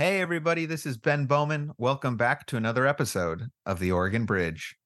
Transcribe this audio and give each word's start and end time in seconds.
Hey, 0.00 0.20
everybody, 0.20 0.64
this 0.64 0.86
is 0.86 0.96
Ben 0.96 1.26
Bowman. 1.26 1.72
Welcome 1.76 2.16
back 2.16 2.46
to 2.46 2.56
another 2.56 2.86
episode 2.86 3.48
of 3.66 3.80
The 3.80 3.90
Oregon 3.90 4.26
Bridge. 4.26 4.76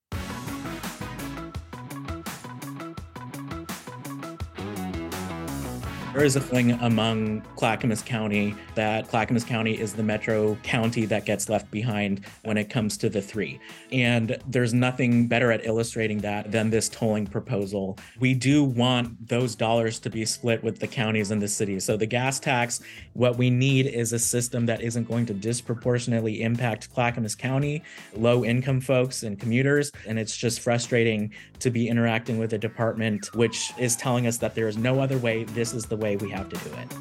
There 6.13 6.23
is 6.23 6.35
a 6.35 6.39
thing 6.39 6.73
among 6.73 7.41
Clackamas 7.55 8.03
County 8.03 8.55
that 8.75 9.07
Clackamas 9.07 9.43
County 9.43 9.79
is 9.79 9.93
the 9.93 10.03
metro 10.03 10.53
county 10.61 11.07
that 11.07 11.25
gets 11.25 11.49
left 11.49 11.71
behind 11.71 12.21
when 12.43 12.55
it 12.55 12.69
comes 12.69 12.97
to 12.97 13.09
the 13.09 13.19
three. 13.19 13.59
And 13.91 14.37
there's 14.47 14.75
nothing 14.75 15.27
better 15.27 15.51
at 15.51 15.65
illustrating 15.65 16.19
that 16.19 16.51
than 16.51 16.69
this 16.69 16.87
tolling 16.87 17.25
proposal. 17.25 17.97
We 18.19 18.35
do 18.35 18.63
want 18.63 19.27
those 19.27 19.55
dollars 19.55 19.97
to 20.01 20.11
be 20.11 20.23
split 20.25 20.63
with 20.63 20.77
the 20.77 20.85
counties 20.85 21.31
and 21.31 21.41
the 21.41 21.47
cities. 21.47 21.83
So 21.83 21.97
the 21.97 22.05
gas 22.05 22.39
tax, 22.39 22.81
what 23.13 23.35
we 23.35 23.49
need 23.49 23.87
is 23.87 24.13
a 24.13 24.19
system 24.19 24.67
that 24.67 24.81
isn't 24.81 25.07
going 25.07 25.25
to 25.25 25.33
disproportionately 25.33 26.43
impact 26.43 26.93
Clackamas 26.93 27.33
County, 27.33 27.81
low 28.15 28.45
income 28.45 28.81
folks 28.81 29.23
and 29.23 29.39
commuters. 29.39 29.91
And 30.07 30.19
it's 30.19 30.37
just 30.37 30.59
frustrating 30.59 31.33
to 31.57 31.71
be 31.71 31.87
interacting 31.87 32.37
with 32.37 32.53
a 32.53 32.59
department 32.59 33.33
which 33.33 33.73
is 33.79 33.95
telling 33.95 34.27
us 34.27 34.37
that 34.37 34.53
there 34.53 34.67
is 34.67 34.77
no 34.77 34.99
other 34.99 35.17
way. 35.17 35.45
This 35.45 35.73
is 35.73 35.85
the 35.85 36.02
way 36.03 36.17
we 36.17 36.29
have 36.29 36.49
to 36.49 36.57
do 36.57 36.69
it. 36.75 36.91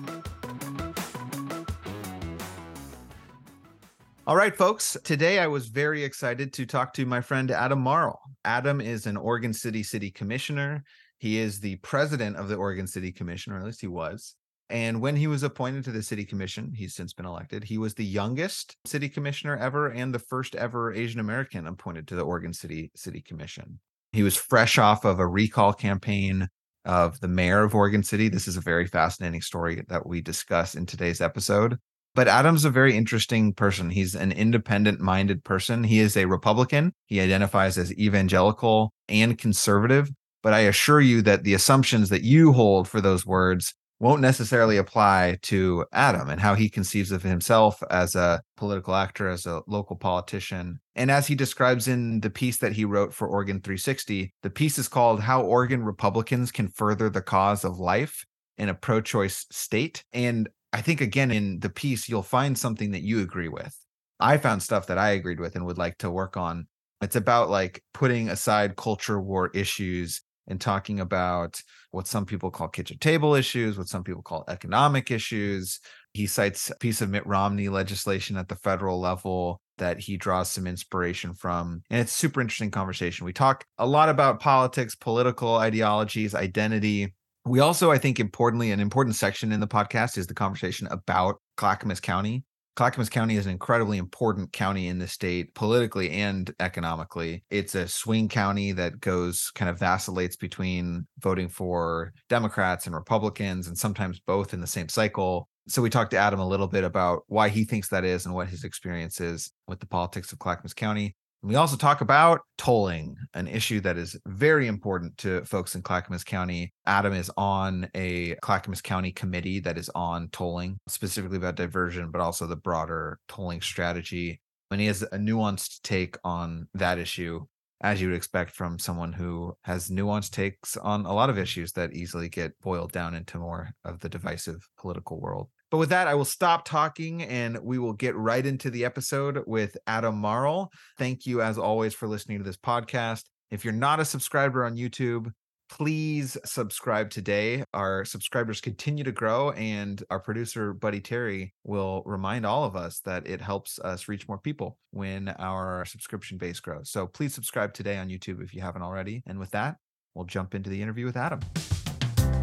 All 4.29 4.37
right, 4.37 4.56
folks. 4.56 4.97
Today 5.02 5.41
I 5.41 5.48
was 5.48 5.66
very 5.66 6.05
excited 6.05 6.52
to 6.52 6.65
talk 6.65 6.95
to 6.95 7.05
my 7.05 7.20
friend 7.20 7.51
Adam 7.51 7.80
Marl. 7.80 8.20
Adam 8.45 8.80
is 8.80 9.07
an 9.07 9.16
Oregon 9.16 9.52
City 9.52 9.83
City 9.83 10.12
Commissioner. 10.12 10.84
He 11.19 11.38
is 11.38 11.59
the 11.59 11.77
president 11.77 12.37
of 12.37 12.48
the 12.48 12.55
Oregon 12.55 12.87
City 12.87 13.10
Commission, 13.10 13.52
or 13.52 13.59
at 13.59 13.65
least 13.65 13.80
he 13.80 13.88
was. 13.88 14.37
And 14.70 15.01
when 15.01 15.16
he 15.16 15.27
was 15.27 15.43
appointed 15.43 15.82
to 15.84 15.91
the 15.91 16.02
city 16.02 16.24
commission, 16.24 16.73
he's 16.73 16.95
since 16.95 17.12
been 17.12 17.27
elected. 17.27 17.65
He 17.65 17.79
was 17.79 17.95
the 17.95 18.05
youngest 18.05 18.77
city 18.87 19.09
commissioner 19.09 19.57
ever 19.57 19.88
and 19.88 20.15
the 20.15 20.21
first 20.21 20.55
ever 20.55 20.95
Asian 20.95 21.18
American 21.18 21.66
appointed 21.66 22.07
to 22.09 22.15
the 22.15 22.23
Oregon 22.23 22.52
City 22.52 22.93
City 22.95 23.21
Commission. 23.21 23.80
He 24.12 24.23
was 24.23 24.37
fresh 24.37 24.79
off 24.79 25.05
of 25.05 25.18
a 25.18 25.27
recall 25.27 25.73
campaign 25.73 26.49
of 26.85 27.21
the 27.21 27.29
mayor 27.29 27.63
of 27.63 27.75
Oregon 27.75 28.02
City. 28.02 28.29
This 28.29 28.49
is 28.49 28.57
a 28.57 28.61
very 28.61 28.87
fascinating 28.87 29.41
story 29.41 29.85
that 29.88 30.07
we 30.07 30.21
discuss 30.21 30.75
in 30.75 30.87
today's 30.87 31.21
episode. 31.21 31.79
But 32.15 32.29
Adam's 32.29 32.65
a 32.65 32.71
very 32.71 32.97
interesting 32.97 33.55
person. 33.55 33.89
He's 33.89 34.15
an 34.15 34.33
independent 34.33 35.01
minded 35.01 35.45
person. 35.45 35.85
He 35.85 35.99
is 35.99 36.16
a 36.16 36.27
Republican. 36.27 36.93
He 37.07 37.21
identifies 37.21 37.79
as 37.79 37.93
evangelical 37.99 38.93
and 39.09 39.39
conservative. 39.39 40.11
But 40.43 40.52
I 40.52 40.61
assure 40.61 41.01
you 41.01 41.23
that 41.23 41.45
the 41.45 41.55
assumptions 41.55 42.11
that 42.11 42.23
you 42.23 42.52
hold 42.52 42.89
for 42.89 43.01
those 43.01 43.24
words 43.24 43.74
won't 44.03 44.21
necessarily 44.21 44.79
apply 44.79 45.39
to 45.43 45.87
Adam 45.93 46.29
and 46.29 46.41
how 46.41 46.57
he 46.57 46.69
conceives 46.69 47.13
of 47.13 47.23
himself 47.23 47.81
as 47.89 48.17
a 48.17 48.43
political 48.57 48.97
actor, 48.97 49.29
as 49.29 49.47
a 49.47 49.63
local 49.69 49.95
politician. 49.95 50.81
And 50.97 51.09
as 51.09 51.29
he 51.29 51.37
describes 51.37 51.87
in 51.87 52.19
the 52.19 52.29
piece 52.29 52.57
that 52.57 52.73
he 52.73 52.85
wrote 52.85 53.15
for 53.15 53.29
Oregon 53.29 53.61
360, 53.61 54.35
the 54.43 54.51
piece 54.51 54.77
is 54.77 54.89
called 54.89 55.21
How 55.21 55.43
Oregon 55.43 55.85
Republicans 55.85 56.51
Can 56.51 56.67
Further 56.67 57.09
the 57.11 57.23
Cause 57.23 57.65
of 57.65 57.79
Life 57.79 58.27
in 58.59 58.69
a 58.69 58.75
Pro 58.75 59.01
Choice 59.01 59.47
State. 59.53 60.03
And 60.13 60.49
I 60.73 60.80
think, 60.80 61.01
again, 61.01 61.30
in 61.30 61.61
the 61.61 61.71
piece, 61.71 62.09
you'll 62.09 62.25
find 62.25 62.59
something 62.59 62.91
that 62.91 63.03
you 63.03 63.21
agree 63.21 63.49
with. 63.49 63.73
I 64.19 64.37
found 64.37 64.65
stuff 64.65 64.89
that 64.89 64.99
I 64.99 65.11
agreed 65.11 65.39
with 65.39 65.55
and 65.55 65.65
would 65.65 65.78
like 65.78 65.99
to 65.99 66.11
work 66.11 66.37
on. 66.37 66.67
It's 67.03 67.15
about 67.15 67.50
like 67.50 67.84
putting 67.95 68.31
aside 68.31 68.75
culture 68.75 69.21
war 69.21 69.53
issues 69.55 70.23
and 70.47 70.60
talking 70.60 71.00
about 71.00 71.62
what 71.91 72.06
some 72.06 72.26
people 72.26 72.50
call 72.50 72.69
kitchen 72.69 72.98
table 72.98 73.34
issues, 73.34 73.78
what 73.78 73.88
some 73.88 74.04
people 74.04 74.22
call 74.22 74.44
economic 74.49 75.10
issues. 75.10 75.81
He 76.12 76.26
cites 76.26 76.71
a 76.71 76.76
piece 76.76 77.00
of 77.00 77.10
Mitt 77.10 77.26
Romney 77.26 77.69
legislation 77.69 78.37
at 78.37 78.49
the 78.49 78.56
federal 78.56 79.00
level 79.00 79.60
that 79.78 80.00
he 80.00 80.16
draws 80.16 80.50
some 80.50 80.66
inspiration 80.66 81.34
from. 81.34 81.82
And 81.91 82.00
it's 82.00 82.12
super 82.12 82.41
interesting 82.41 82.71
conversation. 82.71 83.25
We 83.25 83.32
talk 83.32 83.65
a 83.78 83.87
lot 83.87 84.09
about 84.09 84.41
politics, 84.41 84.94
political 84.94 85.56
ideologies, 85.56 86.34
identity. 86.34 87.15
We 87.44 87.61
also, 87.61 87.91
I 87.91 87.99
think, 87.99 88.21
importantly, 88.21 88.71
an 88.71 88.81
important 88.81 89.17
section 89.17 89.53
in 89.53 89.61
the 89.61 89.67
podcast 89.67 90.19
is 90.19 90.27
the 90.27 90.34
conversation 90.34 90.87
about 90.91 91.41
Clackamas 91.56 92.00
County 92.00 92.44
Clackamas 92.75 93.10
County 93.10 93.37
is 93.37 93.44
an 93.44 93.53
incredibly 93.53 93.99
important 93.99 94.53
county 94.53 94.88
in 94.88 94.99
the 94.99 95.06
state 95.06 95.55
politically 95.55 96.10
and 96.10 96.55
economically. 96.59 97.44
It's 97.50 97.75
a 97.75 97.87
swing 97.87 98.28
county 98.28 98.72
that 98.72 98.99
goes 98.99 99.50
kind 99.55 99.69
of 99.69 99.78
vacillates 99.78 100.37
between 100.37 101.06
voting 101.19 101.49
for 101.49 102.15
Democrats 102.31 102.87
and 102.87 102.94
Republicans 102.94 103.66
and 103.66 103.77
sometimes 103.77 104.21
both 104.21 104.55
in 104.55 104.62
the 104.62 104.66
same 104.66 104.88
cycle. 104.88 105.49
So 105.69 105.82
we 105.82 105.91
talked 105.91 106.12
to 106.12 106.16
Adam 106.16 106.41
a 106.41 106.49
little 106.49 106.66
bit 106.66 106.82
about 106.82 107.25
why 107.27 107.50
he 107.50 107.65
thinks 107.65 107.88
that 107.88 108.05
is 108.05 108.25
and 108.25 108.34
what 108.34 108.49
his 108.49 108.65
experience 108.65 109.21
is 109.21 109.53
with 109.69 109.81
the 109.81 109.87
politics 109.87 110.32
of 110.32 110.38
Clackamas 110.38 110.75
County. 110.75 111.15
We 111.45 111.57
also 111.57 111.77
talk 111.77 112.03
about 112.03 112.43
tolling, 112.57 113.17
an 113.35 113.49
issue 113.49 113.81
that 113.81 113.99
is 113.99 114.17
very 114.27 114.69
important 114.69 115.19
to 115.19 115.45
folks 115.45 115.75
in 115.75 115.83
Clackamas 115.83 116.23
County. 116.23 116.73
Adam 116.87 117.13
is 117.13 117.33
on 117.37 117.89
a 117.97 118.37
Clackamas 118.43 118.81
County 118.81 119.11
committee 119.11 119.59
that 119.59 119.77
is 119.77 119.91
on 119.93 120.29
tolling, 120.29 120.79
specifically 120.87 121.39
about 121.39 121.57
diversion, 121.57 122.13
but 122.13 122.21
also 122.21 122.47
the 122.47 122.55
broader 122.55 123.19
tolling 123.27 123.61
strategy. 123.61 124.41
And 124.71 124.81
he 124.81 124.87
has 124.87 125.03
a 125.03 125.19
nuanced 125.19 125.83
take 125.83 126.17
on 126.23 126.69
that 126.75 126.99
issue, 126.99 127.45
as 127.81 128.01
you 128.01 128.07
would 128.07 128.17
expect 128.17 128.53
from 128.53 128.79
someone 128.79 129.13
who 129.13 129.57
has 129.65 129.89
nuanced 129.89 130.31
takes 130.31 130.77
on 130.77 131.07
a 131.07 131.13
lot 131.13 131.29
of 131.29 131.39
issues 131.39 131.73
that 131.73 131.93
easily 131.93 132.29
get 132.29 132.53
boiled 132.61 132.93
down 132.93 133.17
into 133.17 133.39
more 133.39 133.71
of 133.85 133.99
the 133.99 134.09
divisive 134.09 134.65
political 134.79 135.21
world. 135.21 135.49
But 135.72 135.78
with 135.78 135.88
that, 135.88 136.06
I 136.06 136.15
will 136.15 136.27
stop 136.27 136.66
talking 136.66 137.22
and 137.22 137.59
we 137.62 137.78
will 137.78 137.94
get 137.94 138.15
right 138.15 138.44
into 138.44 138.69
the 138.69 138.84
episode 138.84 139.43
with 139.47 139.75
Adam 139.87 140.19
Marl. 140.19 140.71
Thank 140.99 141.25
you, 141.25 141.41
as 141.41 141.56
always, 141.56 141.94
for 141.94 142.06
listening 142.06 142.37
to 142.38 142.44
this 142.44 142.59
podcast. 142.59 143.25
If 143.50 143.65
you're 143.65 143.72
not 143.72 143.99
a 143.99 144.05
subscriber 144.05 144.66
on 144.66 144.77
YouTube, 144.77 145.32
please 145.71 146.37
subscribe 146.44 147.09
today. 147.09 147.65
Our 147.72 148.05
subscribers 148.05 148.61
continue 148.61 149.03
to 149.05 149.12
grow, 149.12 149.53
and 149.53 150.03
our 150.11 150.21
producer, 150.21 150.75
Buddy 150.75 151.00
Terry, 151.00 151.55
will 151.65 152.03
remind 152.05 152.44
all 152.44 152.65
of 152.65 152.77
us 152.77 153.00
that 153.06 153.27
it 153.27 153.41
helps 153.41 153.78
us 153.78 154.09
reach 154.09 154.28
more 154.28 154.38
people 154.38 154.77
when 154.91 155.31
our 155.38 155.87
subscription 155.87 156.37
base 156.37 156.61
grows. 156.61 156.91
So 156.91 157.06
please 157.06 157.32
subscribe 157.32 157.72
today 157.72 157.97
on 157.97 158.11
YouTube 158.11 158.43
if 158.43 158.53
you 158.53 158.61
haven't 158.61 158.82
already. 158.82 159.22
And 159.27 159.38
with 159.38 159.53
that, 159.53 159.77
we'll 160.15 160.27
jump 160.27 160.55
into 160.55 160.69
the 160.69 160.82
interview 160.82 161.06
with 161.06 161.16
Adam. 161.16 161.41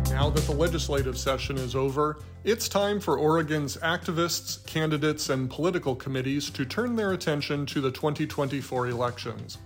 Now 0.09 0.29
that 0.31 0.43
the 0.45 0.53
legislative 0.53 1.17
session 1.17 1.57
is 1.57 1.75
over, 1.75 2.17
it's 2.43 2.67
time 2.67 2.99
for 2.99 3.17
Oregon's 3.17 3.77
activists, 3.77 4.65
candidates, 4.65 5.29
and 5.29 5.49
political 5.49 5.95
committees 5.95 6.49
to 6.49 6.65
turn 6.65 6.95
their 6.95 7.11
attention 7.11 7.65
to 7.67 7.79
the 7.79 7.91
2024 7.91 8.87
elections. 8.87 9.59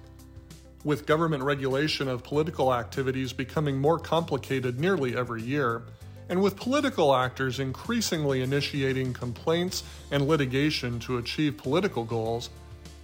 With 0.84 1.06
government 1.06 1.44
regulation 1.44 2.10
of 2.10 2.24
political 2.24 2.74
activities 2.74 3.32
becoming 3.32 3.80
more 3.80 3.98
complicated 3.98 4.82
nearly 4.82 5.16
every 5.16 5.42
year, 5.42 5.84
and 6.28 6.42
with 6.42 6.58
political 6.58 7.16
actors 7.16 7.62
increasingly 7.62 8.42
initiating 8.42 9.14
complaints 9.14 9.84
and 10.12 10.28
litigation 10.28 11.00
to 11.00 11.20
achieve 11.20 11.58
political 11.58 12.04
goals, 12.04 12.50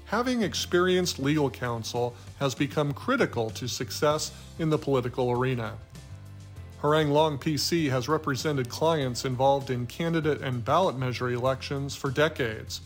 having 0.06 0.42
experienced 0.42 1.20
legal 1.20 1.50
counsel 1.50 2.16
has 2.40 2.54
become 2.54 2.92
critical 2.92 3.50
to 3.52 3.68
success 3.68 4.32
in 4.60 4.70
the 4.70 4.78
political 4.78 5.32
arena. 5.32 5.78
Harrang 6.82 7.12
Long 7.12 7.38
PC 7.38 7.90
has 7.90 8.08
represented 8.08 8.70
clients 8.70 9.26
involved 9.26 9.70
in 9.70 9.86
candidate 9.86 10.40
and 10.42 10.64
ballot 10.64 10.98
measure 10.98 11.30
elections 11.30 11.94
for 11.96 12.10
decades. 12.10 12.80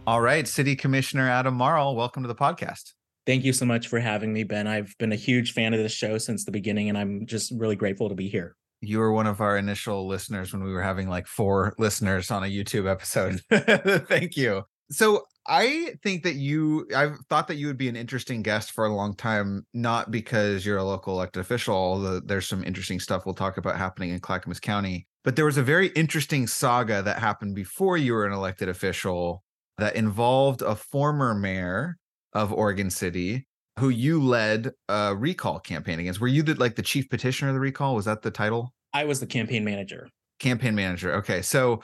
All 0.06 0.20
right, 0.20 0.46
City 0.48 0.76
Commissioner 0.76 1.30
Adam 1.30 1.54
Marl, 1.54 1.96
welcome 1.96 2.24
to 2.24 2.28
the 2.28 2.36
podcast. 2.36 2.93
Thank 3.26 3.46
you 3.46 3.54
so 3.54 3.66
much 3.66 3.88
for 3.88 4.00
having 4.00 4.34
me, 4.34 4.44
Ben. 4.44 4.68
I've 4.68 4.94
been 5.00 5.14
a 5.14 5.18
huge 5.18 5.54
fan 5.54 5.74
of 5.74 5.80
this 5.80 5.94
show 5.94 6.18
since 6.18 6.44
the 6.44 6.52
beginning, 6.52 6.90
and 6.90 6.98
I'm 6.98 7.26
just 7.26 7.54
really 7.56 7.76
grateful 7.76 8.10
to 8.10 8.16
be 8.16 8.28
here. 8.28 8.56
You 8.82 9.00
were 9.00 9.14
one 9.14 9.28
of 9.28 9.40
our 9.40 9.58
initial 9.58 10.08
listeners 10.08 10.52
when 10.52 10.62
we 10.62 10.74
were 10.74 10.82
having 10.82 11.08
like 11.08 11.26
four 11.26 11.74
listeners 11.78 12.32
on 12.32 12.44
a 12.44 12.48
YouTube 12.48 12.90
episode. 12.90 13.42
Thank 14.10 14.36
you. 14.36 14.64
So 14.92 15.24
I 15.48 15.94
think 16.04 16.24
that 16.24 16.36
you, 16.36 16.86
I've 16.94 17.18
thought 17.30 17.48
that 17.48 17.56
you 17.56 17.68
would 17.68 17.78
be 17.78 17.88
an 17.88 17.96
interesting 17.96 18.42
guest 18.42 18.72
for 18.72 18.86
a 18.86 18.94
long 18.94 19.16
time, 19.16 19.66
not 19.74 20.12
because 20.12 20.66
you're 20.66 20.78
a 20.78 20.84
local 20.84 21.14
elected 21.14 21.40
official, 21.40 21.76
although 21.76 22.20
there's 22.20 22.48
some 22.48 22.64
interesting 22.64 23.00
stuff 23.00 23.26
we'll 23.26 23.36
talk 23.36 23.58
about 23.58 23.78
happening 23.78 24.10
in 24.10 24.20
Clackamas 24.20 24.60
County. 24.60 25.08
But 25.24 25.38
there 25.38 25.46
was 25.46 25.58
a 25.58 25.64
very 25.64 25.88
interesting 25.90 26.48
saga 26.48 27.02
that 27.04 27.20
happened 27.20 27.56
before 27.56 27.98
you 27.98 28.14
were 28.14 28.26
an 28.26 28.34
elected 28.34 28.68
official 28.68 29.44
that 29.78 29.96
involved 29.96 30.62
a 30.62 30.76
former 30.76 31.34
mayor 31.34 31.98
of 32.34 32.52
Oregon 32.52 32.90
City 32.90 33.46
who 33.80 33.90
you 33.90 34.22
led 34.22 34.72
a 34.90 35.16
recall 35.16 35.60
campaign 35.60 36.00
against. 36.00 36.20
Were 36.20 36.28
you 36.28 36.44
the 36.44 36.56
like 36.56 36.76
the 36.76 36.82
chief 36.82 37.10
petitioner 37.10 37.50
of 37.50 37.56
the 37.56 37.60
recall? 37.60 37.96
Was 37.96 38.06
that 38.06 38.22
the 38.22 38.32
title? 38.32 38.74
I 38.94 39.06
was 39.06 39.20
the 39.20 39.26
campaign 39.26 39.64
manager. 39.64 40.10
Campaign 40.40 40.76
manager. 40.76 41.14
Okay. 41.16 41.42
So 41.42 41.82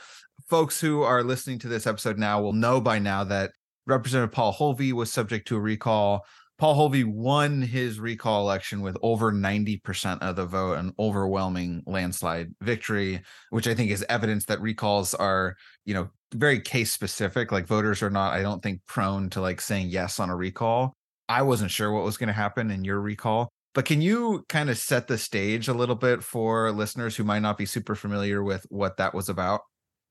folks 0.50 0.80
who 0.80 1.01
are 1.01 1.24
listening 1.24 1.60
to 1.60 1.68
this 1.68 1.88
episode 1.88 2.18
now 2.18 2.42
will 2.42 2.54
know 2.54 2.80
by 2.80 3.00
now 3.00 3.24
that 3.25 3.51
Representative 3.88 4.31
Paul 4.31 4.54
Holvey 4.54 4.94
was 4.94 5.12
subject 5.12 5.48
to 5.48 5.56
a 5.56 5.60
recall. 5.60 6.25
Paul 6.60 6.75
Holvey 6.75 7.06
won 7.06 7.62
his 7.62 8.00
recall 8.00 8.42
election 8.42 8.81
with 8.81 8.98
over 9.02 9.31
90% 9.31 10.22
of 10.22 10.36
the 10.36 10.45
vote, 10.45 10.78
an 10.78 10.94
overwhelming 11.00 11.81
landslide 11.88 12.54
victory, 12.62 13.22
which 13.50 13.66
I 13.66 13.74
think 13.74 13.92
is 13.92 14.06
evidence 14.10 14.45
that 14.45 14.62
recalls 14.62 15.13
are, 15.13 15.56
you 15.86 15.94
know, 15.94 16.10
very 16.34 16.60
case 16.60 16.92
specific. 16.92 17.52
Like 17.52 17.68
voters 17.68 18.02
are 18.04 18.10
not, 18.10 18.34
I 18.34 18.42
don't 18.42 18.62
think, 18.62 18.81
prone 18.88 19.30
to 19.31 19.42
like 19.42 19.62
saying 19.62 19.90
yes 19.90 20.20
on 20.20 20.30
a 20.30 20.36
recall. 20.36 20.94
I 21.28 21.42
wasn't 21.44 21.72
sure 21.72 21.92
what 21.92 22.04
was 22.04 22.18
going 22.18 22.28
to 22.28 22.34
happen 22.34 22.72
in 22.72 22.84
your 22.84 23.02
recall. 23.02 23.50
But 23.76 23.86
can 23.86 24.02
you 24.02 24.46
kind 24.50 24.70
of 24.70 24.78
set 24.78 25.08
the 25.08 25.18
stage 25.18 25.68
a 25.68 25.74
little 25.74 25.96
bit 25.96 26.24
for 26.24 26.72
listeners 26.72 27.16
who 27.16 27.24
might 27.24 27.40
not 27.40 27.58
be 27.58 27.66
super 27.66 27.96
familiar 27.96 28.44
with 28.44 28.66
what 28.70 28.98
that 28.98 29.14
was 29.14 29.30
about? 29.30 29.62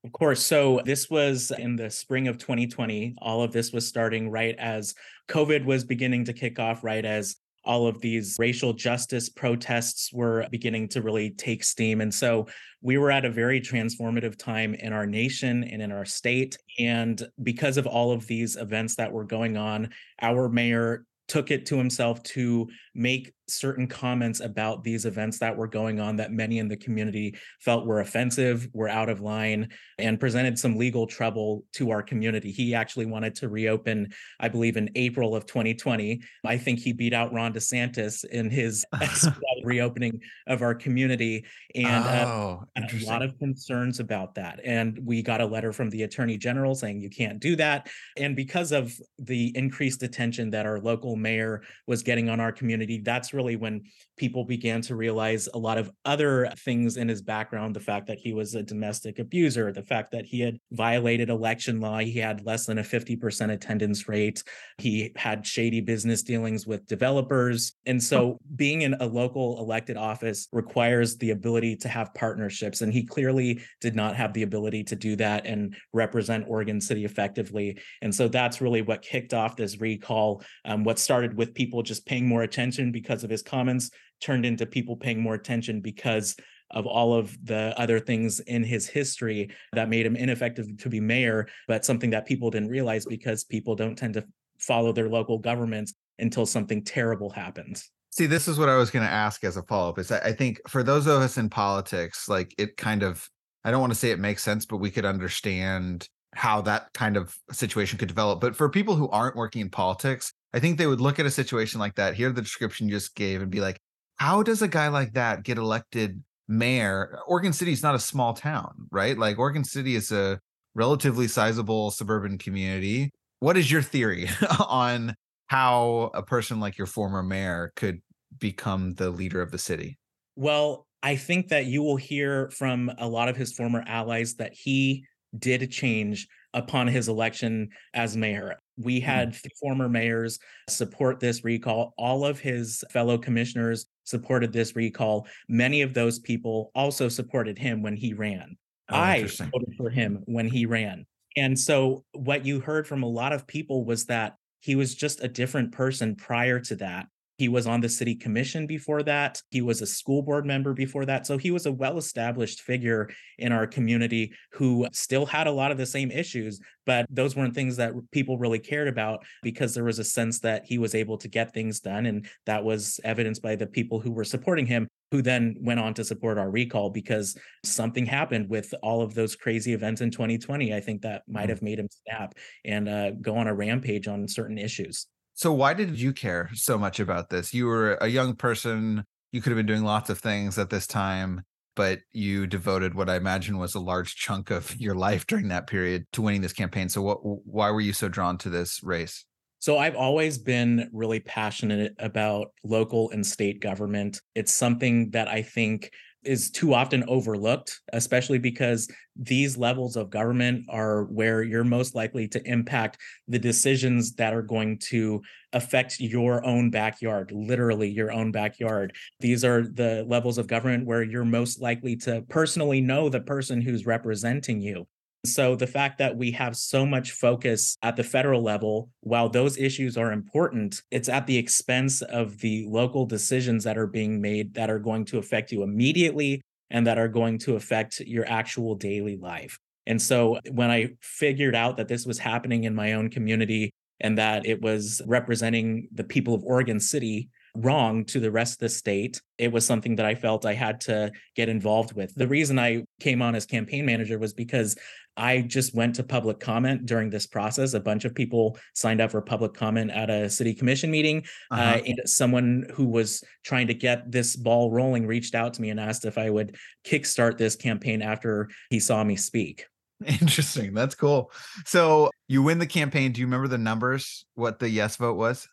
Of 0.04 0.12
course. 0.12 0.44
So 0.44 0.80
this 0.84 1.10
was 1.10 1.50
in 1.58 1.74
the 1.74 1.90
spring 1.90 2.28
of 2.28 2.38
2020. 2.38 3.16
All 3.18 3.42
of 3.42 3.52
this 3.52 3.72
was 3.72 3.86
starting 3.86 4.30
right 4.30 4.54
as 4.56 4.94
COVID 5.28 5.64
was 5.64 5.82
beginning 5.82 6.24
to 6.26 6.32
kick 6.32 6.60
off, 6.60 6.84
right 6.84 7.04
as 7.04 7.36
all 7.68 7.86
of 7.86 8.00
these 8.00 8.34
racial 8.38 8.72
justice 8.72 9.28
protests 9.28 10.10
were 10.10 10.46
beginning 10.50 10.88
to 10.88 11.02
really 11.02 11.30
take 11.30 11.62
steam. 11.62 12.00
And 12.00 12.12
so 12.12 12.48
we 12.80 12.96
were 12.96 13.10
at 13.10 13.26
a 13.26 13.30
very 13.30 13.60
transformative 13.60 14.38
time 14.38 14.74
in 14.74 14.94
our 14.94 15.06
nation 15.06 15.64
and 15.64 15.82
in 15.82 15.92
our 15.92 16.06
state. 16.06 16.56
And 16.78 17.22
because 17.42 17.76
of 17.76 17.86
all 17.86 18.10
of 18.10 18.26
these 18.26 18.56
events 18.56 18.96
that 18.96 19.12
were 19.12 19.24
going 19.24 19.58
on, 19.58 19.90
our 20.22 20.48
mayor 20.48 21.04
took 21.28 21.50
it 21.50 21.66
to 21.66 21.76
himself 21.76 22.22
to 22.22 22.68
make 22.94 23.34
certain 23.50 23.86
comments 23.86 24.40
about 24.40 24.84
these 24.84 25.04
events 25.04 25.38
that 25.38 25.56
were 25.56 25.66
going 25.66 26.00
on 26.00 26.16
that 26.16 26.32
many 26.32 26.58
in 26.58 26.68
the 26.68 26.76
community 26.76 27.36
felt 27.60 27.86
were 27.86 28.00
offensive, 28.00 28.68
were 28.72 28.88
out 28.88 29.08
of 29.08 29.20
line, 29.20 29.68
and 29.98 30.20
presented 30.20 30.58
some 30.58 30.76
legal 30.76 31.06
trouble 31.06 31.64
to 31.72 31.90
our 31.90 32.02
community. 32.02 32.50
He 32.50 32.74
actually 32.74 33.06
wanted 33.06 33.34
to 33.36 33.48
reopen, 33.48 34.12
I 34.40 34.48
believe, 34.48 34.76
in 34.76 34.90
April 34.94 35.34
of 35.34 35.46
2020. 35.46 36.20
I 36.44 36.58
think 36.58 36.78
he 36.78 36.92
beat 36.92 37.12
out 37.12 37.32
Ron 37.32 37.52
DeSantis 37.52 38.24
in 38.24 38.50
his 38.50 38.84
reopening 39.64 40.20
of 40.46 40.62
our 40.62 40.74
community. 40.74 41.44
And 41.74 42.04
oh, 42.04 42.64
uh, 42.76 42.82
a 42.82 43.06
lot 43.06 43.22
of 43.22 43.38
concerns 43.38 44.00
about 44.00 44.34
that. 44.34 44.60
And 44.64 44.98
we 45.04 45.22
got 45.22 45.40
a 45.40 45.46
letter 45.46 45.72
from 45.72 45.90
the 45.90 46.02
attorney 46.02 46.36
general 46.36 46.74
saying 46.74 47.00
you 47.00 47.10
can't 47.10 47.40
do 47.40 47.56
that. 47.56 47.88
And 48.16 48.36
because 48.36 48.72
of 48.72 48.92
the 49.18 49.56
increased 49.56 50.02
attention 50.02 50.50
that 50.50 50.66
our 50.66 50.80
local 50.80 51.16
mayor 51.16 51.62
was 51.86 52.02
getting 52.02 52.28
on 52.28 52.40
our 52.40 52.52
community, 52.52 52.98
that's 52.98 53.32
really 53.38 53.56
when 53.56 53.82
people 54.16 54.44
began 54.44 54.82
to 54.82 54.96
realize 54.96 55.48
a 55.54 55.58
lot 55.58 55.78
of 55.78 55.90
other 56.04 56.50
things 56.64 56.96
in 56.96 57.08
his 57.08 57.22
background 57.22 57.74
the 57.74 57.80
fact 57.80 58.08
that 58.08 58.18
he 58.18 58.32
was 58.32 58.56
a 58.56 58.62
domestic 58.62 59.20
abuser, 59.20 59.72
the 59.72 59.82
fact 59.82 60.10
that 60.10 60.26
he 60.26 60.40
had 60.40 60.58
violated 60.72 61.30
election 61.30 61.80
law, 61.80 61.98
he 61.98 62.18
had 62.18 62.44
less 62.44 62.66
than 62.66 62.78
a 62.78 62.82
50% 62.82 63.52
attendance 63.52 64.08
rate, 64.08 64.42
he 64.78 65.12
had 65.16 65.46
shady 65.46 65.80
business 65.80 66.22
dealings 66.22 66.66
with 66.66 66.84
developers. 66.86 67.74
And 67.86 68.02
so 68.02 68.38
being 68.56 68.82
in 68.82 68.94
a 68.94 69.06
local 69.06 69.60
elected 69.60 69.96
office 69.96 70.48
requires 70.52 71.16
the 71.16 71.30
ability 71.30 71.76
to 71.76 71.88
have 71.88 72.12
partnerships. 72.14 72.80
And 72.80 72.92
he 72.92 73.06
clearly 73.06 73.60
did 73.80 73.94
not 73.94 74.16
have 74.16 74.32
the 74.32 74.42
ability 74.42 74.82
to 74.84 74.96
do 74.96 75.14
that 75.16 75.46
and 75.46 75.76
represent 75.92 76.46
Oregon 76.48 76.80
City 76.80 77.04
effectively. 77.04 77.78
And 78.02 78.12
so 78.12 78.26
that's 78.26 78.60
really 78.60 78.82
what 78.82 79.02
kicked 79.02 79.32
off 79.32 79.54
this 79.54 79.80
recall. 79.80 80.42
Um, 80.64 80.82
what 80.82 80.98
started 80.98 81.36
with 81.36 81.54
people 81.54 81.82
just 81.82 82.06
paying 82.06 82.26
more 82.26 82.42
attention 82.42 82.90
because 82.90 83.22
of 83.22 83.27
his 83.30 83.42
comments 83.42 83.90
turned 84.20 84.44
into 84.44 84.66
people 84.66 84.96
paying 84.96 85.20
more 85.20 85.34
attention 85.34 85.80
because 85.80 86.36
of 86.70 86.86
all 86.86 87.14
of 87.14 87.36
the 87.44 87.74
other 87.78 87.98
things 87.98 88.40
in 88.40 88.62
his 88.62 88.86
history 88.86 89.50
that 89.72 89.88
made 89.88 90.04
him 90.04 90.16
ineffective 90.16 90.66
to 90.78 90.88
be 90.88 91.00
mayor, 91.00 91.48
but 91.66 91.84
something 91.84 92.10
that 92.10 92.26
people 92.26 92.50
didn't 92.50 92.68
realize 92.68 93.06
because 93.06 93.44
people 93.44 93.74
don't 93.74 93.96
tend 93.96 94.14
to 94.14 94.26
follow 94.58 94.92
their 94.92 95.08
local 95.08 95.38
governments 95.38 95.94
until 96.18 96.44
something 96.44 96.82
terrible 96.82 97.30
happens. 97.30 97.90
See, 98.10 98.26
this 98.26 98.48
is 98.48 98.58
what 98.58 98.68
I 98.68 98.76
was 98.76 98.90
going 98.90 99.06
to 99.06 99.12
ask 99.12 99.44
as 99.44 99.56
a 99.56 99.62
follow 99.62 99.90
up. 99.90 99.98
Is 99.98 100.10
I 100.10 100.32
think 100.32 100.60
for 100.68 100.82
those 100.82 101.06
of 101.06 101.22
us 101.22 101.38
in 101.38 101.48
politics, 101.48 102.28
like 102.28 102.54
it 102.58 102.76
kind 102.76 103.02
of, 103.02 103.28
I 103.64 103.70
don't 103.70 103.80
want 103.80 103.92
to 103.92 103.98
say 103.98 104.10
it 104.10 104.18
makes 104.18 104.42
sense, 104.42 104.66
but 104.66 104.78
we 104.78 104.90
could 104.90 105.04
understand 105.04 106.08
how 106.34 106.60
that 106.62 106.92
kind 106.92 107.16
of 107.16 107.36
situation 107.50 107.98
could 107.98 108.08
develop. 108.08 108.40
But 108.40 108.56
for 108.56 108.68
people 108.68 108.96
who 108.96 109.08
aren't 109.08 109.36
working 109.36 109.62
in 109.62 109.70
politics, 109.70 110.32
I 110.52 110.60
think 110.60 110.78
they 110.78 110.86
would 110.86 111.00
look 111.00 111.18
at 111.18 111.26
a 111.26 111.30
situation 111.30 111.78
like 111.78 111.94
that, 111.96 112.14
hear 112.14 112.32
the 112.32 112.42
description 112.42 112.88
you 112.88 112.94
just 112.94 113.14
gave, 113.14 113.42
and 113.42 113.50
be 113.50 113.60
like, 113.60 113.78
how 114.16 114.42
does 114.42 114.62
a 114.62 114.68
guy 114.68 114.88
like 114.88 115.12
that 115.12 115.42
get 115.42 115.58
elected 115.58 116.22
mayor? 116.48 117.18
Oregon 117.26 117.52
City 117.52 117.72
is 117.72 117.82
not 117.82 117.94
a 117.94 118.00
small 118.00 118.34
town, 118.34 118.88
right? 118.90 119.16
Like 119.16 119.38
Oregon 119.38 119.64
City 119.64 119.94
is 119.94 120.10
a 120.10 120.40
relatively 120.74 121.28
sizable 121.28 121.90
suburban 121.90 122.38
community. 122.38 123.12
What 123.40 123.56
is 123.56 123.70
your 123.70 123.82
theory 123.82 124.28
on 124.68 125.14
how 125.48 126.10
a 126.14 126.22
person 126.22 126.60
like 126.60 126.78
your 126.78 126.86
former 126.86 127.22
mayor 127.22 127.72
could 127.76 128.00
become 128.38 128.94
the 128.94 129.10
leader 129.10 129.40
of 129.40 129.50
the 129.50 129.58
city? 129.58 129.98
Well, 130.36 130.86
I 131.02 131.16
think 131.16 131.48
that 131.48 131.66
you 131.66 131.82
will 131.82 131.96
hear 131.96 132.50
from 132.50 132.90
a 132.98 133.06
lot 133.06 133.28
of 133.28 133.36
his 133.36 133.52
former 133.52 133.84
allies 133.86 134.34
that 134.34 134.52
he 134.54 135.04
did 135.36 135.70
change 135.70 136.28
upon 136.54 136.86
his 136.86 137.08
election 137.08 137.68
as 137.94 138.16
mayor. 138.16 138.58
We 138.76 138.98
mm-hmm. 138.98 139.06
had 139.06 139.28
mm-hmm. 139.30 139.48
former 139.60 139.88
mayors 139.88 140.38
support 140.68 141.20
this 141.20 141.44
recall. 141.44 141.94
All 141.98 142.24
of 142.24 142.38
his 142.38 142.84
fellow 142.90 143.18
commissioners 143.18 143.86
supported 144.04 144.52
this 144.52 144.76
recall. 144.76 145.26
Many 145.48 145.82
of 145.82 145.94
those 145.94 146.18
people 146.18 146.70
also 146.74 147.08
supported 147.08 147.58
him 147.58 147.82
when 147.82 147.96
he 147.96 148.14
ran. 148.14 148.56
Oh, 148.90 148.96
I 148.96 149.22
voted 149.22 149.74
for 149.76 149.90
him 149.90 150.22
when 150.24 150.48
he 150.48 150.64
ran. 150.66 151.04
And 151.36 151.58
so, 151.58 152.04
what 152.12 152.46
you 152.46 152.60
heard 152.60 152.86
from 152.86 153.02
a 153.02 153.08
lot 153.08 153.32
of 153.32 153.46
people 153.46 153.84
was 153.84 154.06
that 154.06 154.34
he 154.60 154.74
was 154.74 154.94
just 154.94 155.22
a 155.22 155.28
different 155.28 155.72
person 155.72 156.16
prior 156.16 156.58
to 156.60 156.76
that. 156.76 157.06
He 157.38 157.48
was 157.48 157.68
on 157.68 157.80
the 157.80 157.88
city 157.88 158.16
commission 158.16 158.66
before 158.66 159.04
that. 159.04 159.40
He 159.50 159.62
was 159.62 159.80
a 159.80 159.86
school 159.86 160.22
board 160.22 160.44
member 160.44 160.74
before 160.74 161.06
that. 161.06 161.24
So 161.24 161.38
he 161.38 161.52
was 161.52 161.66
a 161.66 161.72
well 161.72 161.96
established 161.96 162.62
figure 162.62 163.08
in 163.38 163.52
our 163.52 163.66
community 163.66 164.32
who 164.52 164.88
still 164.92 165.24
had 165.24 165.46
a 165.46 165.52
lot 165.52 165.70
of 165.70 165.78
the 165.78 165.86
same 165.86 166.10
issues, 166.10 166.60
but 166.84 167.06
those 167.08 167.36
weren't 167.36 167.54
things 167.54 167.76
that 167.76 167.92
people 168.10 168.38
really 168.38 168.58
cared 168.58 168.88
about 168.88 169.24
because 169.42 169.72
there 169.72 169.84
was 169.84 170.00
a 170.00 170.04
sense 170.04 170.40
that 170.40 170.64
he 170.66 170.78
was 170.78 170.96
able 170.96 171.16
to 171.18 171.28
get 171.28 171.54
things 171.54 171.78
done. 171.78 172.06
And 172.06 172.26
that 172.46 172.64
was 172.64 172.98
evidenced 173.04 173.40
by 173.40 173.54
the 173.54 173.68
people 173.68 174.00
who 174.00 174.10
were 174.10 174.24
supporting 174.24 174.66
him, 174.66 174.88
who 175.12 175.22
then 175.22 175.54
went 175.60 175.78
on 175.78 175.94
to 175.94 176.04
support 176.04 176.38
our 176.38 176.50
recall 176.50 176.90
because 176.90 177.38
something 177.64 178.04
happened 178.04 178.48
with 178.48 178.74
all 178.82 179.00
of 179.00 179.14
those 179.14 179.36
crazy 179.36 179.74
events 179.74 180.00
in 180.00 180.10
2020. 180.10 180.74
I 180.74 180.80
think 180.80 181.02
that 181.02 181.22
might 181.28 181.42
mm-hmm. 181.42 181.50
have 181.50 181.62
made 181.62 181.78
him 181.78 181.88
snap 182.04 182.34
and 182.64 182.88
uh, 182.88 183.12
go 183.12 183.36
on 183.36 183.46
a 183.46 183.54
rampage 183.54 184.08
on 184.08 184.26
certain 184.26 184.58
issues. 184.58 185.06
So 185.38 185.52
why 185.52 185.72
did 185.72 186.00
you 186.00 186.12
care 186.12 186.50
so 186.54 186.76
much 186.76 186.98
about 186.98 187.30
this? 187.30 187.54
You 187.54 187.66
were 187.66 187.94
a 188.00 188.08
young 188.08 188.34
person, 188.34 189.04
you 189.30 189.40
could 189.40 189.50
have 189.50 189.56
been 189.56 189.66
doing 189.66 189.84
lots 189.84 190.10
of 190.10 190.18
things 190.18 190.58
at 190.58 190.68
this 190.68 190.84
time, 190.84 191.42
but 191.76 192.00
you 192.10 192.48
devoted 192.48 192.96
what 192.96 193.08
I 193.08 193.14
imagine 193.14 193.56
was 193.56 193.76
a 193.76 193.80
large 193.80 194.16
chunk 194.16 194.50
of 194.50 194.74
your 194.80 194.96
life 194.96 195.28
during 195.28 195.46
that 195.46 195.68
period 195.68 196.06
to 196.14 196.22
winning 196.22 196.40
this 196.40 196.52
campaign. 196.52 196.88
So 196.88 197.02
what 197.02 197.18
why 197.22 197.70
were 197.70 197.80
you 197.80 197.92
so 197.92 198.08
drawn 198.08 198.36
to 198.38 198.50
this 198.50 198.82
race? 198.82 199.24
So 199.60 199.78
I've 199.78 199.94
always 199.94 200.38
been 200.38 200.90
really 200.92 201.20
passionate 201.20 201.94
about 202.00 202.48
local 202.64 203.08
and 203.10 203.24
state 203.24 203.60
government. 203.60 204.20
It's 204.34 204.52
something 204.52 205.10
that 205.10 205.28
I 205.28 205.42
think 205.42 205.92
is 206.28 206.50
too 206.50 206.74
often 206.74 207.02
overlooked, 207.08 207.80
especially 207.94 208.38
because 208.38 208.86
these 209.16 209.56
levels 209.56 209.96
of 209.96 210.10
government 210.10 210.64
are 210.68 211.04
where 211.04 211.42
you're 211.42 211.64
most 211.64 211.94
likely 211.94 212.28
to 212.28 212.46
impact 212.46 212.98
the 213.26 213.38
decisions 213.38 214.12
that 214.16 214.34
are 214.34 214.42
going 214.42 214.78
to 214.78 215.22
affect 215.54 215.98
your 215.98 216.44
own 216.44 216.70
backyard, 216.70 217.32
literally 217.32 217.88
your 217.88 218.12
own 218.12 218.30
backyard. 218.30 218.94
These 219.20 219.42
are 219.42 219.62
the 219.62 220.04
levels 220.06 220.36
of 220.36 220.46
government 220.46 220.84
where 220.84 221.02
you're 221.02 221.24
most 221.24 221.62
likely 221.62 221.96
to 221.96 222.22
personally 222.28 222.82
know 222.82 223.08
the 223.08 223.20
person 223.20 223.62
who's 223.62 223.86
representing 223.86 224.60
you. 224.60 224.86
So 225.34 225.56
the 225.56 225.66
fact 225.66 225.98
that 225.98 226.16
we 226.16 226.30
have 226.32 226.56
so 226.56 226.84
much 226.84 227.12
focus 227.12 227.76
at 227.82 227.96
the 227.96 228.04
federal 228.04 228.42
level, 228.42 228.90
while 229.00 229.28
those 229.28 229.56
issues 229.58 229.96
are 229.96 230.12
important, 230.12 230.82
it's 230.90 231.08
at 231.08 231.26
the 231.26 231.36
expense 231.36 232.02
of 232.02 232.38
the 232.38 232.66
local 232.68 233.06
decisions 233.06 233.64
that 233.64 233.78
are 233.78 233.86
being 233.86 234.20
made 234.20 234.54
that 234.54 234.70
are 234.70 234.78
going 234.78 235.04
to 235.06 235.18
affect 235.18 235.52
you 235.52 235.62
immediately 235.62 236.40
and 236.70 236.86
that 236.86 236.98
are 236.98 237.08
going 237.08 237.38
to 237.38 237.56
affect 237.56 238.00
your 238.00 238.28
actual 238.28 238.74
daily 238.74 239.16
life. 239.16 239.58
And 239.86 240.00
so 240.00 240.38
when 240.50 240.70
I 240.70 240.90
figured 241.00 241.54
out 241.54 241.78
that 241.78 241.88
this 241.88 242.04
was 242.04 242.18
happening 242.18 242.64
in 242.64 242.74
my 242.74 242.92
own 242.92 243.08
community 243.08 243.70
and 244.00 244.18
that 244.18 244.46
it 244.46 244.60
was 244.60 245.00
representing 245.06 245.88
the 245.92 246.04
people 246.04 246.34
of 246.34 246.44
Oregon 246.44 246.78
City, 246.78 247.30
wrong 247.60 248.04
to 248.06 248.20
the 248.20 248.30
rest 248.30 248.54
of 248.54 248.58
the 248.58 248.68
state. 248.68 249.20
It 249.38 249.52
was 249.52 249.66
something 249.66 249.96
that 249.96 250.06
I 250.06 250.14
felt 250.14 250.46
I 250.46 250.54
had 250.54 250.80
to 250.82 251.12
get 251.34 251.48
involved 251.48 251.94
with. 251.94 252.14
The 252.14 252.28
reason 252.28 252.58
I 252.58 252.84
came 253.00 253.22
on 253.22 253.34
as 253.34 253.46
campaign 253.46 253.86
manager 253.86 254.18
was 254.18 254.32
because 254.32 254.76
I 255.16 255.40
just 255.40 255.74
went 255.74 255.96
to 255.96 256.04
public 256.04 256.38
comment 256.38 256.86
during 256.86 257.10
this 257.10 257.26
process. 257.26 257.74
A 257.74 257.80
bunch 257.80 258.04
of 258.04 258.14
people 258.14 258.56
signed 258.74 259.00
up 259.00 259.10
for 259.10 259.20
public 259.20 259.52
comment 259.52 259.90
at 259.90 260.10
a 260.10 260.30
city 260.30 260.54
commission 260.54 260.90
meeting. 260.90 261.24
Uh, 261.50 261.54
uh-huh. 261.54 261.62
Uh, 261.62 261.82
and 261.86 262.00
someone 262.08 262.66
who 262.72 262.86
was 262.86 263.22
trying 263.44 263.66
to 263.66 263.74
get 263.74 264.10
this 264.10 264.36
ball 264.36 264.70
rolling 264.70 265.06
reached 265.06 265.34
out 265.34 265.54
to 265.54 265.62
me 265.62 265.70
and 265.70 265.80
asked 265.80 266.04
if 266.04 266.18
I 266.18 266.30
would 266.30 266.56
kickstart 266.86 267.36
this 267.36 267.56
campaign 267.56 268.00
after 268.00 268.48
he 268.70 268.78
saw 268.78 269.02
me 269.02 269.16
speak. 269.16 269.66
Interesting. 270.06 270.74
That's 270.74 270.94
cool. 270.94 271.32
So 271.66 272.10
you 272.28 272.42
win 272.42 272.58
the 272.58 272.66
campaign. 272.66 273.12
Do 273.12 273.20
you 273.20 273.26
remember 273.26 273.48
the 273.48 273.58
numbers? 273.58 274.24
What 274.36 274.60
the 274.60 274.68
yes 274.68 274.96
vote 274.96 275.16
was? 275.16 275.48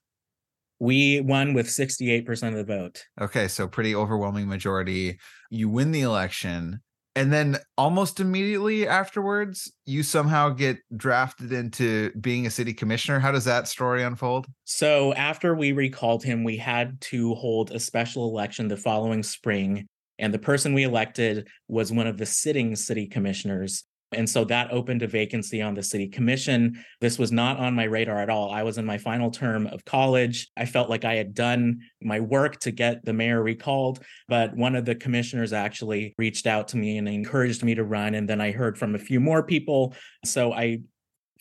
We 0.79 1.21
won 1.21 1.53
with 1.53 1.67
68% 1.67 2.49
of 2.49 2.55
the 2.55 2.63
vote. 2.63 3.03
Okay. 3.19 3.47
So 3.47 3.67
pretty 3.67 3.95
overwhelming 3.95 4.47
majority. 4.47 5.19
You 5.49 5.69
win 5.69 5.91
the 5.91 6.01
election 6.01 6.81
and 7.15 7.31
then 7.31 7.57
almost 7.77 8.19
immediately 8.19 8.87
afterwards 8.87 9.71
you 9.85 10.03
somehow 10.03 10.49
get 10.49 10.77
drafted 10.95 11.51
into 11.53 12.11
being 12.19 12.45
a 12.45 12.51
city 12.51 12.73
commissioner 12.73 13.19
how 13.19 13.31
does 13.31 13.45
that 13.45 13.67
story 13.67 14.03
unfold 14.03 14.45
so 14.65 15.13
after 15.13 15.55
we 15.55 15.71
recalled 15.71 16.23
him 16.23 16.43
we 16.43 16.57
had 16.57 16.99
to 17.01 17.33
hold 17.35 17.71
a 17.71 17.79
special 17.79 18.29
election 18.29 18.67
the 18.67 18.77
following 18.77 19.23
spring 19.23 19.87
and 20.19 20.33
the 20.33 20.39
person 20.39 20.73
we 20.73 20.83
elected 20.83 21.47
was 21.67 21.91
one 21.91 22.07
of 22.07 22.17
the 22.17 22.25
sitting 22.25 22.75
city 22.75 23.07
commissioners 23.07 23.83
and 24.15 24.29
so 24.29 24.43
that 24.45 24.71
opened 24.71 25.03
a 25.03 25.07
vacancy 25.07 25.61
on 25.61 25.75
the 25.75 25.83
city 25.83 26.07
commission. 26.07 26.83
This 27.01 27.19
was 27.19 27.31
not 27.31 27.57
on 27.57 27.75
my 27.75 27.83
radar 27.83 28.19
at 28.19 28.29
all. 28.29 28.51
I 28.51 28.63
was 28.63 28.77
in 28.77 28.85
my 28.85 28.97
final 28.97 29.29
term 29.29 29.67
of 29.67 29.85
college. 29.85 30.49
I 30.57 30.65
felt 30.65 30.89
like 30.89 31.05
I 31.05 31.15
had 31.15 31.33
done 31.33 31.79
my 32.01 32.19
work 32.19 32.59
to 32.61 32.71
get 32.71 33.03
the 33.05 33.13
mayor 33.13 33.43
recalled, 33.43 34.03
but 34.27 34.55
one 34.55 34.75
of 34.75 34.85
the 34.85 34.95
commissioners 34.95 35.53
actually 35.53 36.15
reached 36.17 36.47
out 36.47 36.67
to 36.69 36.77
me 36.77 36.97
and 36.97 37.07
encouraged 37.07 37.63
me 37.63 37.75
to 37.75 37.83
run. 37.83 38.15
And 38.15 38.27
then 38.27 38.41
I 38.41 38.51
heard 38.51 38.77
from 38.77 38.95
a 38.95 38.99
few 38.99 39.19
more 39.19 39.43
people. 39.43 39.93
So 40.23 40.53
I 40.53 40.79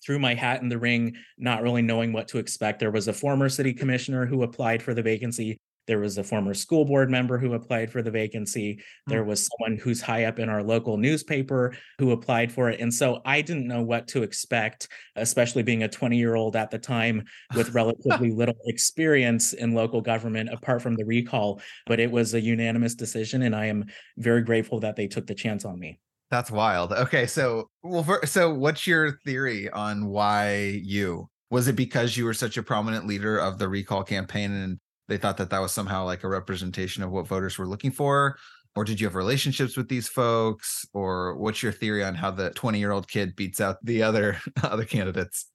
threw 0.05 0.19
my 0.19 0.35
hat 0.35 0.61
in 0.63 0.69
the 0.69 0.79
ring, 0.79 1.17
not 1.39 1.63
really 1.63 1.83
knowing 1.83 2.13
what 2.13 2.29
to 2.29 2.39
expect. 2.39 2.79
There 2.79 2.91
was 2.91 3.09
a 3.09 3.13
former 3.13 3.49
city 3.49 3.73
commissioner 3.73 4.27
who 4.27 4.43
applied 4.43 4.83
for 4.83 4.93
the 4.93 5.03
vacancy. 5.03 5.59
There 5.87 5.99
was 5.99 6.19
a 6.19 6.25
former 6.25 6.55
school 6.55 6.85
board 6.85 7.11
member 7.11 7.39
who 7.39 7.53
applied 7.55 7.91
for 7.91 8.03
the 8.03 8.11
vacancy. 8.11 8.83
There 9.07 9.23
hmm. 9.23 9.29
was 9.29 9.49
someone 9.49 9.79
who's 9.79 10.01
high 10.01 10.25
up 10.25 10.39
in 10.39 10.49
our 10.49 10.63
local 10.63 10.97
newspaper 10.97 11.75
who 11.99 12.13
applied 12.13 12.53
for 12.53 12.71
it. 12.71 12.81
And 12.81 12.93
so 12.93 13.21
I 13.25 13.43
didn't 13.43 13.69
know 13.69 13.83
what 13.83 14.09
to 14.09 14.23
expect, 14.23 14.89
especially 15.17 15.63
being 15.63 15.83
a 15.83 15.89
20 15.89 16.17
year 16.17 16.35
old 16.35 16.57
at 16.57 16.71
the 16.71 16.79
time 16.79 17.25
with 17.55 17.71
relatively 17.75 18.33
little 18.33 18.57
experience 18.67 19.53
in 19.53 19.75
local 19.75 20.01
government 20.01 20.51
apart 20.51 20.83
from 20.83 20.95
the 20.97 21.05
recall. 21.05 21.61
But 21.87 22.01
it 22.01 22.11
was 22.11 22.35
a 22.35 22.41
unanimous 22.41 22.95
decision. 22.95 23.43
And 23.43 23.55
I 23.55 23.67
am 23.67 23.85
very 24.17 24.43
grateful 24.43 24.81
that 24.81 24.97
they 24.97 25.07
took 25.07 25.27
the 25.27 25.35
chance 25.35 25.65
on 25.65 25.79
me. 25.79 25.99
That's 26.31 26.51
wild. 26.51 26.93
Okay. 26.93 27.27
So, 27.27 27.71
well, 27.83 28.03
for, 28.03 28.27
so 28.27 28.53
what's 28.53 28.87
your 28.87 29.19
theory 29.25 29.71
on 29.71 30.07
why 30.07 30.81
you? 30.83 31.29
Was 31.51 31.69
it 31.69 31.77
because 31.77 32.17
you 32.17 32.25
were 32.25 32.35
such 32.35 32.57
a 32.57 32.63
prominent 32.63 33.07
leader 33.07 33.39
of 33.39 33.59
the 33.59 33.69
recall 33.69 34.03
campaign 34.03 34.51
and 34.51 34.81
they 35.09 35.17
thought 35.17 35.37
that 35.37 35.51
that 35.51 35.61
was 35.61 35.73
somehow 35.73 36.05
like 36.05 36.25
a 36.25 36.29
representation 36.29 37.03
of 37.03 37.11
what 37.11 37.27
voters 37.27 37.59
were 37.59 37.67
looking 37.67 37.91
for? 37.91 38.37
Or 38.77 38.85
did 38.85 39.01
you 39.01 39.07
have 39.07 39.15
relationships 39.15 39.77
with 39.77 39.89
these 39.89 40.09
folks? 40.09 40.85
Or 40.93 41.37
what's 41.37 41.63
your 41.63 41.73
theory 41.73 42.03
on 42.03 42.15
how 42.15 42.31
the 42.31 42.51
20 42.51 42.79
year 42.79 42.93
old 42.93 43.07
kid 43.09 43.37
beats 43.37 43.61
out 43.61 43.85
the 43.85 44.03
other 44.03 44.39
other 44.63 44.85
candidates? 44.85 45.47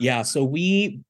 Yeah 0.00 0.22
so 0.22 0.44
we 0.44 1.00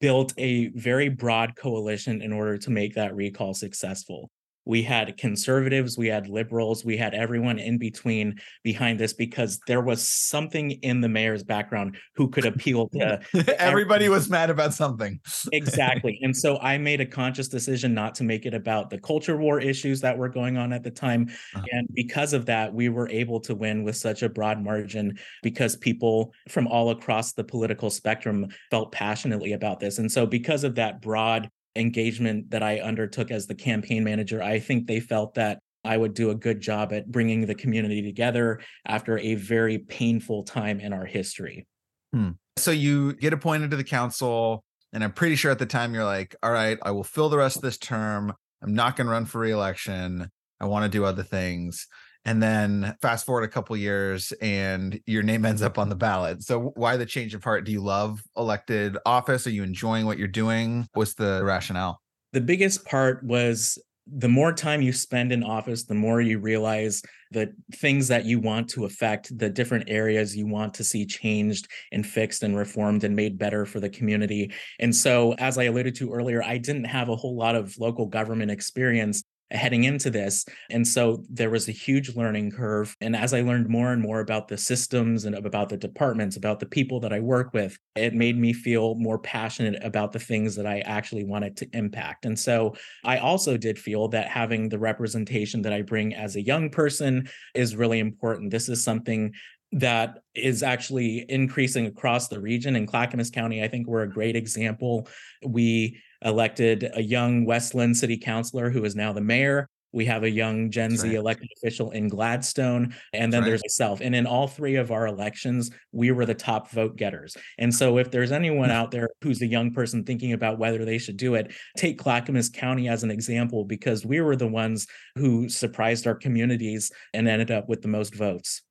built 0.00 0.32
a 0.38 0.68
very 0.68 1.08
broad 1.08 1.56
coalition 1.56 2.22
in 2.22 2.32
order 2.32 2.56
to 2.56 2.70
make 2.70 2.94
that 2.94 3.14
recall 3.16 3.52
successful 3.52 4.30
we 4.68 4.82
had 4.82 5.16
conservatives, 5.16 5.96
we 5.96 6.08
had 6.08 6.28
liberals, 6.28 6.84
we 6.84 6.94
had 6.94 7.14
everyone 7.14 7.58
in 7.58 7.78
between 7.78 8.38
behind 8.62 9.00
this 9.00 9.14
because 9.14 9.58
there 9.66 9.80
was 9.80 10.06
something 10.06 10.72
in 10.82 11.00
the 11.00 11.08
mayor's 11.08 11.42
background 11.42 11.96
who 12.14 12.28
could 12.28 12.44
appeal 12.52 12.86
to 12.90 13.18
everybody 13.58 14.10
was 14.10 14.28
mad 14.28 14.50
about 14.50 14.74
something. 14.74 15.18
exactly. 15.52 16.20
And 16.22 16.36
so 16.36 16.58
I 16.58 16.76
made 16.76 17.00
a 17.00 17.06
conscious 17.06 17.48
decision 17.48 17.94
not 17.94 18.14
to 18.16 18.24
make 18.24 18.44
it 18.44 18.52
about 18.52 18.90
the 18.90 18.98
culture 18.98 19.38
war 19.38 19.58
issues 19.58 20.02
that 20.02 20.18
were 20.18 20.28
going 20.28 20.58
on 20.58 20.74
at 20.74 20.82
the 20.82 20.90
time. 20.90 21.30
Uh-huh. 21.54 21.64
And 21.72 21.88
because 21.94 22.34
of 22.34 22.44
that, 22.46 22.72
we 22.72 22.90
were 22.90 23.08
able 23.08 23.40
to 23.40 23.54
win 23.54 23.84
with 23.84 23.96
such 23.96 24.22
a 24.22 24.28
broad 24.28 24.62
margin 24.62 25.18
because 25.42 25.76
people 25.76 26.34
from 26.50 26.66
all 26.68 26.90
across 26.90 27.32
the 27.32 27.42
political 27.42 27.88
spectrum 27.88 28.48
felt 28.70 28.92
passionately 28.92 29.54
about 29.54 29.80
this. 29.80 29.98
And 29.98 30.12
so 30.12 30.26
because 30.26 30.62
of 30.62 30.74
that 30.74 31.00
broad 31.00 31.50
engagement 31.78 32.50
that 32.50 32.62
I 32.62 32.80
undertook 32.80 33.30
as 33.30 33.46
the 33.46 33.54
campaign 33.54 34.04
manager, 34.04 34.42
I 34.42 34.58
think 34.58 34.86
they 34.86 35.00
felt 35.00 35.34
that 35.34 35.60
I 35.84 35.96
would 35.96 36.14
do 36.14 36.30
a 36.30 36.34
good 36.34 36.60
job 36.60 36.92
at 36.92 37.10
bringing 37.10 37.46
the 37.46 37.54
community 37.54 38.02
together 38.02 38.60
after 38.86 39.18
a 39.18 39.36
very 39.36 39.78
painful 39.78 40.42
time 40.42 40.80
in 40.80 40.92
our 40.92 41.06
history. 41.06 41.66
Hmm. 42.12 42.30
So 42.56 42.70
you 42.70 43.14
get 43.14 43.32
appointed 43.32 43.70
to 43.70 43.76
the 43.76 43.84
council, 43.84 44.64
and 44.92 45.04
I'm 45.04 45.12
pretty 45.12 45.36
sure 45.36 45.50
at 45.50 45.58
the 45.58 45.66
time 45.66 45.94
you're 45.94 46.04
like, 46.04 46.34
all 46.42 46.50
right, 46.50 46.78
I 46.82 46.90
will 46.90 47.04
fill 47.04 47.28
the 47.28 47.38
rest 47.38 47.56
of 47.56 47.62
this 47.62 47.78
term. 47.78 48.32
I'm 48.62 48.74
not 48.74 48.96
going 48.96 49.06
to 49.06 49.12
run 49.12 49.24
for 49.24 49.40
reelection. 49.40 50.30
I 50.60 50.66
want 50.66 50.84
to 50.84 50.88
do 50.88 51.04
other 51.04 51.22
things 51.22 51.86
and 52.24 52.42
then 52.42 52.96
fast 53.00 53.24
forward 53.24 53.44
a 53.44 53.48
couple 53.48 53.76
years 53.76 54.32
and 54.42 55.00
your 55.06 55.22
name 55.22 55.44
ends 55.44 55.62
up 55.62 55.78
on 55.78 55.88
the 55.88 55.96
ballot. 55.96 56.42
So 56.42 56.72
why 56.76 56.96
the 56.96 57.06
change 57.06 57.34
of 57.34 57.42
heart? 57.42 57.64
Do 57.64 57.72
you 57.72 57.80
love 57.80 58.22
elected 58.36 58.98
office? 59.06 59.46
Are 59.46 59.50
you 59.50 59.62
enjoying 59.62 60.06
what 60.06 60.18
you're 60.18 60.28
doing? 60.28 60.86
What's 60.94 61.14
the 61.14 61.42
rationale? 61.44 62.00
The 62.32 62.40
biggest 62.40 62.84
part 62.84 63.24
was 63.24 63.78
the 64.10 64.28
more 64.28 64.52
time 64.52 64.80
you 64.80 64.92
spend 64.92 65.32
in 65.32 65.42
office, 65.42 65.84
the 65.84 65.94
more 65.94 66.20
you 66.20 66.38
realize 66.38 67.02
the 67.30 67.52
things 67.74 68.08
that 68.08 68.24
you 68.24 68.40
want 68.40 68.68
to 68.70 68.86
affect, 68.86 69.36
the 69.38 69.50
different 69.50 69.84
areas 69.88 70.36
you 70.36 70.46
want 70.46 70.72
to 70.74 70.84
see 70.84 71.04
changed 71.04 71.68
and 71.92 72.06
fixed 72.06 72.42
and 72.42 72.56
reformed 72.56 73.04
and 73.04 73.14
made 73.14 73.38
better 73.38 73.66
for 73.66 73.80
the 73.80 73.90
community. 73.90 74.50
And 74.78 74.94
so, 74.94 75.34
as 75.34 75.58
I 75.58 75.64
alluded 75.64 75.94
to 75.96 76.12
earlier, 76.12 76.42
I 76.42 76.56
didn't 76.56 76.84
have 76.84 77.10
a 77.10 77.16
whole 77.16 77.36
lot 77.36 77.54
of 77.54 77.76
local 77.78 78.06
government 78.06 78.50
experience 78.50 79.22
heading 79.50 79.84
into 79.84 80.10
this. 80.10 80.44
And 80.70 80.86
so 80.86 81.24
there 81.30 81.50
was 81.50 81.68
a 81.68 81.72
huge 81.72 82.14
learning 82.14 82.50
curve. 82.50 82.94
And 83.00 83.16
as 83.16 83.32
I 83.32 83.40
learned 83.40 83.68
more 83.68 83.92
and 83.92 84.02
more 84.02 84.20
about 84.20 84.48
the 84.48 84.58
systems 84.58 85.24
and 85.24 85.34
about 85.34 85.68
the 85.68 85.76
departments, 85.76 86.36
about 86.36 86.60
the 86.60 86.66
people 86.66 87.00
that 87.00 87.12
I 87.12 87.20
work 87.20 87.54
with, 87.54 87.78
it 87.96 88.14
made 88.14 88.38
me 88.38 88.52
feel 88.52 88.94
more 88.96 89.18
passionate 89.18 89.82
about 89.82 90.12
the 90.12 90.18
things 90.18 90.54
that 90.56 90.66
I 90.66 90.80
actually 90.80 91.24
wanted 91.24 91.56
to 91.58 91.68
impact. 91.72 92.26
And 92.26 92.38
so 92.38 92.74
I 93.04 93.18
also 93.18 93.56
did 93.56 93.78
feel 93.78 94.08
that 94.08 94.28
having 94.28 94.68
the 94.68 94.78
representation 94.78 95.62
that 95.62 95.72
I 95.72 95.82
bring 95.82 96.14
as 96.14 96.36
a 96.36 96.42
young 96.42 96.68
person 96.70 97.28
is 97.54 97.76
really 97.76 98.00
important. 98.00 98.50
This 98.50 98.68
is 98.68 98.84
something 98.84 99.32
that 99.72 100.22
is 100.34 100.62
actually 100.62 101.26
increasing 101.28 101.86
across 101.86 102.28
the 102.28 102.40
region 102.40 102.74
in 102.76 102.86
Clackamas 102.86 103.30
County. 103.30 103.62
I 103.62 103.68
think 103.68 103.86
we're 103.86 104.02
a 104.02 104.10
great 104.10 104.34
example. 104.34 105.08
We 105.44 106.00
elected 106.24 106.90
a 106.94 107.02
young 107.02 107.44
West 107.44 107.74
Linn 107.74 107.94
city 107.94 108.16
councilor 108.16 108.70
who 108.70 108.84
is 108.84 108.96
now 108.96 109.12
the 109.12 109.20
mayor. 109.20 109.68
We 109.92 110.04
have 110.04 110.22
a 110.22 110.30
young 110.30 110.70
Gen 110.70 110.90
That's 110.90 111.02
Z 111.02 111.08
right. 111.08 111.16
elected 111.16 111.48
official 111.56 111.92
in 111.92 112.08
Gladstone, 112.08 112.94
and 113.14 113.32
then 113.32 113.40
right. 113.40 113.48
there's 113.48 113.62
myself. 113.64 114.00
And 114.02 114.14
in 114.14 114.26
all 114.26 114.46
three 114.46 114.76
of 114.76 114.90
our 114.90 115.06
elections, 115.06 115.70
we 115.92 116.10
were 116.10 116.26
the 116.26 116.34
top 116.34 116.70
vote 116.70 116.96
getters. 116.96 117.36
And 117.58 117.74
so, 117.74 117.96
if 117.96 118.10
there's 118.10 118.30
anyone 118.30 118.70
out 118.78 118.90
there 118.90 119.08
who's 119.22 119.40
a 119.40 119.46
young 119.46 119.72
person 119.72 120.04
thinking 120.04 120.34
about 120.34 120.58
whether 120.58 120.84
they 120.84 120.98
should 120.98 121.16
do 121.16 121.34
it, 121.36 121.54
take 121.76 121.98
Clackamas 121.98 122.50
County 122.50 122.88
as 122.88 123.02
an 123.02 123.10
example 123.10 123.64
because 123.64 124.04
we 124.04 124.20
were 124.20 124.36
the 124.36 124.46
ones 124.46 124.86
who 125.14 125.48
surprised 125.48 126.06
our 126.06 126.14
communities 126.14 126.92
and 127.14 127.26
ended 127.26 127.50
up 127.50 127.68
with 127.68 127.80
the 127.80 127.88
most 127.88 128.14
votes. 128.14 128.62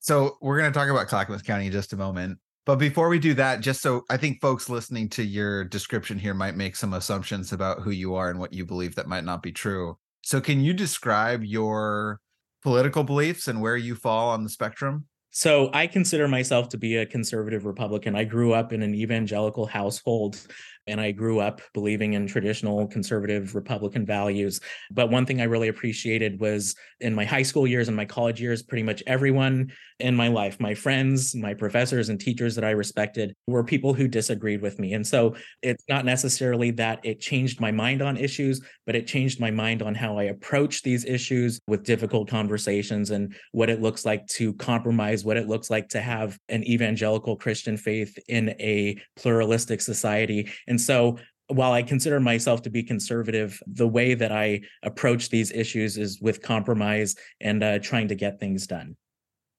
So, 0.00 0.38
we're 0.40 0.58
going 0.58 0.72
to 0.72 0.78
talk 0.78 0.88
about 0.88 1.08
Clackamas 1.08 1.42
County 1.42 1.66
in 1.66 1.72
just 1.72 1.92
a 1.92 1.96
moment. 1.96 2.38
But 2.66 2.76
before 2.76 3.08
we 3.08 3.18
do 3.18 3.34
that, 3.34 3.60
just 3.60 3.82
so 3.82 4.04
I 4.08 4.16
think 4.16 4.40
folks 4.40 4.70
listening 4.70 5.10
to 5.10 5.22
your 5.22 5.64
description 5.64 6.18
here 6.18 6.32
might 6.32 6.56
make 6.56 6.76
some 6.76 6.94
assumptions 6.94 7.52
about 7.52 7.82
who 7.82 7.90
you 7.90 8.14
are 8.14 8.30
and 8.30 8.38
what 8.38 8.54
you 8.54 8.64
believe 8.64 8.94
that 8.94 9.06
might 9.06 9.24
not 9.24 9.42
be 9.42 9.52
true. 9.52 9.98
So, 10.22 10.40
can 10.40 10.60
you 10.60 10.72
describe 10.72 11.44
your 11.44 12.20
political 12.62 13.04
beliefs 13.04 13.48
and 13.48 13.60
where 13.60 13.76
you 13.76 13.94
fall 13.94 14.30
on 14.30 14.42
the 14.42 14.48
spectrum? 14.48 15.04
So, 15.28 15.68
I 15.74 15.86
consider 15.86 16.26
myself 16.26 16.70
to 16.70 16.78
be 16.78 16.96
a 16.96 17.04
conservative 17.04 17.66
Republican. 17.66 18.16
I 18.16 18.24
grew 18.24 18.54
up 18.54 18.72
in 18.72 18.82
an 18.82 18.94
evangelical 18.94 19.66
household 19.66 20.40
and 20.86 21.00
I 21.00 21.10
grew 21.10 21.40
up 21.40 21.60
believing 21.72 22.14
in 22.14 22.26
traditional 22.26 22.86
conservative 22.86 23.54
Republican 23.54 24.04
values. 24.04 24.60
But 24.90 25.10
one 25.10 25.26
thing 25.26 25.40
I 25.40 25.44
really 25.44 25.68
appreciated 25.68 26.40
was 26.40 26.74
in 27.00 27.14
my 27.14 27.24
high 27.24 27.42
school 27.42 27.66
years 27.66 27.88
and 27.88 27.96
my 27.96 28.04
college 28.04 28.40
years, 28.40 28.62
pretty 28.62 28.82
much 28.82 29.02
everyone 29.06 29.72
in 30.00 30.14
my 30.14 30.28
life, 30.28 30.58
my 30.60 30.74
friends, 30.74 31.34
my 31.34 31.54
professors, 31.54 32.08
and 32.08 32.20
teachers 32.20 32.54
that 32.54 32.64
I 32.64 32.70
respected 32.70 33.34
were 33.46 33.62
people 33.62 33.94
who 33.94 34.08
disagreed 34.08 34.60
with 34.60 34.78
me. 34.78 34.92
And 34.94 35.06
so 35.06 35.36
it's 35.62 35.84
not 35.88 36.04
necessarily 36.04 36.70
that 36.72 37.00
it 37.04 37.20
changed 37.20 37.60
my 37.60 37.70
mind 37.70 38.02
on 38.02 38.16
issues, 38.16 38.60
but 38.86 38.96
it 38.96 39.06
changed 39.06 39.40
my 39.40 39.50
mind 39.50 39.82
on 39.82 39.94
how 39.94 40.18
I 40.18 40.24
approach 40.24 40.82
these 40.82 41.04
issues 41.04 41.60
with 41.66 41.84
difficult 41.84 42.28
conversations 42.28 43.10
and 43.10 43.34
what 43.52 43.70
it 43.70 43.80
looks 43.80 44.04
like 44.04 44.26
to 44.28 44.52
compromise, 44.54 45.24
what 45.24 45.36
it 45.36 45.48
looks 45.48 45.70
like 45.70 45.88
to 45.90 46.00
have 46.00 46.38
an 46.48 46.64
evangelical 46.64 47.36
Christian 47.36 47.76
faith 47.76 48.18
in 48.28 48.50
a 48.60 48.96
pluralistic 49.16 49.80
society. 49.80 50.50
And 50.66 50.73
so 50.80 51.18
while 51.48 51.72
I 51.72 51.82
consider 51.82 52.20
myself 52.20 52.62
to 52.62 52.70
be 52.70 52.82
conservative, 52.82 53.60
the 53.66 53.88
way 53.88 54.14
that 54.14 54.32
I 54.32 54.62
approach 54.82 55.28
these 55.28 55.52
issues 55.52 55.98
is 55.98 56.20
with 56.20 56.42
compromise 56.42 57.14
and 57.40 57.62
uh, 57.62 57.78
trying 57.80 58.08
to 58.08 58.14
get 58.14 58.40
things 58.40 58.66
done. 58.66 58.96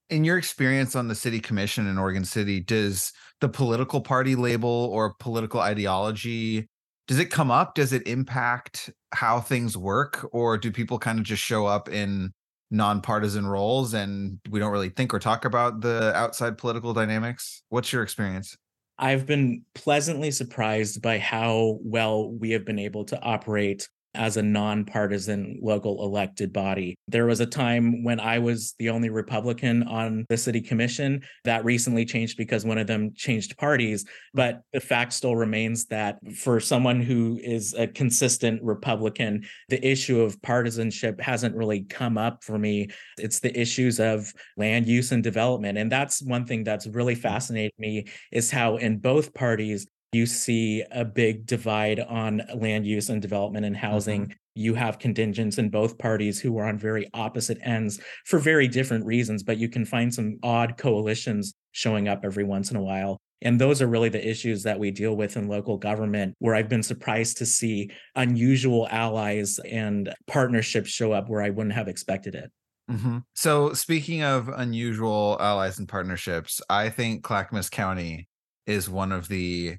In 0.10 0.24
your 0.24 0.38
experience 0.38 0.95
on 0.95 1.07
the 1.07 1.15
city 1.15 1.39
commission 1.39 1.88
in 1.88 1.98
Oregon 1.98 2.25
City, 2.25 2.60
does 2.60 3.12
the 3.41 3.50
political 3.50 4.01
party 4.01 4.36
label 4.36 4.89
or 4.91 5.15
political 5.19 5.60
ideology 5.60 6.67
does 7.07 7.19
it 7.19 7.29
come 7.29 7.51
up? 7.51 7.75
Does 7.75 7.93
it 7.93 8.07
impact 8.07 8.89
how 9.13 9.39
things 9.39 9.77
work, 9.77 10.27
or 10.31 10.57
do 10.57 10.72
people 10.72 10.98
kind 10.98 11.19
of 11.19 11.25
just 11.25 11.43
show 11.43 11.65
up 11.65 11.88
in 11.89 12.34
nonpartisan 12.72 13.45
roles 13.45 13.93
and 13.93 14.39
we 14.50 14.60
don't 14.60 14.72
really 14.72 14.89
think 14.89 15.13
or 15.13 15.19
talk 15.19 15.45
about 15.45 15.81
the 15.81 16.13
outside 16.15 16.57
political 16.57 16.93
dynamics? 16.93 17.62
What's 17.69 17.93
your 17.93 18.01
experience? 18.01 18.57
I've 18.98 19.25
been 19.25 19.64
pleasantly 19.74 20.32
surprised 20.32 21.02
by 21.02 21.20
how 21.20 21.80
well 21.82 22.30
we 22.30 22.52
have 22.52 22.66
been 22.66 22.80
able 22.80 23.06
to 23.06 23.22
operate 23.22 23.90
as 24.15 24.38
a 24.38 24.41
nonpartisan 24.41 25.60
local 25.62 26.03
elected 26.03 26.51
body. 26.51 26.95
There 27.07 27.25
was 27.25 27.39
a 27.39 27.45
time 27.45 28.03
when 28.03 28.19
I 28.19 28.39
was 28.39 28.74
the 28.79 28.89
only 28.89 29.10
Republican 29.10 29.84
on 29.84 30.25
the 30.29 30.38
city 30.38 30.62
commission. 30.62 31.22
That 31.43 31.65
recently 31.65 32.05
changed 32.05 32.38
because 32.38 32.65
one 32.65 32.77
of 32.77 32.88
them 32.88 33.12
changed 33.15 33.57
parties. 33.57 34.05
But 34.34 34.62
the 34.74 34.79
fact 34.79 35.13
still 35.13 35.36
remains 35.36 35.86
that 35.88 36.17
for 36.36 36.60
someone 36.60 37.01
who 37.01 37.39
is 37.43 37.74
a 37.74 37.88
consistent 37.88 38.62
Republican, 38.63 39.45
the 39.69 39.86
issue 39.86 40.22
of 40.22 40.41
partisanship 40.41 41.19
hasn't 41.22 41.55
really 41.55 41.84
come 41.84 42.17
up 42.17 42.43
for 42.43 42.57
me. 42.57 42.89
It's 43.17 43.39
the 43.39 43.57
issues 43.60 44.00
of 44.00 44.34
land 44.57 44.88
use 44.88 45.12
and 45.12 45.24
development. 45.24 45.77
And 45.77 45.91
that's 45.91 46.22
one 46.22 46.45
thing 46.45 46.63
that's 46.63 46.88
really 46.88 47.15
mm. 47.15 47.22
fascinated 47.22 47.74
me 47.77 48.05
is 48.31 48.51
how 48.51 48.77
in 48.77 48.98
both 48.98 49.34
parties, 49.34 49.88
you 50.15 50.25
see 50.25 50.84
a 50.91 51.03
big 51.03 51.45
divide 51.45 52.00
on 52.00 52.41
land 52.55 52.88
use 52.88 53.10
and 53.10 53.22
development 53.22 53.65
and 53.65 53.75
housing. 53.75 54.24
Mm-hmm. 54.24 54.34
You 54.55 54.74
have 54.75 55.00
contingents 55.00 55.57
in 55.57 55.69
both 55.69 55.98
parties 55.98 56.39
who 56.39 56.57
are 56.57 56.65
on 56.65 56.77
very 56.77 57.10
opposite 57.13 57.57
ends 57.62 58.00
for 58.25 58.39
very 58.39 58.69
different 58.69 59.05
reasons, 59.05 59.43
but 59.43 59.57
you 59.57 59.67
can 59.67 59.84
find 59.84 60.13
some 60.13 60.39
odd 60.41 60.77
coalitions 60.77 61.53
showing 61.74 62.07
up 62.07 62.22
every 62.24 62.45
once 62.45 62.72
in 62.72 62.77
a 62.77 62.81
while. 62.81 63.19
And 63.41 63.60
those 63.60 63.81
are 63.81 63.88
really 63.88 64.07
the 64.07 64.25
issues 64.25 64.63
that 64.63 64.79
we 64.79 64.91
deal 64.91 65.17
with 65.17 65.36
in 65.36 65.50
local 65.50 65.77
government, 65.77 66.34
where 66.39 66.55
I've 66.55 66.69
been 66.69 66.81
surprised 66.81 67.38
to 67.38 67.45
see 67.45 67.91
unusual 68.15 68.88
allies 68.89 69.60
and 69.69 70.13
partnerships 70.25 70.89
show 70.89 71.12
up 71.12 71.27
where 71.27 71.41
I 71.41 71.50
wouldn't 71.50 71.75
have 71.75 71.89
expected 71.89 72.34
it. 72.36 72.50
Mm-hmm. 72.89 73.17
So, 73.34 73.74
speaking 73.74 74.24
of 74.24 74.48
unusual 74.48 75.38
allies 75.41 75.79
and 75.79 75.88
partnerships, 75.88 76.62
I 76.69 76.89
think 76.89 77.24
Clackamas 77.24 77.69
County 77.69 78.29
is 78.67 78.89
one 78.89 79.12
of 79.12 79.27
the 79.27 79.77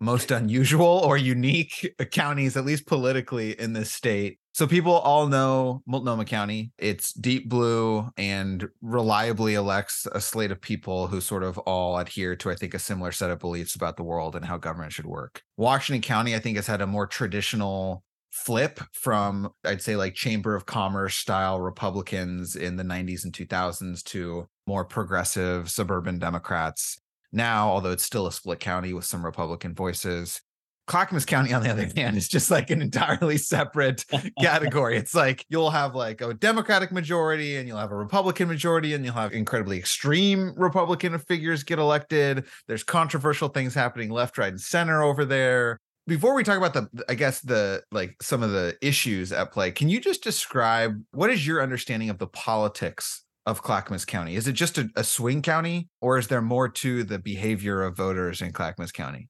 most 0.00 0.30
unusual 0.30 1.02
or 1.04 1.16
unique 1.16 1.94
counties, 2.10 2.56
at 2.56 2.64
least 2.64 2.86
politically, 2.86 3.58
in 3.58 3.72
this 3.72 3.92
state. 3.92 4.38
So 4.52 4.68
people 4.68 4.92
all 4.92 5.26
know 5.26 5.82
Multnomah 5.86 6.26
County. 6.26 6.70
It's 6.78 7.12
deep 7.12 7.48
blue 7.48 8.08
and 8.16 8.68
reliably 8.82 9.54
elects 9.54 10.06
a 10.12 10.20
slate 10.20 10.52
of 10.52 10.60
people 10.60 11.08
who 11.08 11.20
sort 11.20 11.42
of 11.42 11.58
all 11.58 11.98
adhere 11.98 12.36
to, 12.36 12.50
I 12.50 12.54
think, 12.54 12.72
a 12.72 12.78
similar 12.78 13.10
set 13.10 13.30
of 13.30 13.40
beliefs 13.40 13.74
about 13.74 13.96
the 13.96 14.04
world 14.04 14.36
and 14.36 14.44
how 14.44 14.58
government 14.58 14.92
should 14.92 15.06
work. 15.06 15.42
Washington 15.56 16.02
County, 16.02 16.36
I 16.36 16.38
think, 16.38 16.56
has 16.56 16.68
had 16.68 16.80
a 16.80 16.86
more 16.86 17.08
traditional 17.08 18.04
flip 18.30 18.80
from, 18.92 19.50
I'd 19.64 19.82
say, 19.82 19.96
like 19.96 20.14
Chamber 20.14 20.54
of 20.54 20.66
Commerce 20.66 21.16
style 21.16 21.60
Republicans 21.60 22.54
in 22.56 22.76
the 22.76 22.84
90s 22.84 23.24
and 23.24 23.32
2000s 23.32 24.02
to 24.04 24.48
more 24.66 24.84
progressive 24.84 25.70
suburban 25.70 26.18
Democrats 26.18 26.98
now, 27.34 27.68
although 27.68 27.92
it's 27.92 28.04
still 28.04 28.26
a 28.26 28.32
split 28.32 28.60
county 28.60 28.92
with 28.92 29.04
some 29.04 29.24
Republican 29.24 29.74
voices. 29.74 30.40
Clackamas 30.86 31.24
County, 31.24 31.52
on 31.52 31.62
the 31.62 31.70
other 31.70 31.88
hand, 31.96 32.16
is 32.16 32.28
just 32.28 32.50
like 32.50 32.70
an 32.70 32.82
entirely 32.82 33.38
separate 33.38 34.04
category. 34.40 34.96
It's 34.96 35.14
like 35.14 35.44
you'll 35.48 35.70
have 35.70 35.94
like 35.94 36.20
a 36.20 36.34
Democratic 36.34 36.92
majority 36.92 37.56
and 37.56 37.66
you'll 37.66 37.78
have 37.78 37.90
a 37.90 37.96
Republican 37.96 38.48
majority 38.48 38.94
and 38.94 39.04
you'll 39.04 39.14
have 39.14 39.32
incredibly 39.32 39.78
extreme 39.78 40.52
Republican 40.56 41.18
figures 41.18 41.62
get 41.62 41.78
elected. 41.78 42.44
There's 42.68 42.84
controversial 42.84 43.48
things 43.48 43.74
happening 43.74 44.10
left, 44.10 44.36
right, 44.36 44.48
and 44.48 44.60
center 44.60 45.02
over 45.02 45.24
there. 45.24 45.78
Before 46.06 46.34
we 46.34 46.44
talk 46.44 46.58
about 46.58 46.74
the, 46.74 47.04
I 47.08 47.14
guess 47.14 47.40
the 47.40 47.82
like 47.90 48.14
some 48.20 48.42
of 48.42 48.50
the 48.50 48.76
issues 48.82 49.32
at 49.32 49.52
play, 49.52 49.70
can 49.70 49.88
you 49.88 50.00
just 50.00 50.22
describe 50.22 51.02
what 51.12 51.30
is 51.30 51.46
your 51.46 51.62
understanding 51.62 52.10
of 52.10 52.18
the 52.18 52.26
politics 52.26 53.24
of 53.46 53.62
Clackamas 53.62 54.04
County? 54.04 54.36
Is 54.36 54.48
it 54.48 54.52
just 54.52 54.78
a, 54.78 54.90
a, 54.96 55.04
swing 55.04 55.42
county, 55.42 55.88
or 56.00 56.18
is 56.18 56.28
there 56.28 56.42
more 56.42 56.68
to 56.68 57.04
the 57.04 57.18
behavior 57.18 57.82
of 57.82 57.96
voters 57.96 58.40
in 58.40 58.52
Clackamas 58.52 58.92
County? 58.92 59.28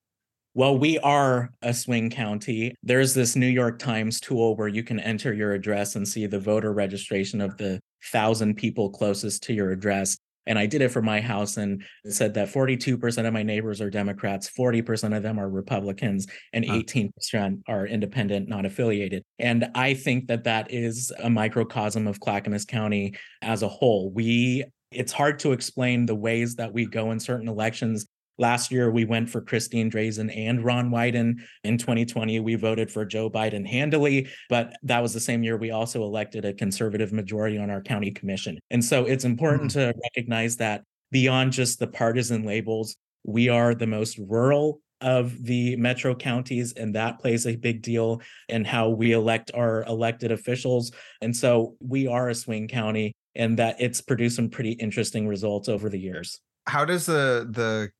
Well, 0.56 0.78
we 0.78 0.98
are 1.00 1.50
a 1.62 1.74
swing 1.74 2.10
county. 2.10 2.76
There's 2.82 3.12
this 3.12 3.34
New 3.34 3.48
York 3.48 3.80
Times 3.80 4.20
tool 4.20 4.54
where 4.54 4.68
you 4.68 4.84
can 4.84 5.00
enter 5.00 5.32
your 5.32 5.52
address 5.52 5.96
and 5.96 6.06
see 6.06 6.26
the 6.26 6.38
voter 6.38 6.72
registration 6.72 7.40
of 7.40 7.56
the 7.56 7.80
thousand 8.12 8.54
people 8.54 8.90
closest 8.90 9.42
to 9.44 9.52
your 9.52 9.72
address. 9.72 10.16
And 10.46 10.58
I 10.58 10.66
did 10.66 10.82
it 10.82 10.90
for 10.90 11.02
my 11.02 11.20
house 11.20 11.56
and 11.56 11.82
said 12.06 12.34
that 12.34 12.48
42% 12.48 13.26
of 13.26 13.32
my 13.32 13.42
neighbors 13.42 13.80
are 13.80 13.90
Democrats, 13.90 14.50
40% 14.56 15.16
of 15.16 15.22
them 15.22 15.38
are 15.38 15.48
Republicans, 15.48 16.26
and 16.52 16.64
uh-huh. 16.64 16.78
18% 16.78 17.62
are 17.68 17.86
independent, 17.86 18.48
not 18.48 18.66
affiliated. 18.66 19.24
And 19.38 19.70
I 19.74 19.94
think 19.94 20.28
that 20.28 20.44
that 20.44 20.70
is 20.70 21.12
a 21.22 21.30
microcosm 21.30 22.06
of 22.06 22.20
Clackamas 22.20 22.64
County 22.64 23.14
as 23.42 23.62
a 23.62 23.68
whole. 23.68 24.10
We 24.10 24.64
it's 24.90 25.12
hard 25.12 25.40
to 25.40 25.50
explain 25.50 26.06
the 26.06 26.14
ways 26.14 26.54
that 26.54 26.72
we 26.72 26.86
go 26.86 27.10
in 27.10 27.18
certain 27.18 27.48
elections 27.48 28.06
Last 28.38 28.72
year, 28.72 28.90
we 28.90 29.04
went 29.04 29.30
for 29.30 29.40
Christine 29.40 29.90
Drazan 29.90 30.36
and 30.36 30.64
Ron 30.64 30.90
Wyden. 30.90 31.36
In 31.62 31.78
2020, 31.78 32.40
we 32.40 32.56
voted 32.56 32.90
for 32.90 33.04
Joe 33.04 33.30
Biden 33.30 33.66
handily, 33.66 34.28
but 34.48 34.76
that 34.82 35.00
was 35.00 35.14
the 35.14 35.20
same 35.20 35.44
year 35.44 35.56
we 35.56 35.70
also 35.70 36.02
elected 36.02 36.44
a 36.44 36.52
conservative 36.52 37.12
majority 37.12 37.58
on 37.58 37.70
our 37.70 37.80
county 37.80 38.10
commission. 38.10 38.58
And 38.70 38.84
so 38.84 39.04
it's 39.04 39.24
important 39.24 39.70
mm-hmm. 39.70 39.92
to 39.92 40.00
recognize 40.02 40.56
that 40.56 40.82
beyond 41.12 41.52
just 41.52 41.78
the 41.78 41.86
partisan 41.86 42.42
labels, 42.44 42.96
we 43.22 43.48
are 43.48 43.74
the 43.74 43.86
most 43.86 44.18
rural 44.18 44.80
of 45.00 45.44
the 45.44 45.76
metro 45.76 46.14
counties, 46.14 46.72
and 46.72 46.94
that 46.94 47.20
plays 47.20 47.46
a 47.46 47.54
big 47.54 47.82
deal 47.82 48.20
in 48.48 48.64
how 48.64 48.88
we 48.88 49.12
elect 49.12 49.50
our 49.54 49.84
elected 49.84 50.32
officials. 50.32 50.90
And 51.20 51.36
so 51.36 51.76
we 51.78 52.08
are 52.08 52.30
a 52.30 52.34
swing 52.34 52.66
county, 52.66 53.12
and 53.36 53.58
that 53.58 53.76
it's 53.78 54.00
produced 54.00 54.36
some 54.36 54.48
pretty 54.48 54.72
interesting 54.72 55.28
results 55.28 55.68
over 55.68 55.88
the 55.88 56.00
years 56.00 56.40
how 56.66 56.84
does 56.84 57.06
the 57.06 57.46
the 57.50 57.90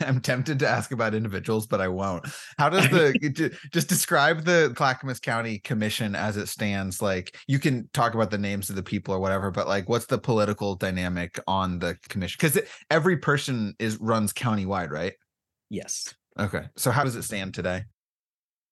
i'm 0.06 0.20
tempted 0.20 0.58
to 0.58 0.68
ask 0.68 0.92
about 0.92 1.14
individuals 1.14 1.66
but 1.66 1.80
i 1.80 1.88
won't. 1.88 2.26
How 2.58 2.68
does 2.68 2.88
the 2.90 3.56
just 3.72 3.88
describe 3.88 4.44
the 4.44 4.72
clackamas 4.76 5.20
county 5.20 5.58
commission 5.58 6.14
as 6.14 6.36
it 6.36 6.48
stands 6.48 7.02
like 7.02 7.36
you 7.46 7.58
can 7.58 7.88
talk 7.92 8.14
about 8.14 8.30
the 8.30 8.38
names 8.38 8.70
of 8.70 8.76
the 8.76 8.82
people 8.82 9.14
or 9.14 9.20
whatever 9.20 9.50
but 9.50 9.66
like 9.66 9.88
what's 9.88 10.06
the 10.06 10.18
political 10.18 10.74
dynamic 10.74 11.38
on 11.46 11.78
the 11.78 11.96
commission? 12.08 12.36
Because 12.40 12.60
every 12.90 13.16
person 13.16 13.74
is 13.78 13.98
runs 13.98 14.32
countywide 14.32 14.90
right? 14.90 15.14
Yes. 15.70 16.14
Okay 16.38 16.64
so 16.76 16.90
how 16.90 17.04
does 17.04 17.16
it 17.16 17.22
stand 17.22 17.54
today 17.54 17.84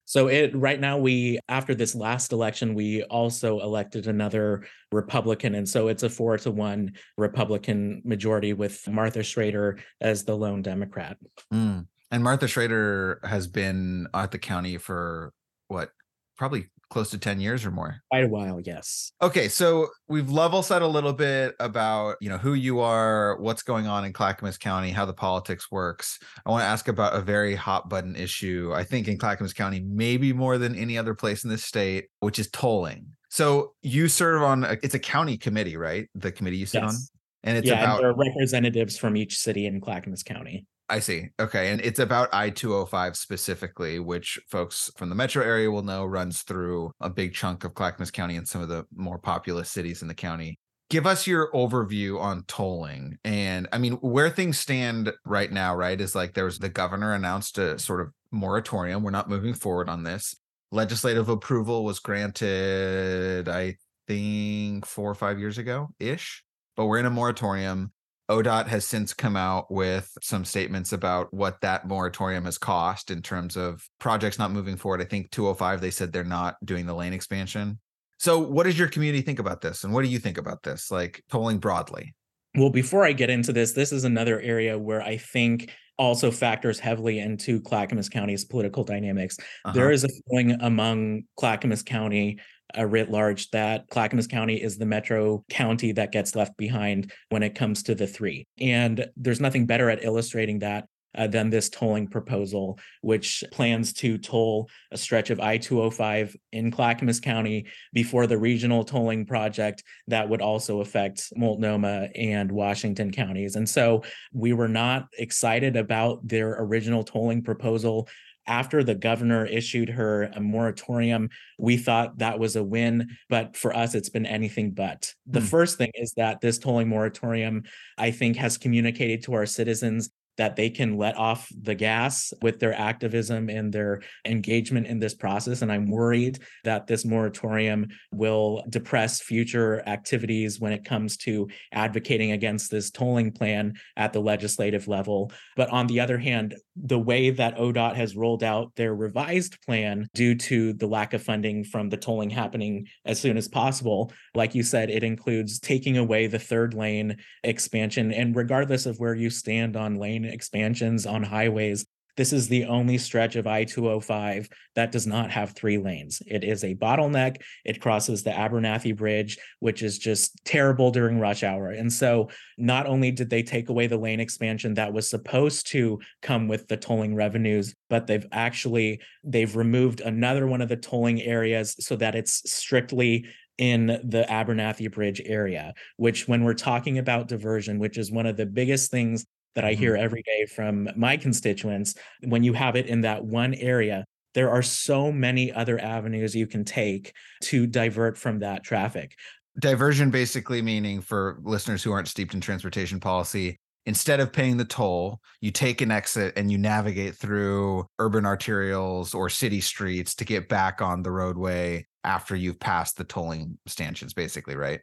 so 0.04 0.28
it 0.28 0.54
right 0.54 0.80
now 0.80 0.98
we 0.98 1.38
after 1.48 1.74
this 1.74 1.94
last 1.94 2.32
election 2.32 2.74
we 2.74 3.02
also 3.04 3.60
elected 3.60 4.06
another 4.06 4.66
Republican 4.92 5.54
and 5.54 5.68
so 5.68 5.88
it's 5.88 6.02
a 6.02 6.08
4 6.08 6.38
to 6.38 6.50
1 6.50 6.92
Republican 7.16 8.02
majority 8.04 8.52
with 8.52 8.86
Martha 8.88 9.22
Schrader 9.22 9.78
as 10.00 10.24
the 10.24 10.36
lone 10.36 10.62
Democrat. 10.62 11.16
Mm. 11.52 11.86
And 12.10 12.22
Martha 12.22 12.46
Schrader 12.46 13.20
has 13.24 13.46
been 13.46 14.06
at 14.14 14.30
the 14.30 14.38
county 14.38 14.78
for 14.78 15.32
what 15.68 15.90
probably 16.36 16.68
close 16.90 17.10
to 17.10 17.18
10 17.18 17.40
years 17.40 17.64
or 17.64 17.70
more. 17.70 17.96
Quite 18.10 18.24
a 18.24 18.28
while 18.28 18.60
yes. 18.60 19.12
Okay 19.20 19.48
so 19.48 19.88
we've 20.08 20.30
level 20.30 20.62
set 20.62 20.82
a 20.82 20.86
little 20.86 21.12
bit 21.12 21.54
about 21.58 22.16
you 22.20 22.28
know 22.28 22.38
who 22.38 22.54
you 22.54 22.80
are 22.80 23.36
what's 23.40 23.62
going 23.62 23.86
on 23.86 24.04
in 24.04 24.12
clackamas 24.12 24.58
county 24.58 24.90
how 24.90 25.04
the 25.04 25.12
politics 25.12 25.70
works. 25.70 26.18
I 26.46 26.50
want 26.50 26.62
to 26.62 26.66
ask 26.66 26.88
about 26.88 27.14
a 27.14 27.20
very 27.20 27.54
hot 27.54 27.88
button 27.88 28.16
issue 28.16 28.72
i 28.74 28.84
think 28.84 29.08
in 29.08 29.18
clackamas 29.18 29.52
county 29.52 29.80
maybe 29.80 30.32
more 30.32 30.58
than 30.58 30.74
any 30.74 30.96
other 30.96 31.14
place 31.14 31.44
in 31.44 31.50
the 31.50 31.58
state 31.58 32.06
which 32.20 32.38
is 32.38 32.48
tolling. 32.50 33.06
So 33.28 33.72
you 33.82 34.06
serve 34.06 34.42
on 34.42 34.62
a, 34.62 34.76
it's 34.82 34.94
a 34.94 35.00
county 35.00 35.36
committee 35.36 35.76
right? 35.76 36.08
The 36.14 36.30
committee 36.30 36.58
you 36.58 36.66
sit 36.66 36.82
yes. 36.82 36.94
on 36.94 37.00
and 37.44 37.56
it's 37.56 37.68
yeah, 37.68 37.80
about 37.80 37.96
and 37.96 38.04
there 38.04 38.10
are 38.10 38.16
representatives 38.16 38.98
from 38.98 39.16
each 39.16 39.38
city 39.38 39.66
in 39.66 39.80
clackamas 39.80 40.22
county 40.22 40.66
I 40.88 40.98
see. 40.98 41.30
Okay. 41.40 41.70
And 41.70 41.80
it's 41.80 41.98
about 41.98 42.32
I 42.32 42.50
205 42.50 43.16
specifically, 43.16 43.98
which 43.98 44.38
folks 44.50 44.90
from 44.96 45.08
the 45.08 45.14
metro 45.14 45.42
area 45.42 45.70
will 45.70 45.82
know 45.82 46.04
runs 46.04 46.42
through 46.42 46.92
a 47.00 47.08
big 47.08 47.34
chunk 47.34 47.64
of 47.64 47.74
Clackamas 47.74 48.10
County 48.10 48.36
and 48.36 48.46
some 48.46 48.60
of 48.60 48.68
the 48.68 48.84
more 48.94 49.18
populous 49.18 49.70
cities 49.70 50.02
in 50.02 50.08
the 50.08 50.14
county. 50.14 50.58
Give 50.90 51.06
us 51.06 51.26
your 51.26 51.50
overview 51.52 52.20
on 52.20 52.44
tolling. 52.46 53.16
And 53.24 53.66
I 53.72 53.78
mean, 53.78 53.94
where 53.94 54.28
things 54.28 54.58
stand 54.58 55.10
right 55.24 55.50
now, 55.50 55.74
right, 55.74 55.98
is 55.98 56.14
like 56.14 56.34
there's 56.34 56.58
the 56.58 56.68
governor 56.68 57.14
announced 57.14 57.56
a 57.56 57.78
sort 57.78 58.02
of 58.02 58.12
moratorium. 58.30 59.02
We're 59.02 59.10
not 59.10 59.30
moving 59.30 59.54
forward 59.54 59.88
on 59.88 60.02
this. 60.02 60.36
Legislative 60.70 61.30
approval 61.30 61.84
was 61.84 62.00
granted, 62.00 63.48
I 63.48 63.76
think, 64.06 64.84
four 64.84 65.10
or 65.10 65.14
five 65.14 65.38
years 65.38 65.56
ago 65.56 65.88
ish, 65.98 66.43
but 66.76 66.86
we're 66.86 66.98
in 66.98 67.06
a 67.06 67.10
moratorium 67.10 67.92
ODOT 68.30 68.68
has 68.68 68.86
since 68.86 69.12
come 69.12 69.36
out 69.36 69.70
with 69.70 70.10
some 70.22 70.44
statements 70.44 70.92
about 70.92 71.32
what 71.32 71.60
that 71.60 71.86
moratorium 71.86 72.46
has 72.46 72.56
cost 72.56 73.10
in 73.10 73.20
terms 73.20 73.56
of 73.56 73.86
projects 73.98 74.38
not 74.38 74.50
moving 74.50 74.76
forward. 74.76 75.02
I 75.02 75.04
think 75.04 75.30
205, 75.30 75.80
they 75.80 75.90
said 75.90 76.12
they're 76.12 76.24
not 76.24 76.56
doing 76.64 76.86
the 76.86 76.94
lane 76.94 77.12
expansion. 77.12 77.78
So, 78.18 78.38
what 78.38 78.64
does 78.64 78.78
your 78.78 78.88
community 78.88 79.22
think 79.22 79.40
about 79.40 79.60
this? 79.60 79.84
And 79.84 79.92
what 79.92 80.02
do 80.04 80.08
you 80.08 80.18
think 80.18 80.38
about 80.38 80.62
this, 80.62 80.90
like 80.90 81.22
tolling 81.30 81.58
broadly? 81.58 82.14
Well, 82.56 82.70
before 82.70 83.04
I 83.04 83.12
get 83.12 83.30
into 83.30 83.52
this, 83.52 83.72
this 83.72 83.92
is 83.92 84.04
another 84.04 84.40
area 84.40 84.78
where 84.78 85.02
I 85.02 85.18
think 85.18 85.70
also 85.98 86.30
factors 86.30 86.78
heavily 86.78 87.18
into 87.18 87.60
Clackamas 87.60 88.08
County's 88.08 88.44
political 88.44 88.84
dynamics. 88.84 89.38
Uh-huh. 89.64 89.74
There 89.74 89.90
is 89.90 90.04
a 90.04 90.08
feeling 90.28 90.52
among 90.60 91.24
Clackamas 91.36 91.82
County 91.82 92.38
uh, 92.76 92.84
writ 92.84 93.10
large 93.10 93.50
that 93.50 93.88
Clackamas 93.88 94.26
County 94.26 94.60
is 94.60 94.78
the 94.78 94.86
metro 94.86 95.44
county 95.50 95.92
that 95.92 96.12
gets 96.12 96.34
left 96.34 96.56
behind 96.56 97.12
when 97.28 97.42
it 97.42 97.54
comes 97.54 97.82
to 97.84 97.94
the 97.94 98.06
three. 98.06 98.46
And 98.58 99.06
there's 99.16 99.40
nothing 99.40 99.66
better 99.66 99.90
at 99.90 100.04
illustrating 100.04 100.60
that 100.60 100.88
uh, 101.14 101.26
than 101.26 101.50
this 101.50 101.68
tolling 101.68 102.06
proposal, 102.06 102.78
which 103.02 103.44
plans 103.50 103.92
to 103.92 104.18
toll 104.18 104.68
a 104.90 104.96
stretch 104.96 105.30
of 105.30 105.40
I 105.40 105.58
205 105.58 106.36
in 106.52 106.70
Clackamas 106.70 107.20
County 107.20 107.66
before 107.92 108.26
the 108.26 108.38
regional 108.38 108.84
tolling 108.84 109.26
project 109.26 109.82
that 110.08 110.28
would 110.28 110.42
also 110.42 110.80
affect 110.80 111.32
Multnomah 111.36 112.08
and 112.14 112.50
Washington 112.50 113.10
counties. 113.10 113.56
And 113.56 113.68
so 113.68 114.02
we 114.32 114.52
were 114.52 114.68
not 114.68 115.08
excited 115.18 115.76
about 115.76 116.26
their 116.26 116.56
original 116.60 117.04
tolling 117.04 117.42
proposal 117.42 118.08
after 118.46 118.84
the 118.84 118.94
governor 118.94 119.46
issued 119.46 119.88
her 119.88 120.24
a 120.34 120.40
moratorium, 120.40 121.30
we 121.58 121.76
thought 121.76 122.18
that 122.18 122.38
was 122.38 122.56
a 122.56 122.62
win. 122.62 123.16
But 123.28 123.56
for 123.56 123.74
us, 123.74 123.94
it's 123.94 124.10
been 124.10 124.26
anything 124.26 124.72
but. 124.72 125.12
The 125.26 125.40
mm. 125.40 125.48
first 125.48 125.78
thing 125.78 125.90
is 125.94 126.12
that 126.16 126.40
this 126.40 126.58
tolling 126.58 126.88
moratorium, 126.88 127.64
I 127.96 128.10
think, 128.10 128.36
has 128.36 128.58
communicated 128.58 129.24
to 129.24 129.34
our 129.34 129.46
citizens 129.46 130.10
that 130.36 130.56
they 130.56 130.70
can 130.70 130.96
let 130.96 131.16
off 131.16 131.48
the 131.60 131.74
gas 131.74 132.32
with 132.42 132.58
their 132.58 132.74
activism 132.74 133.48
and 133.48 133.72
their 133.72 134.02
engagement 134.24 134.86
in 134.86 134.98
this 134.98 135.14
process. 135.14 135.62
And 135.62 135.70
I'm 135.70 135.90
worried 135.90 136.38
that 136.64 136.86
this 136.86 137.04
moratorium 137.04 137.88
will 138.12 138.64
depress 138.68 139.20
future 139.20 139.82
activities 139.86 140.60
when 140.60 140.72
it 140.72 140.84
comes 140.84 141.16
to 141.18 141.48
advocating 141.72 142.32
against 142.32 142.70
this 142.70 142.90
tolling 142.90 143.32
plan 143.32 143.74
at 143.96 144.12
the 144.12 144.20
legislative 144.20 144.88
level. 144.88 145.32
But 145.56 145.70
on 145.70 145.86
the 145.86 146.00
other 146.00 146.18
hand, 146.18 146.54
the 146.76 146.98
way 146.98 147.30
that 147.30 147.56
ODOT 147.56 147.94
has 147.94 148.16
rolled 148.16 148.42
out 148.42 148.74
their 148.76 148.94
revised 148.94 149.60
plan 149.62 150.08
due 150.14 150.34
to 150.34 150.72
the 150.72 150.86
lack 150.86 151.14
of 151.14 151.22
funding 151.22 151.64
from 151.64 151.88
the 151.88 151.96
tolling 151.96 152.30
happening 152.30 152.88
as 153.04 153.20
soon 153.20 153.36
as 153.36 153.48
possible, 153.48 154.12
like 154.34 154.54
you 154.54 154.62
said, 154.62 154.90
it 154.90 155.04
includes 155.04 155.60
taking 155.60 155.96
away 155.96 156.26
the 156.26 156.38
third 156.38 156.74
lane 156.74 157.16
expansion. 157.44 158.12
And 158.12 158.34
regardless 158.34 158.86
of 158.86 158.98
where 158.98 159.14
you 159.14 159.30
stand 159.30 159.76
on 159.76 159.96
lane 159.96 160.23
expansions 160.26 161.06
on 161.06 161.22
highways. 161.22 161.86
This 162.16 162.32
is 162.32 162.46
the 162.46 162.66
only 162.66 162.96
stretch 162.96 163.34
of 163.34 163.46
I 163.46 163.64
205 163.64 164.48
that 164.76 164.92
does 164.92 165.06
not 165.06 165.32
have 165.32 165.50
three 165.50 165.78
lanes. 165.78 166.22
It 166.26 166.44
is 166.44 166.62
a 166.62 166.76
bottleneck. 166.76 167.42
It 167.64 167.80
crosses 167.80 168.22
the 168.22 168.30
Abernethy 168.30 168.92
Bridge, 168.92 169.36
which 169.58 169.82
is 169.82 169.98
just 169.98 170.40
terrible 170.44 170.92
during 170.92 171.18
rush 171.18 171.42
hour. 171.42 171.70
And 171.70 171.92
so, 171.92 172.30
not 172.56 172.86
only 172.86 173.10
did 173.10 173.30
they 173.30 173.42
take 173.42 173.68
away 173.68 173.88
the 173.88 173.98
lane 173.98 174.20
expansion 174.20 174.74
that 174.74 174.92
was 174.92 175.10
supposed 175.10 175.66
to 175.68 175.98
come 176.22 176.46
with 176.46 176.68
the 176.68 176.76
tolling 176.76 177.16
revenues, 177.16 177.74
but 177.90 178.06
they've 178.06 178.26
actually 178.30 179.00
they've 179.24 179.56
removed 179.56 180.00
another 180.00 180.46
one 180.46 180.60
of 180.60 180.68
the 180.68 180.76
tolling 180.76 181.20
areas 181.20 181.74
so 181.80 181.96
that 181.96 182.14
it's 182.14 182.48
strictly 182.50 183.26
in 183.58 183.86
the 183.86 184.24
Abernethy 184.28 184.88
Bridge 184.88 185.22
area, 185.24 185.74
which, 185.96 186.26
when 186.26 186.44
we're 186.44 186.54
talking 186.54 186.98
about 186.98 187.28
diversion, 187.28 187.78
which 187.78 187.98
is 187.98 188.10
one 188.10 188.26
of 188.26 188.36
the 188.36 188.46
biggest 188.46 188.90
things 188.90 189.26
that 189.54 189.64
I 189.64 189.72
mm-hmm. 189.72 189.80
hear 189.80 189.96
every 189.96 190.22
day 190.22 190.46
from 190.46 190.88
my 190.96 191.16
constituents. 191.16 191.94
When 192.22 192.42
you 192.42 192.52
have 192.52 192.76
it 192.76 192.86
in 192.86 193.02
that 193.02 193.24
one 193.24 193.54
area, 193.54 194.04
there 194.34 194.50
are 194.50 194.62
so 194.62 195.12
many 195.12 195.52
other 195.52 195.78
avenues 195.80 196.34
you 196.34 196.46
can 196.46 196.64
take 196.64 197.12
to 197.42 197.66
divert 197.66 198.18
from 198.18 198.40
that 198.40 198.64
traffic. 198.64 199.14
Diversion 199.60 200.10
basically 200.10 200.60
meaning 200.60 201.00
for 201.00 201.38
listeners 201.42 201.82
who 201.82 201.92
aren't 201.92 202.08
steeped 202.08 202.34
in 202.34 202.40
transportation 202.40 202.98
policy, 202.98 203.60
instead 203.86 204.18
of 204.18 204.32
paying 204.32 204.56
the 204.56 204.64
toll, 204.64 205.20
you 205.40 205.50
take 205.50 205.80
an 205.80 205.90
exit 205.90 206.32
and 206.36 206.50
you 206.50 206.58
navigate 206.58 207.14
through 207.14 207.86
urban 207.98 208.24
arterials 208.24 209.14
or 209.14 209.28
city 209.28 209.60
streets 209.60 210.14
to 210.16 210.24
get 210.24 210.48
back 210.48 210.80
on 210.80 211.02
the 211.02 211.10
roadway 211.10 211.86
after 212.02 212.34
you've 212.34 212.58
passed 212.58 212.96
the 212.96 213.04
tolling 213.04 213.58
stanchions, 213.66 214.12
basically, 214.12 214.56
right? 214.56 214.80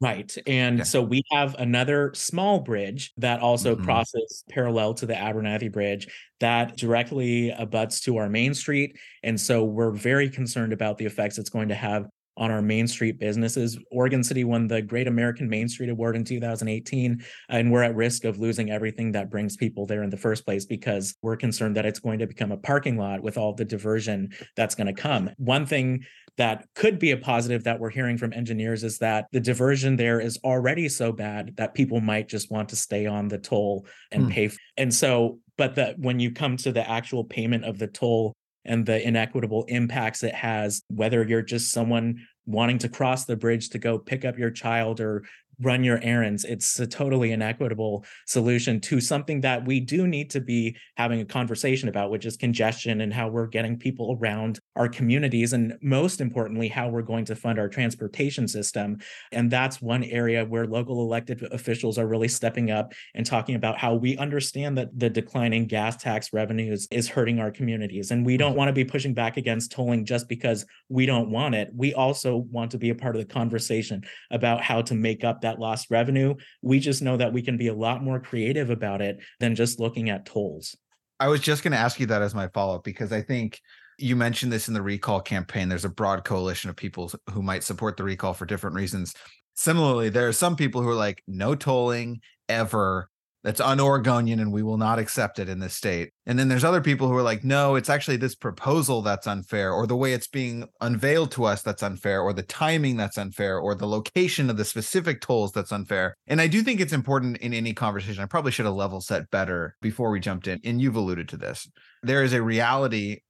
Right. 0.00 0.34
And 0.46 0.86
so 0.86 1.02
we 1.02 1.22
have 1.30 1.54
another 1.56 2.12
small 2.14 2.60
bridge 2.60 3.12
that 3.18 3.40
also 3.40 3.74
mm-hmm. 3.74 3.84
crosses 3.84 4.44
parallel 4.48 4.94
to 4.94 5.06
the 5.06 5.14
Abernethy 5.14 5.68
Bridge 5.68 6.08
that 6.40 6.78
directly 6.78 7.50
abuts 7.50 8.00
to 8.02 8.16
our 8.16 8.30
main 8.30 8.54
street. 8.54 8.96
And 9.22 9.38
so 9.38 9.62
we're 9.64 9.90
very 9.90 10.30
concerned 10.30 10.72
about 10.72 10.96
the 10.96 11.04
effects 11.04 11.36
it's 11.36 11.50
going 11.50 11.68
to 11.68 11.74
have 11.74 12.06
on 12.40 12.50
our 12.50 12.62
Main 12.62 12.88
Street 12.88 13.18
businesses. 13.18 13.78
Oregon 13.92 14.24
City 14.24 14.44
won 14.44 14.66
the 14.66 14.80
Great 14.80 15.06
American 15.06 15.48
Main 15.48 15.68
Street 15.68 15.90
Award 15.90 16.16
in 16.16 16.24
2018, 16.24 17.22
and 17.50 17.70
we're 17.70 17.82
at 17.82 17.94
risk 17.94 18.24
of 18.24 18.38
losing 18.38 18.70
everything 18.70 19.12
that 19.12 19.30
brings 19.30 19.56
people 19.56 19.86
there 19.86 20.02
in 20.02 20.10
the 20.10 20.16
first 20.16 20.46
place 20.46 20.64
because 20.64 21.14
we're 21.20 21.36
concerned 21.36 21.76
that 21.76 21.84
it's 21.84 22.00
going 22.00 22.18
to 22.18 22.26
become 22.26 22.50
a 22.50 22.56
parking 22.56 22.96
lot 22.96 23.22
with 23.22 23.36
all 23.36 23.52
the 23.52 23.64
diversion 23.64 24.30
that's 24.56 24.74
going 24.74 24.86
to 24.86 24.94
come. 24.94 25.30
One 25.36 25.66
thing 25.66 26.04
that 26.38 26.66
could 26.74 26.98
be 26.98 27.10
a 27.10 27.18
positive 27.18 27.64
that 27.64 27.78
we're 27.78 27.90
hearing 27.90 28.16
from 28.16 28.32
engineers 28.32 28.82
is 28.82 28.98
that 28.98 29.26
the 29.30 29.40
diversion 29.40 29.96
there 29.96 30.18
is 30.18 30.38
already 30.42 30.88
so 30.88 31.12
bad 31.12 31.54
that 31.56 31.74
people 31.74 32.00
might 32.00 32.28
just 32.28 32.50
want 32.50 32.70
to 32.70 32.76
stay 32.76 33.04
on 33.04 33.28
the 33.28 33.36
toll 33.36 33.86
and 34.10 34.24
hmm. 34.24 34.30
pay. 34.30 34.50
And 34.78 34.94
so, 34.94 35.40
but 35.58 35.74
that 35.74 35.98
when 35.98 36.18
you 36.18 36.32
come 36.32 36.56
to 36.58 36.72
the 36.72 36.88
actual 36.88 37.24
payment 37.24 37.66
of 37.66 37.78
the 37.78 37.88
toll 37.88 38.32
and 38.64 38.84
the 38.84 39.06
inequitable 39.06 39.64
impacts 39.68 40.22
it 40.22 40.34
has, 40.34 40.82
whether 40.88 41.22
you're 41.24 41.42
just 41.42 41.72
someone 41.72 42.26
wanting 42.46 42.78
to 42.78 42.88
cross 42.88 43.24
the 43.24 43.36
bridge 43.36 43.70
to 43.70 43.78
go 43.78 43.98
pick 43.98 44.24
up 44.24 44.38
your 44.38 44.50
child 44.50 45.00
or 45.00 45.24
run 45.60 45.84
your 45.84 46.00
errands. 46.02 46.44
It's 46.44 46.78
a 46.80 46.86
totally 46.86 47.32
inequitable 47.32 48.04
solution 48.26 48.80
to 48.82 49.00
something 49.00 49.40
that 49.42 49.66
we 49.66 49.80
do 49.80 50.06
need 50.06 50.30
to 50.30 50.40
be 50.40 50.76
having 50.96 51.20
a 51.20 51.24
conversation 51.24 51.88
about, 51.88 52.10
which 52.10 52.26
is 52.26 52.36
congestion 52.36 53.00
and 53.00 53.12
how 53.12 53.28
we're 53.28 53.46
getting 53.46 53.78
people 53.78 54.16
around 54.20 54.58
our 54.76 54.88
communities. 54.88 55.52
And 55.52 55.74
most 55.82 56.20
importantly, 56.20 56.68
how 56.68 56.88
we're 56.88 57.02
going 57.02 57.24
to 57.26 57.36
fund 57.36 57.58
our 57.58 57.68
transportation 57.68 58.48
system. 58.48 58.98
And 59.32 59.50
that's 59.50 59.82
one 59.82 60.04
area 60.04 60.44
where 60.44 60.66
local 60.66 61.02
elected 61.02 61.42
officials 61.52 61.98
are 61.98 62.06
really 62.06 62.28
stepping 62.28 62.70
up 62.70 62.92
and 63.14 63.26
talking 63.26 63.54
about 63.54 63.78
how 63.78 63.94
we 63.94 64.16
understand 64.16 64.78
that 64.78 64.98
the 64.98 65.10
declining 65.10 65.66
gas 65.66 65.96
tax 65.96 66.32
revenues 66.32 66.88
is 66.90 67.08
hurting 67.08 67.38
our 67.38 67.50
communities. 67.50 68.10
And 68.10 68.24
we 68.24 68.36
don't 68.36 68.50
mm-hmm. 68.50 68.58
want 68.58 68.68
to 68.68 68.72
be 68.72 68.84
pushing 68.84 69.14
back 69.14 69.36
against 69.36 69.72
tolling 69.72 70.04
just 70.04 70.28
because 70.28 70.64
we 70.88 71.06
don't 71.06 71.30
want 71.30 71.54
it. 71.54 71.70
We 71.74 71.94
also 71.94 72.36
want 72.50 72.70
to 72.72 72.78
be 72.78 72.90
a 72.90 72.94
part 72.94 73.16
of 73.16 73.20
the 73.20 73.32
conversation 73.32 74.02
about 74.30 74.62
how 74.62 74.82
to 74.82 74.94
make 74.94 75.24
up 75.24 75.40
that 75.42 75.49
that 75.50 75.60
lost 75.60 75.90
revenue. 75.90 76.34
We 76.62 76.80
just 76.80 77.02
know 77.02 77.16
that 77.16 77.32
we 77.32 77.42
can 77.42 77.56
be 77.56 77.68
a 77.68 77.74
lot 77.74 78.02
more 78.02 78.20
creative 78.20 78.70
about 78.70 79.02
it 79.02 79.18
than 79.40 79.54
just 79.54 79.80
looking 79.80 80.10
at 80.10 80.26
tolls. 80.26 80.76
I 81.18 81.28
was 81.28 81.40
just 81.40 81.62
going 81.62 81.72
to 81.72 81.78
ask 81.78 82.00
you 82.00 82.06
that 82.06 82.22
as 82.22 82.34
my 82.34 82.48
follow 82.48 82.76
up 82.76 82.84
because 82.84 83.12
I 83.12 83.20
think 83.20 83.60
you 83.98 84.16
mentioned 84.16 84.52
this 84.52 84.68
in 84.68 84.74
the 84.74 84.82
recall 84.82 85.20
campaign. 85.20 85.68
There's 85.68 85.84
a 85.84 85.90
broad 85.90 86.24
coalition 86.24 86.70
of 86.70 86.76
people 86.76 87.12
who 87.30 87.42
might 87.42 87.64
support 87.64 87.96
the 87.96 88.04
recall 88.04 88.32
for 88.32 88.46
different 88.46 88.76
reasons. 88.76 89.14
Similarly, 89.54 90.08
there 90.08 90.28
are 90.28 90.32
some 90.32 90.56
people 90.56 90.80
who 90.80 90.88
are 90.88 90.94
like, 90.94 91.22
no 91.26 91.54
tolling 91.54 92.20
ever 92.48 93.10
that's 93.42 93.60
un-Oregonian 93.60 94.38
and 94.40 94.52
we 94.52 94.62
will 94.62 94.76
not 94.76 94.98
accept 94.98 95.38
it 95.38 95.48
in 95.48 95.60
this 95.60 95.74
state. 95.74 96.10
And 96.26 96.38
then 96.38 96.48
there's 96.48 96.64
other 96.64 96.80
people 96.80 97.08
who 97.08 97.16
are 97.16 97.22
like, 97.22 97.42
no, 97.42 97.74
it's 97.74 97.88
actually 97.88 98.18
this 98.18 98.34
proposal 98.34 99.02
that's 99.02 99.26
unfair, 99.26 99.72
or 99.72 99.86
the 99.86 99.96
way 99.96 100.12
it's 100.12 100.28
being 100.28 100.68
unveiled 100.80 101.30
to 101.32 101.44
us 101.44 101.62
that's 101.62 101.82
unfair, 101.82 102.20
or 102.20 102.32
the 102.32 102.42
timing 102.42 102.96
that's 102.96 103.18
unfair, 103.18 103.58
or 103.58 103.74
the 103.74 103.86
location 103.86 104.50
of 104.50 104.56
the 104.56 104.64
specific 104.64 105.20
tolls 105.20 105.52
that's 105.52 105.72
unfair. 105.72 106.14
And 106.26 106.40
I 106.40 106.46
do 106.46 106.62
think 106.62 106.80
it's 106.80 106.92
important 106.92 107.38
in 107.38 107.54
any 107.54 107.72
conversation. 107.72 108.22
I 108.22 108.26
probably 108.26 108.52
should 108.52 108.66
have 108.66 108.74
level 108.74 109.00
set 109.00 109.30
better 109.30 109.74
before 109.80 110.10
we 110.10 110.20
jumped 110.20 110.46
in. 110.46 110.60
And 110.64 110.80
you've 110.80 110.96
alluded 110.96 111.28
to 111.30 111.36
this. 111.36 111.68
There 112.02 112.22
is 112.22 112.32
a 112.32 112.42
reality 112.42 113.20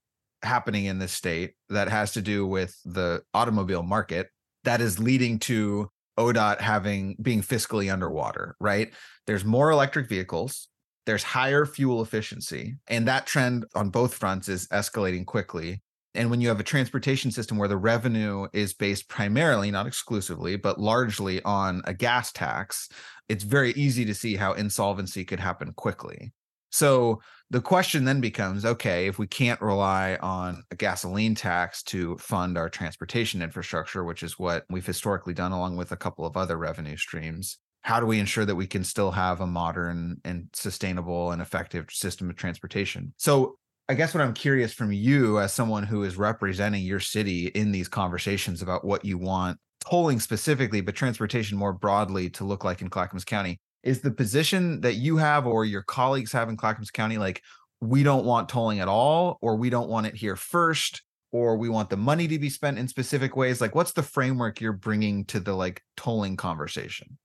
happening 0.43 0.85
in 0.85 0.99
this 0.99 1.13
state 1.13 1.53
that 1.69 1.87
has 1.87 2.13
to 2.13 2.21
do 2.21 2.45
with 2.45 2.75
the 2.83 3.21
automobile 3.33 3.83
market 3.83 4.27
that 4.63 4.81
is 4.81 4.99
leading 4.99 5.39
to 5.39 5.89
ODOT 6.21 6.61
having 6.61 7.15
being 7.21 7.41
fiscally 7.41 7.91
underwater, 7.91 8.55
right? 8.59 8.93
There's 9.27 9.43
more 9.43 9.71
electric 9.71 10.07
vehicles, 10.07 10.69
there's 11.05 11.23
higher 11.23 11.65
fuel 11.65 12.01
efficiency, 12.01 12.75
and 12.87 13.07
that 13.07 13.25
trend 13.25 13.65
on 13.75 13.89
both 13.89 14.13
fronts 14.13 14.47
is 14.47 14.67
escalating 14.67 15.25
quickly. 15.25 15.81
And 16.13 16.29
when 16.29 16.41
you 16.41 16.49
have 16.49 16.59
a 16.59 16.63
transportation 16.63 17.31
system 17.31 17.57
where 17.57 17.69
the 17.69 17.77
revenue 17.77 18.47
is 18.53 18.73
based 18.73 19.07
primarily, 19.07 19.71
not 19.71 19.87
exclusively, 19.87 20.57
but 20.57 20.79
largely 20.79 21.41
on 21.43 21.81
a 21.85 21.93
gas 21.93 22.31
tax, 22.33 22.89
it's 23.29 23.45
very 23.45 23.71
easy 23.71 24.03
to 24.05 24.13
see 24.13 24.35
how 24.35 24.53
insolvency 24.53 25.23
could 25.23 25.39
happen 25.39 25.71
quickly. 25.73 26.33
So 26.71 27.21
the 27.49 27.61
question 27.61 28.05
then 28.05 28.21
becomes 28.21 28.65
okay, 28.65 29.07
if 29.07 29.19
we 29.19 29.27
can't 29.27 29.61
rely 29.61 30.17
on 30.21 30.63
a 30.71 30.75
gasoline 30.75 31.35
tax 31.35 31.83
to 31.83 32.17
fund 32.17 32.57
our 32.57 32.69
transportation 32.69 33.41
infrastructure, 33.41 34.03
which 34.03 34.23
is 34.23 34.39
what 34.39 34.63
we've 34.69 34.85
historically 34.85 35.33
done 35.33 35.51
along 35.51 35.75
with 35.75 35.91
a 35.91 35.97
couple 35.97 36.25
of 36.25 36.37
other 36.37 36.57
revenue 36.57 36.97
streams, 36.97 37.57
how 37.81 37.99
do 37.99 38.05
we 38.05 38.19
ensure 38.19 38.45
that 38.45 38.55
we 38.55 38.67
can 38.67 38.83
still 38.83 39.11
have 39.11 39.41
a 39.41 39.47
modern 39.47 40.21
and 40.23 40.47
sustainable 40.53 41.31
and 41.31 41.41
effective 41.41 41.87
system 41.89 42.29
of 42.29 42.35
transportation? 42.37 43.13
So 43.17 43.57
I 43.89 43.95
guess 43.95 44.13
what 44.13 44.21
I'm 44.21 44.33
curious 44.33 44.71
from 44.71 44.93
you 44.93 45.39
as 45.39 45.53
someone 45.53 45.83
who 45.83 46.03
is 46.03 46.15
representing 46.15 46.85
your 46.85 47.01
city 47.01 47.47
in 47.47 47.73
these 47.73 47.89
conversations 47.89 48.61
about 48.61 48.85
what 48.85 49.03
you 49.03 49.17
want 49.17 49.59
tolling 49.83 50.19
specifically, 50.19 50.79
but 50.79 50.95
transportation 50.95 51.57
more 51.57 51.73
broadly 51.73 52.29
to 52.29 52.45
look 52.45 52.63
like 52.63 52.81
in 52.81 52.89
Clackamas 52.89 53.25
County 53.25 53.59
is 53.83 54.01
the 54.01 54.11
position 54.11 54.81
that 54.81 54.95
you 54.95 55.17
have 55.17 55.47
or 55.47 55.65
your 55.65 55.83
colleagues 55.83 56.31
have 56.31 56.49
in 56.49 56.57
Clackamas 56.57 56.91
County 56.91 57.17
like 57.17 57.41
we 57.79 58.03
don't 58.03 58.25
want 58.25 58.47
tolling 58.47 58.79
at 58.79 58.87
all 58.87 59.37
or 59.41 59.55
we 59.55 59.69
don't 59.69 59.89
want 59.89 60.05
it 60.07 60.15
here 60.15 60.35
first 60.35 61.01
or 61.31 61.57
we 61.57 61.69
want 61.69 61.89
the 61.89 61.97
money 61.97 62.27
to 62.27 62.37
be 62.37 62.49
spent 62.49 62.77
in 62.77 62.87
specific 62.87 63.35
ways 63.35 63.59
like 63.61 63.75
what's 63.75 63.93
the 63.93 64.03
framework 64.03 64.61
you're 64.61 64.73
bringing 64.73 65.25
to 65.25 65.39
the 65.39 65.53
like 65.53 65.81
tolling 65.97 66.37
conversation 66.37 67.17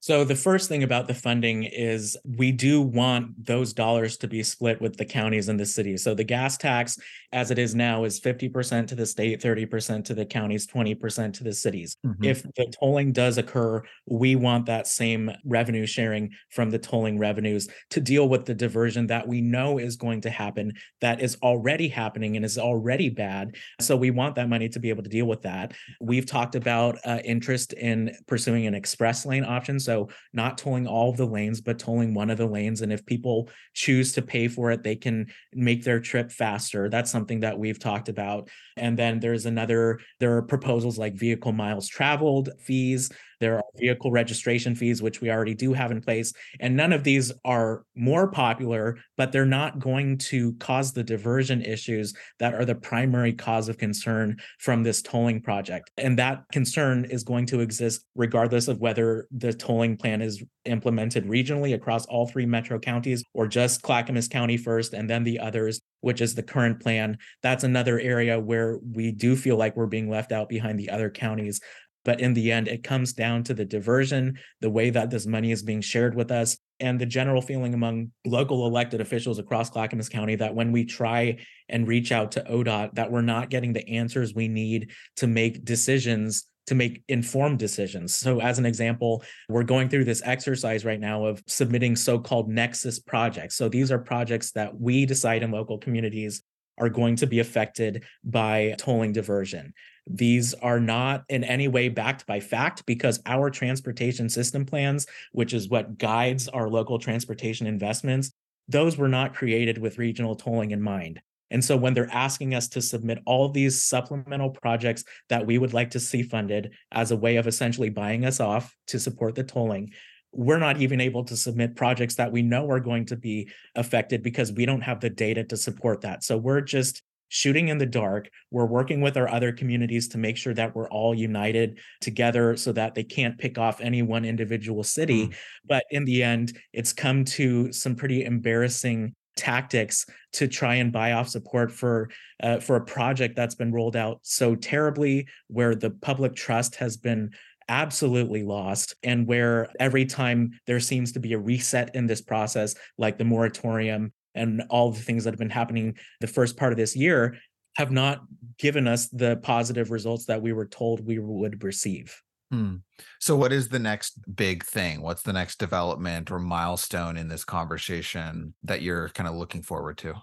so 0.00 0.24
the 0.24 0.36
first 0.36 0.68
thing 0.68 0.82
about 0.82 1.08
the 1.08 1.14
funding 1.14 1.64
is 1.64 2.16
we 2.24 2.52
do 2.52 2.80
want 2.80 3.44
those 3.44 3.72
dollars 3.72 4.16
to 4.18 4.28
be 4.28 4.42
split 4.42 4.80
with 4.80 4.96
the 4.96 5.04
counties 5.04 5.48
and 5.48 5.58
the 5.58 5.66
cities. 5.66 6.04
So 6.04 6.14
the 6.14 6.24
gas 6.24 6.56
tax 6.56 6.98
as 7.32 7.50
it 7.50 7.58
is 7.58 7.74
now 7.74 8.04
is 8.04 8.20
50% 8.20 8.86
to 8.86 8.94
the 8.94 9.04
state, 9.04 9.40
30% 9.40 10.04
to 10.04 10.14
the 10.14 10.24
counties, 10.24 10.66
20% 10.66 11.32
to 11.34 11.44
the 11.44 11.52
cities. 11.52 11.96
Mm-hmm. 12.06 12.24
If 12.24 12.42
the 12.42 12.72
tolling 12.80 13.12
does 13.12 13.38
occur, 13.38 13.82
we 14.06 14.36
want 14.36 14.66
that 14.66 14.86
same 14.86 15.30
revenue 15.44 15.86
sharing 15.86 16.30
from 16.50 16.70
the 16.70 16.78
tolling 16.78 17.18
revenues 17.18 17.68
to 17.90 18.00
deal 18.00 18.28
with 18.28 18.46
the 18.46 18.54
diversion 18.54 19.08
that 19.08 19.26
we 19.26 19.40
know 19.40 19.78
is 19.78 19.96
going 19.96 20.22
to 20.22 20.30
happen, 20.30 20.72
that 21.00 21.20
is 21.20 21.36
already 21.42 21.88
happening 21.88 22.36
and 22.36 22.44
is 22.44 22.56
already 22.56 23.10
bad. 23.10 23.56
So 23.80 23.96
we 23.96 24.10
want 24.10 24.36
that 24.36 24.48
money 24.48 24.68
to 24.70 24.78
be 24.78 24.88
able 24.88 25.02
to 25.02 25.10
deal 25.10 25.26
with 25.26 25.42
that. 25.42 25.72
We've 26.00 26.26
talked 26.26 26.54
about 26.54 26.98
uh, 27.04 27.18
interest 27.24 27.74
in 27.74 28.16
pursuing 28.26 28.66
an 28.66 28.74
express 28.74 29.26
lane 29.26 29.44
option. 29.44 29.78
So 29.88 30.10
not 30.34 30.58
tolling 30.58 30.86
all 30.86 31.08
of 31.08 31.16
the 31.16 31.24
lanes, 31.24 31.62
but 31.62 31.78
tolling 31.78 32.12
one 32.12 32.28
of 32.28 32.36
the 32.36 32.46
lanes. 32.46 32.82
And 32.82 32.92
if 32.92 33.06
people 33.06 33.48
choose 33.72 34.12
to 34.12 34.22
pay 34.22 34.46
for 34.46 34.70
it, 34.70 34.82
they 34.82 34.96
can 34.96 35.28
make 35.54 35.82
their 35.82 35.98
trip 35.98 36.30
faster. 36.30 36.90
That's 36.90 37.10
something 37.10 37.40
that 37.40 37.58
we've 37.58 37.78
talked 37.78 38.10
about. 38.10 38.50
And 38.76 38.98
then 38.98 39.18
there's 39.18 39.46
another, 39.46 40.00
there 40.20 40.36
are 40.36 40.42
proposals 40.42 40.98
like 40.98 41.14
vehicle 41.14 41.52
miles 41.52 41.88
traveled 41.88 42.50
fees 42.60 43.10
there 43.40 43.56
are 43.56 43.64
vehicle 43.76 44.10
registration 44.10 44.74
fees, 44.74 45.02
which 45.02 45.20
we 45.20 45.30
already 45.30 45.54
do 45.54 45.72
have 45.72 45.90
in 45.90 46.00
place. 46.00 46.32
And 46.60 46.76
none 46.76 46.92
of 46.92 47.04
these 47.04 47.32
are 47.44 47.84
more 47.94 48.30
popular, 48.30 48.98
but 49.16 49.32
they're 49.32 49.44
not 49.44 49.78
going 49.78 50.18
to 50.18 50.54
cause 50.54 50.92
the 50.92 51.04
diversion 51.04 51.62
issues 51.62 52.14
that 52.38 52.54
are 52.54 52.64
the 52.64 52.74
primary 52.74 53.32
cause 53.32 53.68
of 53.68 53.78
concern 53.78 54.36
from 54.58 54.82
this 54.82 55.02
tolling 55.02 55.40
project. 55.40 55.90
And 55.96 56.18
that 56.18 56.44
concern 56.52 57.04
is 57.04 57.24
going 57.24 57.46
to 57.46 57.60
exist 57.60 58.04
regardless 58.14 58.68
of 58.68 58.80
whether 58.80 59.26
the 59.30 59.52
tolling 59.52 59.96
plan 59.96 60.22
is 60.22 60.42
implemented 60.64 61.26
regionally 61.26 61.74
across 61.74 62.06
all 62.06 62.26
three 62.26 62.46
metro 62.46 62.78
counties 62.78 63.24
or 63.34 63.46
just 63.46 63.82
Clackamas 63.82 64.28
County 64.28 64.56
first 64.56 64.92
and 64.92 65.08
then 65.08 65.24
the 65.24 65.38
others 65.38 65.80
which 66.00 66.20
is 66.20 66.34
the 66.34 66.42
current 66.42 66.80
plan. 66.80 67.18
That's 67.42 67.64
another 67.64 67.98
area 67.98 68.38
where 68.38 68.78
we 68.92 69.10
do 69.10 69.36
feel 69.36 69.56
like 69.56 69.76
we're 69.76 69.86
being 69.86 70.08
left 70.08 70.32
out 70.32 70.48
behind 70.48 70.78
the 70.78 70.90
other 70.90 71.10
counties. 71.10 71.60
But 72.08 72.20
in 72.20 72.32
the 72.32 72.50
end, 72.52 72.68
it 72.68 72.82
comes 72.82 73.12
down 73.12 73.44
to 73.44 73.52
the 73.52 73.66
diversion, 73.66 74.38
the 74.62 74.70
way 74.70 74.88
that 74.88 75.10
this 75.10 75.26
money 75.26 75.52
is 75.52 75.62
being 75.62 75.82
shared 75.82 76.14
with 76.14 76.30
us, 76.30 76.56
and 76.80 76.98
the 76.98 77.04
general 77.04 77.42
feeling 77.42 77.74
among 77.74 78.12
local 78.24 78.66
elected 78.66 79.02
officials 79.02 79.38
across 79.38 79.68
Clackamas 79.68 80.08
County 80.08 80.34
that 80.36 80.54
when 80.54 80.72
we 80.72 80.86
try 80.86 81.36
and 81.68 81.86
reach 81.86 82.10
out 82.10 82.32
to 82.32 82.40
ODOT, 82.44 82.94
that 82.94 83.12
we're 83.12 83.20
not 83.20 83.50
getting 83.50 83.74
the 83.74 83.86
answers 83.86 84.34
we 84.34 84.48
need 84.48 84.90
to 85.16 85.26
make 85.26 85.66
decisions 85.66 86.46
to 86.68 86.74
make 86.74 87.02
informed 87.08 87.58
decisions. 87.58 88.14
So, 88.14 88.40
as 88.40 88.58
an 88.58 88.64
example, 88.64 89.22
we're 89.50 89.62
going 89.62 89.90
through 89.90 90.04
this 90.04 90.22
exercise 90.24 90.86
right 90.86 91.00
now 91.00 91.26
of 91.26 91.42
submitting 91.46 91.94
so 91.94 92.18
called 92.18 92.48
nexus 92.48 92.98
projects. 92.98 93.54
So, 93.54 93.68
these 93.68 93.92
are 93.92 93.98
projects 93.98 94.52
that 94.52 94.80
we 94.80 95.04
decide 95.04 95.42
in 95.42 95.50
local 95.50 95.76
communities 95.76 96.42
are 96.78 96.88
going 96.88 97.16
to 97.16 97.26
be 97.26 97.40
affected 97.40 98.04
by 98.24 98.74
tolling 98.78 99.12
diversion. 99.12 99.74
These 100.10 100.54
are 100.54 100.80
not 100.80 101.24
in 101.28 101.44
any 101.44 101.68
way 101.68 101.88
backed 101.88 102.26
by 102.26 102.40
fact 102.40 102.86
because 102.86 103.20
our 103.26 103.50
transportation 103.50 104.28
system 104.28 104.64
plans, 104.64 105.06
which 105.32 105.52
is 105.52 105.68
what 105.68 105.98
guides 105.98 106.48
our 106.48 106.68
local 106.68 106.98
transportation 106.98 107.66
investments, 107.66 108.32
those 108.68 108.96
were 108.96 109.08
not 109.08 109.34
created 109.34 109.78
with 109.78 109.98
regional 109.98 110.34
tolling 110.34 110.70
in 110.70 110.80
mind. 110.80 111.20
And 111.50 111.64
so 111.64 111.76
when 111.76 111.94
they're 111.94 112.12
asking 112.12 112.54
us 112.54 112.68
to 112.68 112.82
submit 112.82 113.20
all 113.24 113.48
these 113.48 113.82
supplemental 113.82 114.50
projects 114.50 115.04
that 115.28 115.46
we 115.46 115.58
would 115.58 115.72
like 115.72 115.90
to 115.90 116.00
see 116.00 116.22
funded 116.22 116.74
as 116.92 117.10
a 117.10 117.16
way 117.16 117.36
of 117.36 117.46
essentially 117.46 117.88
buying 117.88 118.24
us 118.24 118.40
off 118.40 118.76
to 118.88 118.98
support 118.98 119.34
the 119.34 119.44
tolling, 119.44 119.92
we're 120.32 120.58
not 120.58 120.80
even 120.80 121.00
able 121.00 121.24
to 121.24 121.36
submit 121.36 121.74
projects 121.74 122.16
that 122.16 122.32
we 122.32 122.42
know 122.42 122.68
are 122.70 122.80
going 122.80 123.06
to 123.06 123.16
be 123.16 123.50
affected 123.74 124.22
because 124.22 124.52
we 124.52 124.66
don't 124.66 124.82
have 124.82 125.00
the 125.00 125.08
data 125.08 125.42
to 125.44 125.56
support 125.56 126.02
that. 126.02 126.22
So 126.22 126.36
we're 126.36 126.60
just 126.60 127.02
shooting 127.28 127.68
in 127.68 127.78
the 127.78 127.86
dark. 127.86 128.28
We're 128.50 128.66
working 128.66 129.00
with 129.00 129.16
our 129.16 129.28
other 129.28 129.52
communities 129.52 130.08
to 130.08 130.18
make 130.18 130.36
sure 130.36 130.54
that 130.54 130.74
we're 130.74 130.88
all 130.88 131.14
united 131.14 131.78
together 132.00 132.56
so 132.56 132.72
that 132.72 132.94
they 132.94 133.04
can't 133.04 133.38
pick 133.38 133.58
off 133.58 133.80
any 133.80 134.02
one 134.02 134.24
individual 134.24 134.82
city. 134.82 135.28
Mm. 135.28 135.34
But 135.66 135.84
in 135.90 136.04
the 136.04 136.22
end, 136.22 136.58
it's 136.72 136.92
come 136.92 137.24
to 137.26 137.72
some 137.72 137.94
pretty 137.94 138.24
embarrassing 138.24 139.14
tactics 139.36 140.04
to 140.32 140.48
try 140.48 140.74
and 140.76 140.92
buy 140.92 141.12
off 141.12 141.28
support 141.28 141.70
for 141.70 142.10
uh, 142.42 142.58
for 142.58 142.76
a 142.76 142.84
project 142.84 143.36
that's 143.36 143.54
been 143.54 143.72
rolled 143.72 143.94
out 143.94 144.18
so 144.22 144.56
terribly 144.56 145.28
where 145.46 145.76
the 145.76 145.90
public 145.90 146.34
trust 146.34 146.74
has 146.74 146.96
been 146.96 147.30
absolutely 147.68 148.42
lost 148.42 148.96
and 149.02 149.26
where 149.26 149.70
every 149.78 150.04
time 150.04 150.50
there 150.66 150.80
seems 150.80 151.12
to 151.12 151.20
be 151.20 151.34
a 151.34 151.38
reset 151.38 151.94
in 151.94 152.06
this 152.06 152.20
process 152.20 152.74
like 152.96 153.16
the 153.16 153.24
moratorium 153.24 154.12
and 154.38 154.62
all 154.70 154.90
the 154.90 155.00
things 155.00 155.24
that 155.24 155.30
have 155.32 155.38
been 155.38 155.50
happening 155.50 155.96
the 156.20 156.26
first 156.26 156.56
part 156.56 156.72
of 156.72 156.78
this 156.78 156.96
year 156.96 157.36
have 157.76 157.90
not 157.90 158.22
given 158.58 158.88
us 158.88 159.08
the 159.08 159.36
positive 159.36 159.90
results 159.90 160.26
that 160.26 160.42
we 160.42 160.52
were 160.52 160.66
told 160.66 161.06
we 161.06 161.18
would 161.18 161.62
receive. 161.62 162.20
Hmm. 162.50 162.76
So, 163.20 163.36
what 163.36 163.52
is 163.52 163.68
the 163.68 163.78
next 163.78 164.18
big 164.34 164.64
thing? 164.64 165.02
What's 165.02 165.22
the 165.22 165.34
next 165.34 165.58
development 165.58 166.30
or 166.30 166.38
milestone 166.38 167.18
in 167.18 167.28
this 167.28 167.44
conversation 167.44 168.54
that 168.64 168.80
you're 168.80 169.10
kind 169.10 169.28
of 169.28 169.34
looking 169.34 169.62
forward 169.62 169.98
to? 169.98 170.14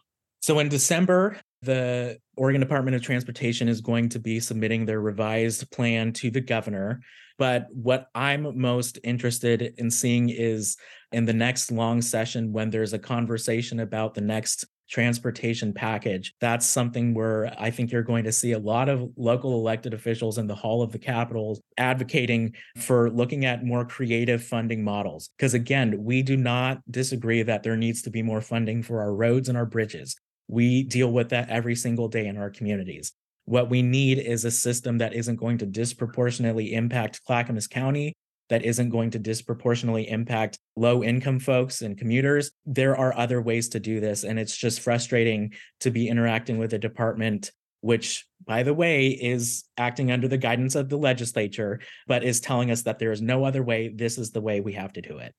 So, 0.42 0.60
in 0.60 0.70
December, 0.70 1.38
the 1.62 2.18
Oregon 2.36 2.62
Department 2.62 2.96
of 2.96 3.04
Transportation 3.04 3.70
is 3.70 3.80
going 3.80 4.10
to 4.10 4.20
be 4.20 4.40
submitting 4.40 4.86
their 4.86 5.02
revised 5.02 5.70
plan 5.72 6.14
to 6.14 6.32
the 6.32 6.42
governor. 6.42 7.02
But 7.38 7.68
what 7.72 8.08
I'm 8.16 8.60
most 8.60 9.00
interested 9.04 9.74
in 9.78 9.92
seeing 9.92 10.30
is 10.30 10.78
in 11.12 11.26
the 11.26 11.34
next 11.34 11.72
long 11.72 12.02
session 12.02 12.52
when 12.52 12.70
there's 12.70 12.94
a 12.94 13.00
conversation 13.00 13.80
about 13.80 14.14
the 14.14 14.22
next 14.22 14.66
transportation 14.90 15.74
package. 15.74 16.34
That's 16.40 16.66
something 16.66 17.14
where 17.14 17.54
I 17.58 17.72
think 17.72 17.92
you're 17.92 18.04
going 18.04 18.24
to 18.26 18.32
see 18.32 18.52
a 18.52 18.60
lot 18.60 18.90
of 18.90 19.10
local 19.18 19.54
elected 19.54 19.94
officials 19.94 20.38
in 20.38 20.48
the 20.48 20.56
Hall 20.56 20.82
of 20.82 20.92
the 20.92 21.00
Capitol 21.00 21.60
advocating 21.78 22.54
for 22.78 23.10
looking 23.10 23.46
at 23.46 23.66
more 23.66 23.86
creative 23.86 24.44
funding 24.44 24.84
models. 24.84 25.30
Because 25.38 25.54
again, 25.54 26.04
we 26.04 26.22
do 26.22 26.38
not 26.38 26.80
disagree 26.90 27.42
that 27.44 27.64
there 27.64 27.78
needs 27.78 28.02
to 28.04 28.12
be 28.12 28.22
more 28.22 28.42
funding 28.42 28.84
for 28.84 29.02
our 29.02 29.14
roads 29.14 29.50
and 29.50 29.58
our 29.58 29.66
bridges. 29.66 30.16
We 30.48 30.84
deal 30.84 31.12
with 31.12 31.30
that 31.30 31.50
every 31.50 31.76
single 31.76 32.08
day 32.08 32.28
in 32.28 32.38
our 32.38 32.52
communities. 32.52 33.12
What 33.46 33.70
we 33.70 33.82
need 33.82 34.18
is 34.18 34.44
a 34.44 34.52
system 34.52 34.98
that 34.98 35.14
isn't 35.14 35.36
going 35.36 35.60
to 35.60 35.66
disproportionately 35.66 36.74
impact 36.74 37.24
Clackamas 37.26 37.68
County, 37.68 38.14
that 38.50 38.66
isn't 38.66 38.90
going 38.90 39.12
to 39.12 39.20
disproportionately 39.20 40.10
impact 40.10 40.60
low 40.76 41.04
income 41.04 41.40
folks 41.40 41.82
and 41.82 41.98
commuters. 41.98 42.52
There 42.66 42.98
are 42.98 43.16
other 43.18 43.42
ways 43.42 43.70
to 43.70 43.80
do 43.80 44.00
this. 44.00 44.24
And 44.24 44.40
it's 44.40 44.56
just 44.56 44.82
frustrating 44.82 45.54
to 45.82 45.92
be 45.92 46.08
interacting 46.08 46.58
with 46.58 46.74
a 46.74 46.80
department, 46.80 47.52
which, 47.82 48.26
by 48.46 48.64
the 48.64 48.74
way, 48.74 49.10
is 49.10 49.64
acting 49.78 50.12
under 50.12 50.28
the 50.28 50.38
guidance 50.38 50.76
of 50.76 50.90
the 50.90 50.98
legislature, 50.98 51.80
but 52.08 52.24
is 52.24 52.40
telling 52.40 52.72
us 52.72 52.84
that 52.84 53.00
there 53.00 53.12
is 53.12 53.22
no 53.22 53.46
other 53.46 53.64
way. 53.64 53.90
This 53.90 54.18
is 54.18 54.32
the 54.32 54.42
way 54.42 54.60
we 54.60 54.74
have 54.74 54.94
to 54.94 55.02
do 55.02 55.18
it 55.18 55.34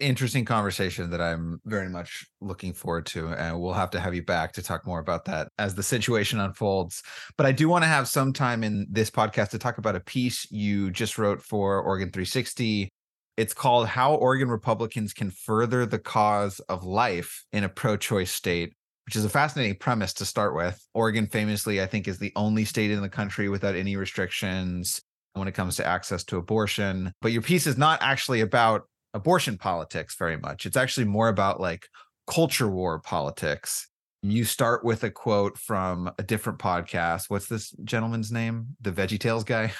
interesting 0.00 0.44
conversation 0.44 1.10
that 1.10 1.20
I'm 1.20 1.60
very 1.64 1.88
much 1.88 2.26
looking 2.40 2.72
forward 2.72 3.06
to. 3.06 3.28
And 3.28 3.60
we'll 3.60 3.72
have 3.72 3.90
to 3.90 4.00
have 4.00 4.14
you 4.14 4.22
back 4.22 4.52
to 4.54 4.62
talk 4.62 4.86
more 4.86 5.00
about 5.00 5.24
that 5.26 5.48
as 5.58 5.74
the 5.74 5.82
situation 5.82 6.40
unfolds. 6.40 7.02
But 7.36 7.46
I 7.46 7.52
do 7.52 7.68
want 7.68 7.84
to 7.84 7.88
have 7.88 8.08
some 8.08 8.32
time 8.32 8.64
in 8.64 8.86
this 8.90 9.10
podcast 9.10 9.50
to 9.50 9.58
talk 9.58 9.78
about 9.78 9.96
a 9.96 10.00
piece 10.00 10.50
you 10.50 10.90
just 10.90 11.18
wrote 11.18 11.42
for 11.42 11.80
Oregon 11.80 12.10
360. 12.10 12.88
It's 13.36 13.54
called 13.54 13.86
How 13.86 14.14
Oregon 14.14 14.48
Republicans 14.48 15.12
Can 15.12 15.30
Further 15.30 15.86
the 15.86 15.98
Cause 15.98 16.60
of 16.68 16.84
Life 16.84 17.44
in 17.52 17.64
a 17.64 17.68
Pro 17.68 17.96
Choice 17.96 18.32
State. 18.32 18.74
Which 19.06 19.16
is 19.16 19.24
a 19.24 19.30
fascinating 19.30 19.76
premise 19.76 20.12
to 20.14 20.26
start 20.26 20.54
with. 20.54 20.86
Oregon, 20.92 21.28
famously, 21.28 21.80
I 21.80 21.86
think, 21.86 22.06
is 22.06 22.18
the 22.18 22.30
only 22.36 22.66
state 22.66 22.90
in 22.90 23.00
the 23.00 23.08
country 23.08 23.48
without 23.48 23.74
any 23.74 23.96
restrictions 23.96 25.00
when 25.32 25.48
it 25.48 25.54
comes 25.54 25.76
to 25.76 25.86
access 25.86 26.24
to 26.24 26.36
abortion. 26.36 27.10
But 27.22 27.32
your 27.32 27.40
piece 27.40 27.66
is 27.66 27.78
not 27.78 28.02
actually 28.02 28.42
about 28.42 28.82
abortion 29.14 29.58
politics 29.58 30.16
very 30.18 30.36
much. 30.36 30.66
It's 30.66 30.76
actually 30.76 31.06
more 31.06 31.28
about 31.28 31.60
like 31.60 31.88
culture 32.26 32.68
war 32.68 33.00
politics. 33.00 33.88
You 34.22 34.44
start 34.44 34.84
with 34.84 35.04
a 35.04 35.10
quote 35.10 35.56
from 35.56 36.10
a 36.18 36.22
different 36.22 36.58
podcast. 36.58 37.24
What's 37.28 37.46
this 37.46 37.70
gentleman's 37.84 38.32
name? 38.32 38.76
The 38.80 38.90
Veggie 38.90 39.20
Tales 39.20 39.44
guy? 39.44 39.72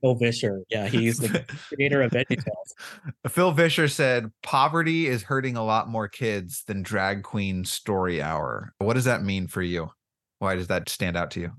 Phil 0.00 0.14
Vischer. 0.14 0.62
Yeah, 0.68 0.88
he's 0.88 1.18
the 1.18 1.44
creator 1.68 2.02
of 2.02 2.12
VeggieTales. 2.12 3.28
Phil 3.28 3.52
Vischer 3.52 3.88
said 3.88 4.30
poverty 4.42 5.06
is 5.06 5.22
hurting 5.22 5.56
a 5.56 5.64
lot 5.64 5.88
more 5.88 6.08
kids 6.08 6.64
than 6.66 6.82
drag 6.82 7.22
queen 7.22 7.64
story 7.64 8.20
hour. 8.20 8.72
What 8.78 8.94
does 8.94 9.04
that 9.04 9.22
mean 9.22 9.46
for 9.46 9.62
you? 9.62 9.90
Why 10.38 10.56
does 10.56 10.66
that 10.68 10.88
stand 10.88 11.16
out 11.16 11.30
to 11.32 11.40
you? 11.40 11.52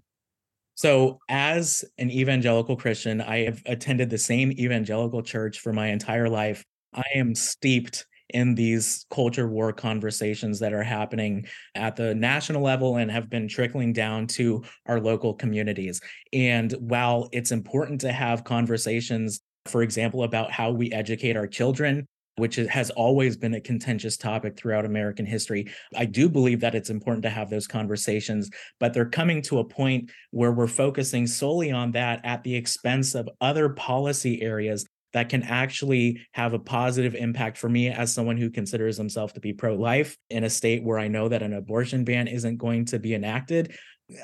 So, 0.76 1.18
as 1.28 1.84
an 1.98 2.12
evangelical 2.12 2.76
Christian, 2.76 3.20
I 3.20 3.46
have 3.46 3.64
attended 3.66 4.12
the 4.12 4.20
same 4.20 4.52
evangelical 4.52 5.24
church 5.24 5.60
for 5.60 5.74
my 5.74 5.88
entire 5.88 6.30
life. 6.30 6.64
I 6.94 7.04
am 7.16 7.36
steeped 7.36 8.06
in 8.30 8.56
these 8.56 9.06
culture 9.10 9.48
war 9.48 9.72
conversations 9.72 10.60
that 10.60 10.74
are 10.74 10.84
happening 10.84 11.46
at 11.76 11.96
the 11.96 12.14
national 12.14 12.62
level 12.62 12.98
and 12.98 13.10
have 13.10 13.30
been 13.30 13.48
trickling 13.48 13.94
down 13.94 14.28
to 14.28 14.64
our 14.86 15.00
local 15.00 15.34
communities. 15.34 16.02
And 16.34 16.74
while 16.74 17.30
it's 17.32 17.52
important 17.52 18.02
to 18.02 18.12
have 18.12 18.44
conversations, 18.44 19.40
for 19.66 19.82
example, 19.82 20.24
about 20.24 20.52
how 20.52 20.72
we 20.72 20.92
educate 20.92 21.38
our 21.38 21.48
children, 21.48 22.06
which 22.36 22.56
has 22.56 22.90
always 22.92 23.36
been 23.36 23.56
a 23.56 23.62
contentious 23.62 24.16
topic 24.16 24.56
throughout 24.56 24.86
American 24.86 25.26
history. 25.26 25.66
I 25.96 26.06
do 26.06 26.30
believe 26.30 26.60
that 26.60 26.76
it's 26.76 26.92
important 26.92 27.24
to 27.24 27.32
have 27.32 27.50
those 27.50 27.66
conversations, 27.66 28.50
but 28.80 28.94
they're 28.94 29.10
coming 29.10 29.42
to 29.44 29.58
a 29.60 29.66
point 29.66 30.12
where 30.30 30.52
we're 30.52 30.68
focusing 30.68 31.26
solely 31.26 31.72
on 31.72 31.92
that 31.94 32.22
at 32.24 32.44
the 32.44 32.56
expense 32.56 33.16
of 33.16 33.28
other 33.42 33.70
policy 33.70 34.42
areas 34.44 34.86
that 35.14 35.30
can 35.30 35.44
actually 35.44 36.22
have 36.32 36.54
a 36.54 36.60
positive 36.60 37.16
impact 37.16 37.58
for 37.58 37.70
me 37.70 37.90
as 37.90 38.14
someone 38.14 38.38
who 38.38 38.50
considers 38.50 38.98
himself 38.98 39.34
to 39.34 39.40
be 39.40 39.54
pro 39.54 39.76
life 39.76 40.18
in 40.30 40.44
a 40.44 40.50
state 40.50 40.84
where 40.84 41.00
I 41.00 41.08
know 41.08 41.30
that 41.30 41.42
an 41.42 41.54
abortion 41.54 42.04
ban 42.04 42.28
isn't 42.28 42.58
going 42.58 42.86
to 42.86 43.00
be 43.00 43.14
enacted. 43.14 43.76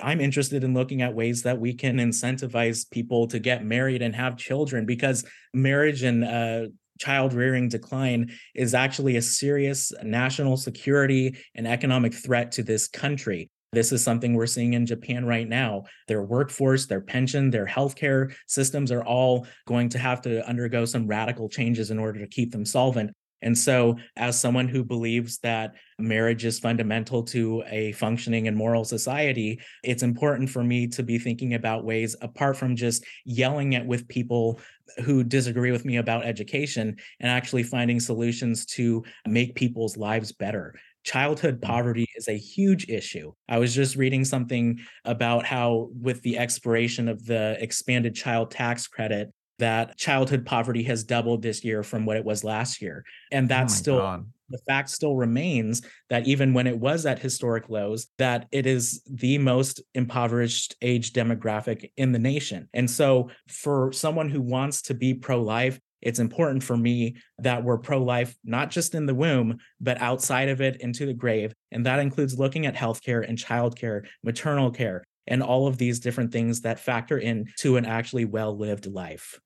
I'm 0.02 0.22
interested 0.22 0.64
in 0.64 0.74
looking 0.74 1.02
at 1.02 1.14
ways 1.14 1.44
that 1.44 1.60
we 1.60 1.74
can 1.74 1.98
incentivize 1.98 2.90
people 2.90 3.28
to 3.28 3.40
get 3.40 3.66
married 3.66 4.02
and 4.02 4.16
have 4.16 4.38
children 4.38 4.86
because 4.86 5.26
marriage 5.54 6.04
and 6.04 6.24
uh, 6.24 6.68
child 7.00 7.34
rearing 7.34 7.68
decline 7.68 8.32
is 8.56 8.74
actually 8.74 9.18
a 9.18 9.22
serious 9.22 9.92
national 10.04 10.58
security 10.58 11.36
and 11.56 11.68
economic 11.68 12.14
threat 12.14 12.54
to 12.54 12.64
this 12.64 12.88
country. 12.88 13.50
This 13.74 13.92
is 13.92 14.04
something 14.04 14.34
we're 14.34 14.46
seeing 14.46 14.74
in 14.74 14.86
Japan 14.86 15.26
right 15.26 15.50
now. 15.50 15.86
Their 16.08 16.24
workforce, 16.24 16.86
their 16.86 17.02
pension, 17.02 17.50
their 17.50 17.66
healthcare 17.66 18.34
systems 18.48 18.92
are 18.92 19.04
all 19.04 19.48
going 19.66 19.90
to 19.90 19.98
have 19.98 20.22
to 20.22 20.48
undergo 20.48 20.86
some 20.86 21.08
radical 21.08 21.50
changes 21.50 21.90
in 21.90 21.98
order 21.98 22.20
to 22.20 22.28
keep 22.28 22.52
them 22.52 22.66
solvent. 22.66 23.12
And 23.42 23.58
so, 23.58 23.98
as 24.16 24.40
someone 24.40 24.70
who 24.70 24.86
believes 24.86 25.40
that 25.40 25.74
marriage 26.00 26.46
is 26.46 26.60
fundamental 26.60 27.24
to 27.24 27.62
a 27.68 27.92
functioning 27.92 28.48
and 28.48 28.56
moral 28.56 28.86
society, 28.86 29.60
it's 29.84 30.02
important 30.02 30.50
for 30.50 30.64
me 30.64 30.88
to 30.88 31.04
be 31.04 31.20
thinking 31.20 31.54
about 31.54 31.84
ways 31.84 32.16
apart 32.22 32.56
from 32.56 32.78
just 32.78 33.04
yelling 33.26 33.76
at 33.76 33.86
with 33.86 34.08
people 34.08 34.62
who 35.04 35.26
disagree 35.26 35.72
with 35.72 35.84
me 35.84 35.98
about 35.98 36.26
education 36.26 36.96
and 37.20 37.30
actually 37.30 37.64
finding 37.64 38.00
solutions 38.00 38.66
to 38.66 39.04
make 39.28 39.56
people's 39.56 39.98
lives 39.98 40.32
better 40.32 40.74
childhood 41.04 41.60
mm. 41.60 41.62
poverty 41.62 42.08
is 42.16 42.28
a 42.28 42.38
huge 42.38 42.90
issue. 42.90 43.34
I 43.48 43.60
was 43.60 43.76
just 43.76 43.96
reading 43.96 44.26
something 44.26 44.80
about 45.06 45.46
how, 45.46 45.90
with 46.02 46.22
the 46.22 46.38
expiration 46.38 47.08
of 47.08 47.26
the 47.26 47.58
expanded 47.60 48.16
child 48.16 48.52
tax 48.52 48.88
credit, 48.88 49.32
that 49.60 49.98
childhood 49.98 50.46
poverty 50.46 50.84
has 50.84 51.04
doubled 51.04 51.42
this 51.42 51.64
year 51.64 51.84
from 51.84 52.06
what 52.06 52.18
it 52.18 52.26
was 52.26 52.44
last 52.44 52.82
year. 52.82 53.06
And 53.32 53.48
that's 53.48 53.74
oh 53.74 53.78
still 53.78 53.98
God. 54.00 54.26
the 54.50 54.58
fact 54.68 54.90
still 54.90 55.16
remains 55.16 55.84
that 56.10 56.28
even 56.28 56.54
when 56.54 56.66
it 56.68 56.78
was 56.78 57.06
at 57.06 57.20
historic 57.20 57.70
lows, 57.70 58.08
that 58.18 58.48
it 58.52 58.66
is 58.66 59.04
the 59.10 59.38
most 59.38 59.82
impoverished 59.94 60.76
age 60.82 61.14
demographic 61.14 61.92
in 61.98 62.12
the 62.12 62.20
nation. 62.20 62.68
And 62.74 62.90
so 62.90 63.30
for 63.48 63.92
someone 63.94 64.30
who 64.30 64.42
wants 64.42 64.82
to 64.84 64.96
be 64.96 65.14
pro-life, 65.14 65.80
it's 66.04 66.20
important 66.20 66.62
for 66.64 66.78
me 66.78 67.16
that 67.40 67.64
we're 67.64 67.78
pro 67.78 68.04
life, 68.04 68.36
not 68.44 68.70
just 68.70 68.94
in 68.94 69.06
the 69.06 69.16
womb, 69.16 69.58
but 69.80 70.00
outside 70.02 70.50
of 70.50 70.62
it 70.62 70.82
into 70.82 71.06
the 71.06 71.14
grave. 71.14 71.54
And 71.72 71.86
that 71.86 72.00
includes 72.00 72.38
looking 72.38 72.66
at 72.66 72.76
healthcare 72.76 73.28
and 73.28 73.38
childcare, 73.38 74.06
maternal 74.24 74.70
care, 74.70 75.04
and 75.28 75.42
all 75.42 75.68
of 75.68 75.78
these 75.78 76.00
different 76.00 76.32
things 76.32 76.62
that 76.62 76.80
factor 76.80 77.18
into 77.18 77.78
an 77.78 77.86
actually 77.86 78.26
well 78.26 78.56
lived 78.58 78.86
life. 78.86 79.40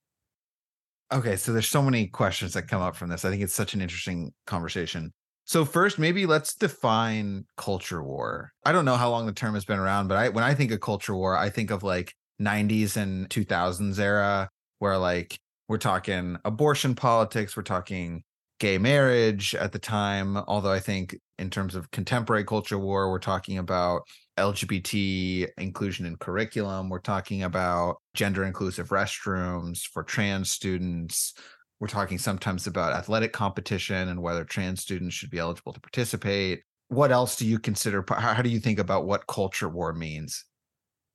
Okay, 1.13 1.38
so 1.38 1.54
there's 1.54 1.70
so 1.70 1.82
many 1.82 2.08
questions 2.08 2.54
that 2.54 2.67
come 2.67 2.82
up 2.82 2.96
from 2.96 3.10
this. 3.10 3.24
I 3.24 3.30
think 3.30 3.41
it's 3.41 3.54
such 3.54 3.74
an 3.74 3.82
interesting 3.82 4.34
conversation. 4.46 5.13
So 5.46 5.63
first, 5.63 5.98
maybe 5.98 6.26
let's 6.26 6.56
define 6.56 7.46
culture 7.56 8.04
war. 8.04 8.52
I 8.65 8.74
don't 8.74 8.84
know 8.84 8.98
how 8.98 9.10
long 9.10 9.26
the 9.26 9.32
term 9.32 9.54
has 9.54 9.63
been 9.63 9.80
around, 9.80 10.10
but 10.10 10.17
I 10.17 10.30
when 10.30 10.43
I 10.43 10.54
think 10.54 10.72
of 10.72 10.82
culture 10.82 11.15
war, 11.15 11.38
I 11.38 11.50
think 11.50 11.72
of 11.72 11.84
like 11.84 12.13
90s 12.41 12.98
and 12.98 13.30
2000s 13.30 13.98
era 14.00 14.50
where 14.80 14.98
like 14.98 15.39
we're 15.68 15.78
talking 15.78 16.38
abortion 16.46 16.96
politics, 16.96 17.58
we're 17.58 17.64
talking 17.64 18.24
gay 18.60 18.78
marriage 18.78 19.54
at 19.56 19.72
the 19.72 19.80
time. 19.80 20.38
Although 20.38 20.72
I 20.72 20.80
think 20.80 21.16
in 21.38 21.50
terms 21.50 21.76
of 21.76 21.92
contemporary 21.92 22.44
culture 22.44 22.78
war, 22.78 23.10
we're 23.12 23.20
talking 23.20 23.58
about 23.58 24.02
LGBT 24.38 25.48
inclusion 25.58 26.06
in 26.06 26.16
curriculum. 26.18 26.90
We're 26.90 27.00
talking 27.00 27.44
about 27.44 27.98
gender 28.14 28.46
inclusive 28.46 28.90
restrooms 28.90 29.82
for 29.82 30.04
trans 30.04 30.52
students. 30.52 31.34
We're 31.80 31.88
talking 31.88 32.18
sometimes 32.18 32.66
about 32.66 32.94
athletic 32.94 33.34
competition 33.34 34.10
and 34.10 34.22
whether 34.22 34.44
trans 34.44 34.82
students 34.82 35.16
should 35.16 35.30
be 35.30 35.40
eligible 35.40 35.74
to 35.74 35.80
participate. 35.80 36.64
What 36.88 37.12
else 37.12 37.36
do 37.36 37.46
you 37.46 37.60
consider? 37.60 38.04
How, 38.10 38.42
do 38.42 38.50
you 38.50 38.60
think 38.60 38.80
about 38.80 39.06
what 39.06 39.28
culture 39.28 39.70
war 39.70 39.94
means? 39.94 40.46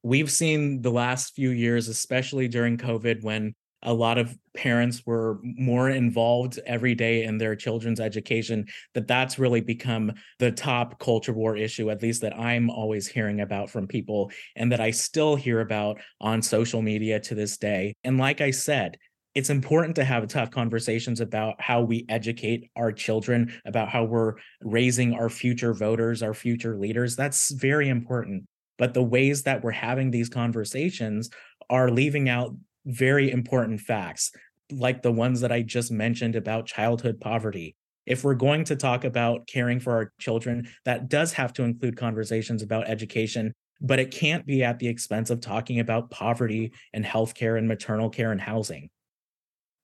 We've 0.04 0.30
seen 0.30 0.82
the 0.82 0.90
last 0.90 1.34
few 1.34 1.50
years, 1.50 1.88
especially 1.88 2.46
during 2.46 2.76
COVID, 2.76 3.22
when 3.22 3.54
a 3.82 3.92
lot 3.92 4.18
of 4.18 4.36
parents 4.54 5.02
were 5.06 5.38
more 5.42 5.90
involved 5.90 6.58
every 6.66 6.94
day 6.94 7.24
in 7.24 7.38
their 7.38 7.56
children's 7.56 8.00
education 8.00 8.66
that 8.94 9.06
that's 9.06 9.38
really 9.38 9.60
become 9.60 10.12
the 10.38 10.52
top 10.52 10.98
culture 10.98 11.32
war 11.32 11.56
issue 11.56 11.90
at 11.90 12.02
least 12.02 12.20
that 12.20 12.38
i'm 12.38 12.70
always 12.70 13.06
hearing 13.06 13.40
about 13.40 13.70
from 13.70 13.86
people 13.86 14.30
and 14.56 14.70
that 14.70 14.80
i 14.80 14.90
still 14.90 15.36
hear 15.36 15.60
about 15.60 15.98
on 16.20 16.42
social 16.42 16.82
media 16.82 17.18
to 17.18 17.34
this 17.34 17.56
day. 17.56 17.94
And 18.04 18.18
like 18.18 18.40
i 18.40 18.50
said 18.50 18.96
it's 19.34 19.50
important 19.50 19.96
to 19.96 20.04
have 20.04 20.26
tough 20.28 20.50
conversations 20.50 21.20
about 21.20 21.58
how 21.58 21.80
we 21.80 22.04
educate 22.08 22.70
our 22.76 22.92
children 22.92 23.52
about 23.64 23.88
how 23.88 24.04
we're 24.04 24.34
raising 24.60 25.14
our 25.14 25.30
future 25.30 25.72
voters 25.72 26.22
our 26.22 26.34
future 26.34 26.76
leaders. 26.76 27.16
That's 27.16 27.50
very 27.50 27.88
important. 27.88 28.44
But 28.78 28.94
the 28.94 29.02
ways 29.02 29.44
that 29.44 29.62
we're 29.62 29.70
having 29.70 30.10
these 30.10 30.28
conversations 30.28 31.30
are 31.70 31.90
leaving 31.90 32.28
out 32.28 32.54
very 32.84 33.30
important 33.30 33.80
facts, 33.80 34.32
like 34.70 35.02
the 35.02 35.12
ones 35.12 35.40
that 35.40 35.52
I 35.52 35.62
just 35.62 35.90
mentioned 35.90 36.36
about 36.36 36.66
childhood 36.66 37.20
poverty. 37.20 37.76
If 38.06 38.24
we're 38.24 38.34
going 38.34 38.64
to 38.64 38.76
talk 38.76 39.04
about 39.04 39.46
caring 39.46 39.78
for 39.78 39.92
our 39.92 40.12
children, 40.18 40.68
that 40.84 41.08
does 41.08 41.32
have 41.34 41.52
to 41.54 41.62
include 41.62 41.96
conversations 41.96 42.62
about 42.62 42.88
education, 42.88 43.52
but 43.80 44.00
it 44.00 44.10
can't 44.10 44.44
be 44.44 44.64
at 44.64 44.78
the 44.78 44.88
expense 44.88 45.30
of 45.30 45.40
talking 45.40 45.78
about 45.78 46.10
poverty 46.10 46.72
and 46.92 47.04
healthcare 47.04 47.58
and 47.58 47.68
maternal 47.68 48.10
care 48.10 48.32
and 48.32 48.40
housing. 48.40 48.90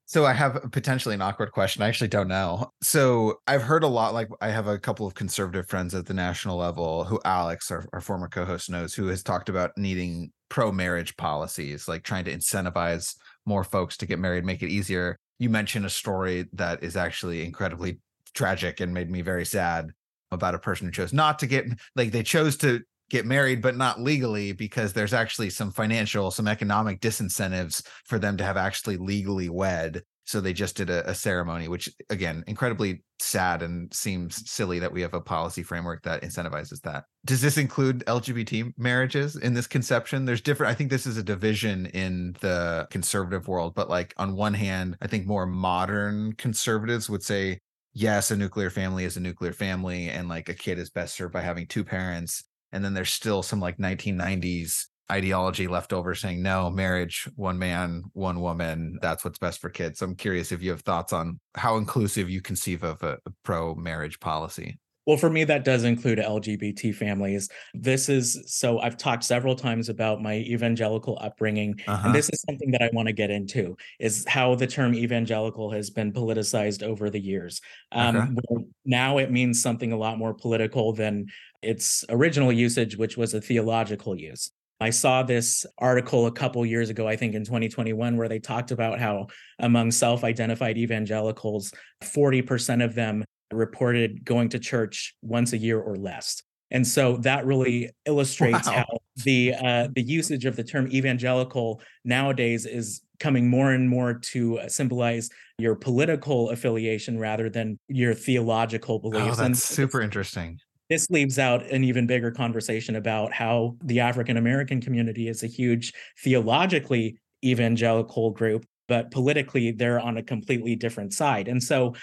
So 0.08 0.24
I 0.24 0.32
have 0.32 0.58
potentially 0.72 1.14
an 1.14 1.20
awkward 1.20 1.52
question. 1.52 1.82
I 1.82 1.88
actually 1.88 2.08
don't 2.08 2.28
know. 2.28 2.72
So 2.80 3.40
I've 3.46 3.60
heard 3.60 3.84
a 3.84 3.88
lot. 3.88 4.14
Like 4.14 4.28
I 4.40 4.48
have 4.48 4.66
a 4.66 4.78
couple 4.78 5.06
of 5.06 5.12
conservative 5.12 5.68
friends 5.68 5.94
at 5.94 6.06
the 6.06 6.14
national 6.14 6.56
level 6.56 7.04
who 7.04 7.20
Alex, 7.26 7.70
our, 7.70 7.86
our 7.92 8.00
former 8.00 8.26
co-host, 8.26 8.70
knows, 8.70 8.94
who 8.94 9.08
has 9.08 9.22
talked 9.22 9.50
about 9.50 9.72
needing 9.76 10.32
pro-marriage 10.48 11.16
policies, 11.16 11.88
like 11.88 12.02
trying 12.02 12.24
to 12.24 12.34
incentivize 12.34 13.14
more 13.46 13.64
folks 13.64 13.96
to 13.98 14.06
get 14.06 14.18
married, 14.18 14.44
make 14.44 14.62
it 14.62 14.70
easier. 14.70 15.18
You 15.38 15.50
mentioned 15.50 15.86
a 15.86 15.90
story 15.90 16.46
that 16.54 16.82
is 16.82 16.96
actually 16.96 17.44
incredibly 17.44 17.98
tragic 18.34 18.80
and 18.80 18.92
made 18.92 19.10
me 19.10 19.22
very 19.22 19.44
sad 19.44 19.90
about 20.30 20.54
a 20.54 20.58
person 20.58 20.86
who 20.86 20.92
chose 20.92 21.12
not 21.12 21.38
to 21.38 21.46
get 21.46 21.66
like 21.96 22.12
they 22.12 22.22
chose 22.22 22.56
to 22.58 22.80
get 23.10 23.24
married 23.24 23.62
but 23.62 23.76
not 23.76 24.00
legally 24.00 24.52
because 24.52 24.92
there's 24.92 25.14
actually 25.14 25.48
some 25.48 25.70
financial 25.70 26.30
some 26.30 26.46
economic 26.46 27.00
disincentives 27.00 27.82
for 28.04 28.18
them 28.18 28.36
to 28.36 28.44
have 28.44 28.56
actually 28.56 28.98
legally 28.98 29.48
wed 29.48 30.02
so 30.28 30.42
they 30.42 30.52
just 30.52 30.76
did 30.76 30.90
a, 30.90 31.08
a, 31.08 31.14
ceremony 31.14 31.68
which 31.68 31.88
again 32.10 32.44
incredibly 32.46 33.02
sad 33.18 33.62
and 33.62 33.92
seems 33.94 34.48
silly 34.48 34.78
that 34.78 34.92
we 34.92 35.00
have 35.00 35.14
a 35.14 35.20
policy 35.20 35.62
framework 35.62 36.02
that 36.02 36.20
incentivizes 36.22 36.82
that. 36.82 37.04
Does 37.24 37.40
this 37.40 37.56
include 37.56 38.04
lgbt 38.06 38.74
marriages 38.76 39.36
in 39.36 39.54
this 39.54 39.66
conception? 39.66 40.26
There's 40.26 40.42
different 40.42 40.70
i 40.70 40.74
think 40.74 40.90
this 40.90 41.06
is 41.06 41.16
a 41.16 41.22
division 41.22 41.86
in 41.86 42.36
the 42.40 42.86
conservative 42.90 43.48
world 43.48 43.74
but 43.74 43.88
like 43.88 44.12
on 44.18 44.36
one 44.36 44.54
hand 44.54 44.96
i 45.00 45.06
think 45.06 45.26
more 45.26 45.46
modern 45.46 46.34
conservatives 46.34 47.08
would 47.08 47.22
say 47.22 47.58
yes 47.94 48.30
a 48.30 48.36
nuclear 48.36 48.68
family 48.68 49.04
is 49.04 49.16
a 49.16 49.20
nuclear 49.20 49.54
family 49.54 50.10
and 50.10 50.28
like 50.28 50.50
a 50.50 50.54
kid 50.54 50.78
is 50.78 50.90
best 50.90 51.14
served 51.14 51.32
by 51.32 51.40
having 51.40 51.66
two 51.66 51.84
parents 51.84 52.44
and 52.72 52.84
then 52.84 52.92
there's 52.92 53.10
still 53.10 53.42
some 53.42 53.60
like 53.60 53.78
1990s 53.78 54.84
ideology 55.10 55.66
left 55.66 55.92
over 55.92 56.14
saying 56.14 56.42
no 56.42 56.68
marriage 56.70 57.28
one 57.36 57.58
man 57.58 58.02
one 58.12 58.40
woman 58.40 58.98
that's 59.00 59.24
what's 59.24 59.38
best 59.38 59.60
for 59.60 59.70
kids 59.70 59.98
so 59.98 60.06
i'm 60.06 60.14
curious 60.14 60.52
if 60.52 60.62
you 60.62 60.70
have 60.70 60.82
thoughts 60.82 61.12
on 61.12 61.40
how 61.54 61.76
inclusive 61.76 62.28
you 62.28 62.40
conceive 62.40 62.82
of 62.82 63.02
a, 63.02 63.18
pro 63.42 63.74
marriage 63.74 64.20
policy 64.20 64.78
Well, 65.06 65.16
for 65.16 65.30
me, 65.30 65.44
that 65.44 65.64
does 65.64 65.84
include 65.84 66.18
LGBT 66.18 66.94
families. 66.94 67.48
This 67.72 68.10
is 68.10 68.42
so 68.44 68.78
I've 68.80 68.98
talked 68.98 69.24
several 69.24 69.56
times 69.56 69.88
about 69.88 70.20
my 70.20 70.34
evangelical 70.34 71.16
upbringing, 71.22 71.80
uh-huh. 71.86 72.02
and 72.08 72.14
this 72.14 72.28
is 72.28 72.42
something 72.42 72.70
that 72.72 72.82
I 72.82 72.90
want 72.92 73.08
to 73.08 73.14
get 73.14 73.30
into 73.30 73.74
is 73.98 74.26
how 74.28 74.54
the 74.54 74.66
term 74.66 74.94
evangelical 74.94 75.70
has 75.70 75.88
been 75.88 76.12
politicized 76.12 76.82
over 76.82 77.08
the 77.08 77.18
years. 77.18 77.62
Um, 77.90 78.36
okay. 78.52 78.64
Now 78.84 79.16
it 79.16 79.30
means 79.30 79.62
something 79.62 79.92
a 79.92 79.96
lot 79.96 80.18
more 80.18 80.34
political 80.34 80.92
than 80.92 81.28
its 81.62 82.04
original 82.10 82.52
usage, 82.52 82.98
which 82.98 83.16
was 83.16 83.32
a 83.32 83.40
theological 83.40 84.14
use. 84.14 84.50
I 84.80 84.90
saw 84.90 85.22
this 85.22 85.66
article 85.78 86.26
a 86.26 86.32
couple 86.32 86.64
years 86.64 86.88
ago, 86.88 87.08
I 87.08 87.16
think 87.16 87.34
in 87.34 87.44
2021, 87.44 88.16
where 88.16 88.28
they 88.28 88.38
talked 88.38 88.70
about 88.70 89.00
how 89.00 89.26
among 89.58 89.90
self 89.90 90.24
identified 90.24 90.78
evangelicals, 90.78 91.72
40% 92.02 92.84
of 92.84 92.94
them 92.94 93.24
reported 93.52 94.24
going 94.24 94.50
to 94.50 94.58
church 94.58 95.14
once 95.22 95.52
a 95.52 95.58
year 95.58 95.80
or 95.80 95.96
less. 95.96 96.42
And 96.70 96.86
so 96.86 97.16
that 97.18 97.46
really 97.46 97.90
illustrates 98.04 98.68
wow. 98.68 98.74
how 98.74 98.98
the 99.24 99.54
uh, 99.54 99.88
the 99.94 100.02
usage 100.02 100.44
of 100.44 100.54
the 100.54 100.62
term 100.62 100.86
evangelical 100.92 101.80
nowadays 102.04 102.66
is 102.66 103.00
coming 103.18 103.48
more 103.48 103.72
and 103.72 103.88
more 103.88 104.14
to 104.14 104.60
symbolize 104.68 105.30
your 105.58 105.74
political 105.74 106.50
affiliation 106.50 107.18
rather 107.18 107.48
than 107.48 107.78
your 107.88 108.14
theological 108.14 108.96
oh, 108.96 109.10
beliefs. 109.10 109.24
Oh, 109.24 109.28
that's 109.28 109.40
and 109.40 109.58
super 109.58 110.00
interesting. 110.00 110.60
This 110.88 111.10
leaves 111.10 111.38
out 111.38 111.70
an 111.70 111.84
even 111.84 112.06
bigger 112.06 112.30
conversation 112.30 112.96
about 112.96 113.32
how 113.32 113.76
the 113.84 114.00
African 114.00 114.36
American 114.36 114.80
community 114.80 115.28
is 115.28 115.42
a 115.42 115.46
huge 115.46 115.92
theologically 116.22 117.18
evangelical 117.44 118.30
group, 118.30 118.64
but 118.88 119.10
politically 119.10 119.72
they're 119.72 120.00
on 120.00 120.16
a 120.16 120.22
completely 120.22 120.76
different 120.76 121.12
side. 121.12 121.48
And 121.48 121.62
so 121.62 121.94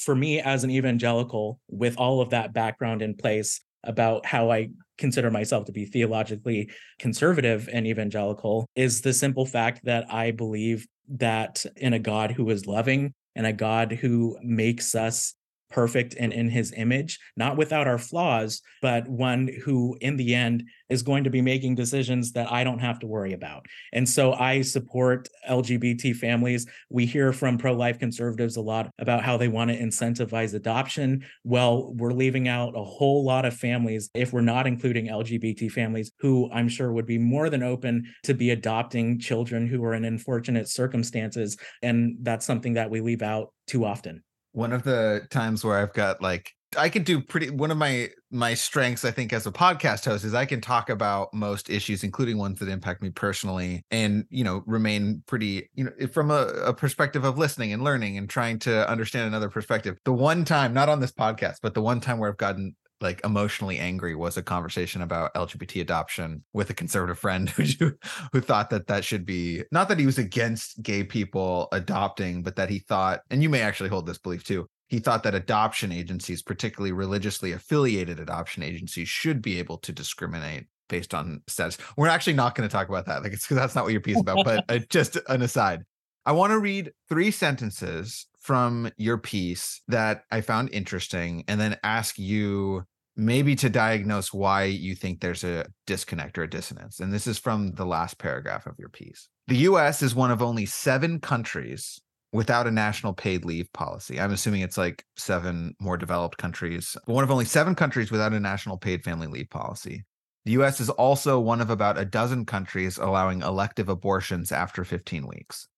for 0.00 0.14
me 0.14 0.40
as 0.40 0.64
an 0.64 0.70
evangelical 0.70 1.60
with 1.68 1.96
all 1.96 2.20
of 2.20 2.30
that 2.30 2.52
background 2.52 3.00
in 3.00 3.14
place 3.14 3.60
about 3.84 4.26
how 4.26 4.50
I 4.50 4.68
consider 4.98 5.30
myself 5.30 5.64
to 5.66 5.72
be 5.72 5.86
theologically 5.86 6.70
conservative 6.98 7.68
and 7.72 7.86
evangelical 7.86 8.66
is 8.76 9.00
the 9.00 9.12
simple 9.12 9.46
fact 9.46 9.84
that 9.84 10.12
I 10.12 10.30
believe 10.30 10.86
that 11.08 11.64
in 11.76 11.92
a 11.92 11.98
God 11.98 12.30
who 12.30 12.48
is 12.50 12.66
loving 12.66 13.12
and 13.34 13.46
a 13.46 13.52
God 13.52 13.92
who 13.92 14.38
makes 14.42 14.94
us 14.94 15.34
perfect 15.74 16.14
and 16.20 16.32
in 16.32 16.48
his 16.48 16.72
image, 16.76 17.18
not 17.36 17.56
without 17.56 17.88
our 17.88 17.98
flaws, 17.98 18.62
but 18.80 19.08
one 19.08 19.50
who 19.64 19.98
in 20.00 20.16
the 20.16 20.32
end 20.32 20.62
is 20.88 21.02
going 21.02 21.24
to 21.24 21.30
be 21.30 21.42
making 21.42 21.74
decisions 21.74 22.30
that 22.30 22.50
I 22.52 22.62
don't 22.62 22.78
have 22.78 23.00
to 23.00 23.08
worry 23.08 23.32
about. 23.32 23.66
And 23.92 24.08
so 24.08 24.34
I 24.34 24.62
support 24.62 25.28
LGBT 25.50 26.14
families. 26.14 26.66
We 26.90 27.06
hear 27.06 27.32
from 27.32 27.58
pro 27.58 27.72
life 27.72 27.98
conservatives 27.98 28.56
a 28.56 28.60
lot 28.60 28.88
about 29.00 29.24
how 29.24 29.36
they 29.36 29.48
want 29.48 29.72
to 29.72 29.78
incentivize 29.78 30.54
adoption. 30.54 31.24
Well, 31.42 31.92
we're 31.94 32.12
leaving 32.12 32.46
out 32.46 32.76
a 32.76 32.84
whole 32.84 33.24
lot 33.24 33.44
of 33.44 33.56
families, 33.56 34.10
if 34.14 34.32
we're 34.32 34.42
not 34.42 34.68
including 34.68 35.08
LGBT 35.08 35.72
families, 35.72 36.12
who 36.20 36.48
I'm 36.52 36.68
sure 36.68 36.92
would 36.92 37.06
be 37.06 37.18
more 37.18 37.50
than 37.50 37.64
open 37.64 38.04
to 38.22 38.34
be 38.34 38.50
adopting 38.50 39.18
children 39.18 39.66
who 39.66 39.82
are 39.82 39.94
in 39.94 40.04
unfortunate 40.04 40.68
circumstances. 40.68 41.56
And 41.82 42.18
that's 42.22 42.46
something 42.46 42.74
that 42.74 42.90
we 42.90 43.00
leave 43.00 43.22
out 43.22 43.52
too 43.66 43.84
often 43.84 44.22
one 44.54 44.72
of 44.72 44.84
the 44.84 45.26
times 45.30 45.64
where 45.64 45.76
I've 45.76 45.92
got 45.92 46.22
like 46.22 46.52
I 46.76 46.88
can 46.88 47.02
do 47.02 47.20
pretty 47.20 47.50
one 47.50 47.70
of 47.70 47.76
my 47.76 48.10
my 48.30 48.54
strengths 48.54 49.04
I 49.04 49.10
think 49.10 49.32
as 49.32 49.46
a 49.46 49.52
podcast 49.52 50.04
host 50.04 50.24
is 50.24 50.32
I 50.32 50.46
can 50.46 50.60
talk 50.60 50.90
about 50.90 51.34
most 51.34 51.70
issues 51.70 52.04
including 52.04 52.38
ones 52.38 52.60
that 52.60 52.68
impact 52.68 53.02
me 53.02 53.10
personally 53.10 53.84
and 53.90 54.24
you 54.30 54.44
know 54.44 54.62
remain 54.66 55.22
pretty 55.26 55.70
you 55.74 55.84
know 55.84 56.06
from 56.12 56.30
a, 56.30 56.46
a 56.64 56.72
perspective 56.72 57.24
of 57.24 57.36
listening 57.36 57.72
and 57.72 57.82
learning 57.82 58.16
and 58.16 58.30
trying 58.30 58.58
to 58.60 58.88
understand 58.88 59.26
another 59.26 59.50
perspective. 59.50 59.98
The 60.04 60.12
one 60.12 60.44
time 60.44 60.72
not 60.72 60.88
on 60.88 61.00
this 61.00 61.12
podcast 61.12 61.56
but 61.60 61.74
the 61.74 61.82
one 61.82 62.00
time 62.00 62.18
where 62.18 62.30
I've 62.30 62.36
gotten 62.36 62.76
like 63.04 63.20
emotionally 63.24 63.78
angry 63.78 64.16
was 64.16 64.36
a 64.36 64.42
conversation 64.42 65.02
about 65.02 65.32
LGBT 65.34 65.82
adoption 65.82 66.42
with 66.52 66.70
a 66.70 66.74
conservative 66.74 67.18
friend 67.18 67.48
who 67.78 67.92
who 68.32 68.40
thought 68.40 68.70
that 68.70 68.88
that 68.88 69.04
should 69.04 69.24
be 69.24 69.62
not 69.70 69.88
that 69.88 70.00
he 70.00 70.06
was 70.06 70.18
against 70.18 70.82
gay 70.82 71.04
people 71.04 71.68
adopting, 71.70 72.42
but 72.42 72.56
that 72.56 72.70
he 72.70 72.80
thought, 72.80 73.20
and 73.30 73.42
you 73.42 73.48
may 73.48 73.60
actually 73.60 73.90
hold 73.90 74.06
this 74.06 74.18
belief 74.18 74.42
too. 74.42 74.66
He 74.88 74.98
thought 74.98 75.22
that 75.22 75.34
adoption 75.34 75.92
agencies, 75.92 76.42
particularly 76.42 76.92
religiously 76.92 77.52
affiliated 77.52 78.18
adoption 78.18 78.62
agencies, 78.62 79.08
should 79.08 79.40
be 79.40 79.58
able 79.58 79.78
to 79.78 79.92
discriminate 79.92 80.66
based 80.88 81.14
on 81.14 81.42
status. 81.48 81.78
We're 81.96 82.08
actually 82.08 82.34
not 82.34 82.54
going 82.54 82.68
to 82.68 82.72
talk 82.72 82.88
about 82.88 83.06
that. 83.06 83.22
Like 83.22 83.32
it's 83.32 83.44
because 83.44 83.56
that's 83.56 83.74
not 83.74 83.84
what 83.84 83.92
your 83.92 84.00
piece 84.00 84.16
is 84.16 84.22
about. 84.22 84.44
But 84.44 84.64
uh, 84.68 84.78
just 84.88 85.18
an 85.28 85.42
aside, 85.42 85.82
I 86.26 86.32
want 86.32 86.52
to 86.52 86.58
read 86.58 86.92
three 87.08 87.30
sentences 87.30 88.26
from 88.40 88.90
your 88.96 89.18
piece 89.18 89.80
that 89.88 90.24
I 90.30 90.42
found 90.42 90.70
interesting, 90.70 91.44
and 91.48 91.58
then 91.58 91.78
ask 91.82 92.18
you 92.18 92.84
maybe 93.16 93.54
to 93.56 93.70
diagnose 93.70 94.32
why 94.32 94.64
you 94.64 94.94
think 94.94 95.20
there's 95.20 95.44
a 95.44 95.66
disconnect 95.86 96.38
or 96.38 96.42
a 96.42 96.50
dissonance. 96.50 97.00
And 97.00 97.12
this 97.12 97.26
is 97.26 97.38
from 97.38 97.72
the 97.72 97.86
last 97.86 98.18
paragraph 98.18 98.66
of 98.66 98.78
your 98.78 98.88
piece. 98.88 99.28
The 99.46 99.56
US 99.58 100.02
is 100.02 100.14
one 100.14 100.30
of 100.30 100.42
only 100.42 100.66
seven 100.66 101.20
countries 101.20 102.00
without 102.32 102.66
a 102.66 102.70
national 102.70 103.14
paid 103.14 103.44
leave 103.44 103.72
policy. 103.72 104.20
I'm 104.20 104.32
assuming 104.32 104.62
it's 104.62 104.78
like 104.78 105.04
seven 105.16 105.74
more 105.80 105.96
developed 105.96 106.38
countries, 106.38 106.96
one 107.04 107.22
of 107.22 107.30
only 107.30 107.44
seven 107.44 107.74
countries 107.74 108.10
without 108.10 108.32
a 108.32 108.40
national 108.40 108.78
paid 108.78 109.04
family 109.04 109.28
leave 109.28 109.50
policy. 109.50 110.04
The 110.44 110.52
US 110.52 110.80
is 110.80 110.90
also 110.90 111.38
one 111.38 111.60
of 111.60 111.70
about 111.70 111.98
a 111.98 112.04
dozen 112.04 112.44
countries 112.44 112.98
allowing 112.98 113.42
elective 113.42 113.88
abortions 113.88 114.50
after 114.50 114.84
15 114.84 115.26
weeks. 115.26 115.68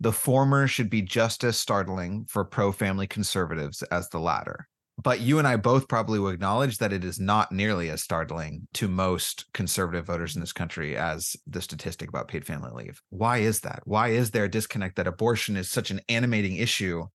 The 0.00 0.12
former 0.12 0.66
should 0.66 0.90
be 0.90 1.02
just 1.02 1.44
as 1.44 1.58
startling 1.58 2.26
for 2.28 2.44
pro 2.44 2.72
family 2.72 3.06
conservatives 3.06 3.82
as 3.84 4.08
the 4.08 4.18
latter 4.18 4.68
but 5.02 5.20
you 5.20 5.38
and 5.38 5.46
I 5.46 5.56
both 5.56 5.88
probably 5.88 6.18
will 6.18 6.30
acknowledge 6.30 6.78
that 6.78 6.92
it 6.92 7.04
is 7.04 7.20
not 7.20 7.52
nearly 7.52 7.90
as 7.90 8.02
startling 8.02 8.66
to 8.74 8.88
most 8.88 9.44
conservative 9.52 10.06
voters 10.06 10.34
in 10.34 10.40
this 10.40 10.52
country 10.52 10.96
as 10.96 11.36
the 11.46 11.60
statistic 11.60 12.08
about 12.08 12.28
paid 12.28 12.46
family 12.46 12.70
leave. 12.72 13.02
Why 13.10 13.38
is 13.38 13.60
that? 13.60 13.82
Why 13.84 14.08
is 14.08 14.30
there 14.30 14.44
a 14.44 14.50
disconnect 14.50 14.96
that 14.96 15.06
abortion 15.06 15.56
is 15.56 15.70
such 15.70 15.90
an 15.90 16.00
animating 16.08 16.56
issue 16.56 17.06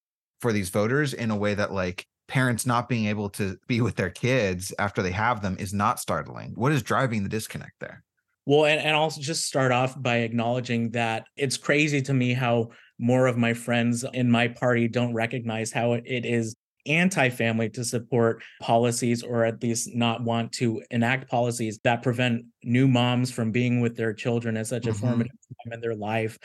for 0.42 0.54
these 0.54 0.70
voters 0.70 1.14
in 1.14 1.32
a 1.32 1.36
way 1.36 1.56
that 1.56 1.74
like 1.74 2.06
parents 2.28 2.66
not 2.66 2.88
being 2.88 3.08
able 3.08 3.30
to 3.30 3.58
be 3.68 3.82
with 3.82 3.96
their 3.96 4.10
kids 4.10 4.74
after 4.80 5.02
they 5.02 5.12
have 5.12 5.42
them 5.42 5.58
is 5.60 5.74
not 5.74 6.00
startling? 6.00 6.54
What 6.56 6.72
is 6.72 6.84
driving 6.84 7.24
the 7.24 7.30
disconnect 7.30 7.74
there? 7.80 8.04
Well, 8.46 8.66
and, 8.66 8.80
and 8.80 8.96
I'll 8.96 9.10
just 9.10 9.46
start 9.46 9.72
off 9.72 10.02
by 10.02 10.18
acknowledging 10.18 10.92
that 10.92 11.26
it's 11.36 11.58
crazy 11.58 12.02
to 12.04 12.14
me 12.14 12.34
how 12.34 12.70
more 12.98 13.28
of 13.28 13.38
my 13.38 13.54
friends 13.54 14.06
in 14.14 14.30
my 14.30 14.48
party 14.48 14.88
don't 14.88 15.14
recognize 15.14 15.72
how 15.72 15.94
it 15.94 16.26
is 16.26 16.56
anti-family 16.86 17.70
to 17.70 17.84
support 17.84 18.42
policies 18.62 19.24
or 19.24 19.46
at 19.46 19.62
least 19.62 19.94
not 19.94 20.24
want 20.24 20.52
to 20.52 20.82
enact 20.92 21.30
policies 21.30 21.80
that 21.84 22.02
prevent 22.02 22.44
new 22.64 22.88
moms 22.88 23.32
from 23.32 23.52
being 23.52 23.82
with 23.82 23.96
their 23.96 24.14
children 24.14 24.58
at 24.58 24.68
such 24.68 24.86
a 24.86 24.90
mm-hmm. 24.90 25.00
formative 25.00 25.32
time 25.32 25.74
in 25.74 25.82
their 25.82 25.96
life 25.96 26.38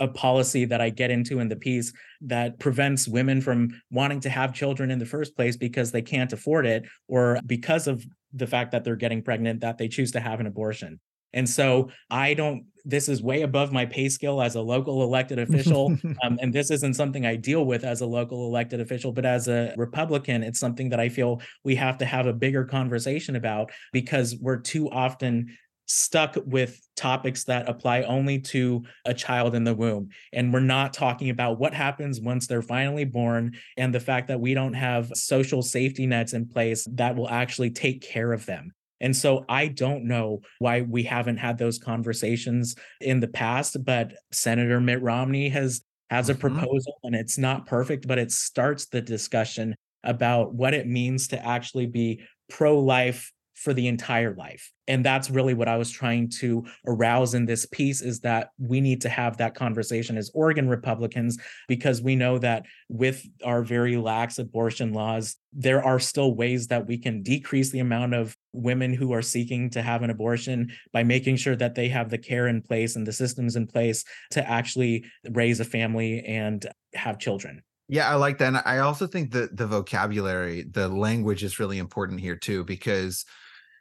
a 0.00 0.08
policy 0.08 0.64
that 0.64 0.80
i 0.80 0.90
get 0.90 1.10
into 1.10 1.40
in 1.40 1.48
the 1.48 1.56
piece 1.56 1.92
that 2.20 2.58
prevents 2.58 3.08
women 3.08 3.40
from 3.40 3.68
wanting 3.90 4.20
to 4.20 4.28
have 4.28 4.54
children 4.54 4.90
in 4.90 4.98
the 4.98 5.06
first 5.06 5.36
place 5.36 5.56
because 5.56 5.90
they 5.90 6.02
can't 6.02 6.32
afford 6.32 6.66
it 6.66 6.84
or 7.08 7.38
because 7.46 7.86
of 7.86 8.04
the 8.32 8.46
fact 8.46 8.72
that 8.72 8.84
they're 8.84 8.96
getting 8.96 9.22
pregnant 9.22 9.60
that 9.60 9.78
they 9.78 9.88
choose 9.88 10.12
to 10.12 10.20
have 10.20 10.40
an 10.40 10.46
abortion 10.46 10.98
and 11.34 11.48
so 11.48 11.90
I 12.10 12.32
don't, 12.34 12.64
this 12.84 13.08
is 13.08 13.22
way 13.22 13.42
above 13.42 13.72
my 13.72 13.86
pay 13.86 14.08
scale 14.08 14.42
as 14.42 14.54
a 14.54 14.60
local 14.60 15.02
elected 15.02 15.38
official. 15.38 15.96
um, 16.24 16.38
and 16.40 16.52
this 16.52 16.70
isn't 16.70 16.94
something 16.94 17.24
I 17.24 17.36
deal 17.36 17.64
with 17.64 17.84
as 17.84 18.00
a 18.00 18.06
local 18.06 18.46
elected 18.46 18.80
official, 18.80 19.12
but 19.12 19.24
as 19.24 19.48
a 19.48 19.74
Republican, 19.76 20.42
it's 20.42 20.60
something 20.60 20.90
that 20.90 21.00
I 21.00 21.08
feel 21.08 21.40
we 21.64 21.74
have 21.76 21.98
to 21.98 22.04
have 22.04 22.26
a 22.26 22.32
bigger 22.32 22.64
conversation 22.64 23.36
about 23.36 23.70
because 23.92 24.36
we're 24.40 24.58
too 24.58 24.90
often 24.90 25.56
stuck 25.86 26.36
with 26.46 26.80
topics 26.96 27.44
that 27.44 27.68
apply 27.68 28.02
only 28.02 28.38
to 28.40 28.82
a 29.04 29.12
child 29.12 29.54
in 29.54 29.64
the 29.64 29.74
womb. 29.74 30.08
And 30.32 30.52
we're 30.52 30.60
not 30.60 30.94
talking 30.94 31.30
about 31.30 31.58
what 31.58 31.74
happens 31.74 32.20
once 32.20 32.46
they're 32.46 32.62
finally 32.62 33.04
born 33.04 33.56
and 33.76 33.94
the 33.94 34.00
fact 34.00 34.28
that 34.28 34.40
we 34.40 34.54
don't 34.54 34.74
have 34.74 35.10
social 35.14 35.62
safety 35.62 36.06
nets 36.06 36.32
in 36.32 36.48
place 36.48 36.86
that 36.92 37.16
will 37.16 37.28
actually 37.28 37.70
take 37.70 38.00
care 38.00 38.32
of 38.32 38.46
them. 38.46 38.72
And 39.00 39.16
so 39.16 39.44
I 39.48 39.68
don't 39.68 40.04
know 40.04 40.40
why 40.58 40.82
we 40.82 41.02
haven't 41.02 41.38
had 41.38 41.58
those 41.58 41.78
conversations 41.78 42.74
in 43.00 43.20
the 43.20 43.28
past, 43.28 43.76
but 43.84 44.14
Senator 44.32 44.80
Mitt 44.80 45.02
Romney 45.02 45.48
has 45.50 45.82
has 46.10 46.28
a 46.28 46.34
mm-hmm. 46.34 46.40
proposal 46.40 46.94
and 47.02 47.14
it's 47.14 47.38
not 47.38 47.66
perfect, 47.66 48.06
but 48.06 48.18
it 48.18 48.30
starts 48.30 48.86
the 48.86 49.00
discussion 49.00 49.74
about 50.04 50.54
what 50.54 50.74
it 50.74 50.86
means 50.86 51.28
to 51.28 51.46
actually 51.46 51.86
be 51.86 52.22
pro-life 52.50 53.32
for 53.54 53.72
the 53.72 53.86
entire 53.86 54.34
life 54.34 54.72
and 54.88 55.04
that's 55.04 55.30
really 55.30 55.54
what 55.54 55.68
i 55.68 55.76
was 55.76 55.90
trying 55.90 56.28
to 56.28 56.64
arouse 56.86 57.34
in 57.34 57.46
this 57.46 57.66
piece 57.66 58.02
is 58.02 58.20
that 58.20 58.50
we 58.58 58.80
need 58.80 59.00
to 59.00 59.08
have 59.08 59.36
that 59.36 59.54
conversation 59.54 60.16
as 60.16 60.30
oregon 60.34 60.68
republicans 60.68 61.38
because 61.68 62.02
we 62.02 62.16
know 62.16 62.38
that 62.38 62.64
with 62.88 63.24
our 63.44 63.62
very 63.62 63.96
lax 63.96 64.38
abortion 64.38 64.92
laws 64.92 65.36
there 65.52 65.84
are 65.84 66.00
still 66.00 66.34
ways 66.34 66.66
that 66.66 66.86
we 66.86 66.98
can 66.98 67.22
decrease 67.22 67.70
the 67.70 67.78
amount 67.78 68.12
of 68.12 68.36
women 68.52 68.92
who 68.92 69.12
are 69.12 69.22
seeking 69.22 69.70
to 69.70 69.80
have 69.82 70.02
an 70.02 70.10
abortion 70.10 70.70
by 70.92 71.02
making 71.02 71.36
sure 71.36 71.56
that 71.56 71.74
they 71.74 71.88
have 71.88 72.10
the 72.10 72.18
care 72.18 72.48
in 72.48 72.60
place 72.60 72.96
and 72.96 73.06
the 73.06 73.12
systems 73.12 73.54
in 73.54 73.66
place 73.66 74.04
to 74.30 74.48
actually 74.48 75.04
raise 75.30 75.60
a 75.60 75.64
family 75.64 76.24
and 76.24 76.66
have 76.94 77.18
children 77.18 77.62
Yeah, 77.88 78.08
I 78.08 78.14
like 78.14 78.38
that. 78.38 78.48
And 78.48 78.62
I 78.64 78.78
also 78.78 79.06
think 79.06 79.32
that 79.32 79.56
the 79.56 79.66
vocabulary, 79.66 80.64
the 80.70 80.88
language 80.88 81.44
is 81.44 81.58
really 81.58 81.78
important 81.78 82.18
here 82.18 82.36
too, 82.36 82.64
because 82.64 83.26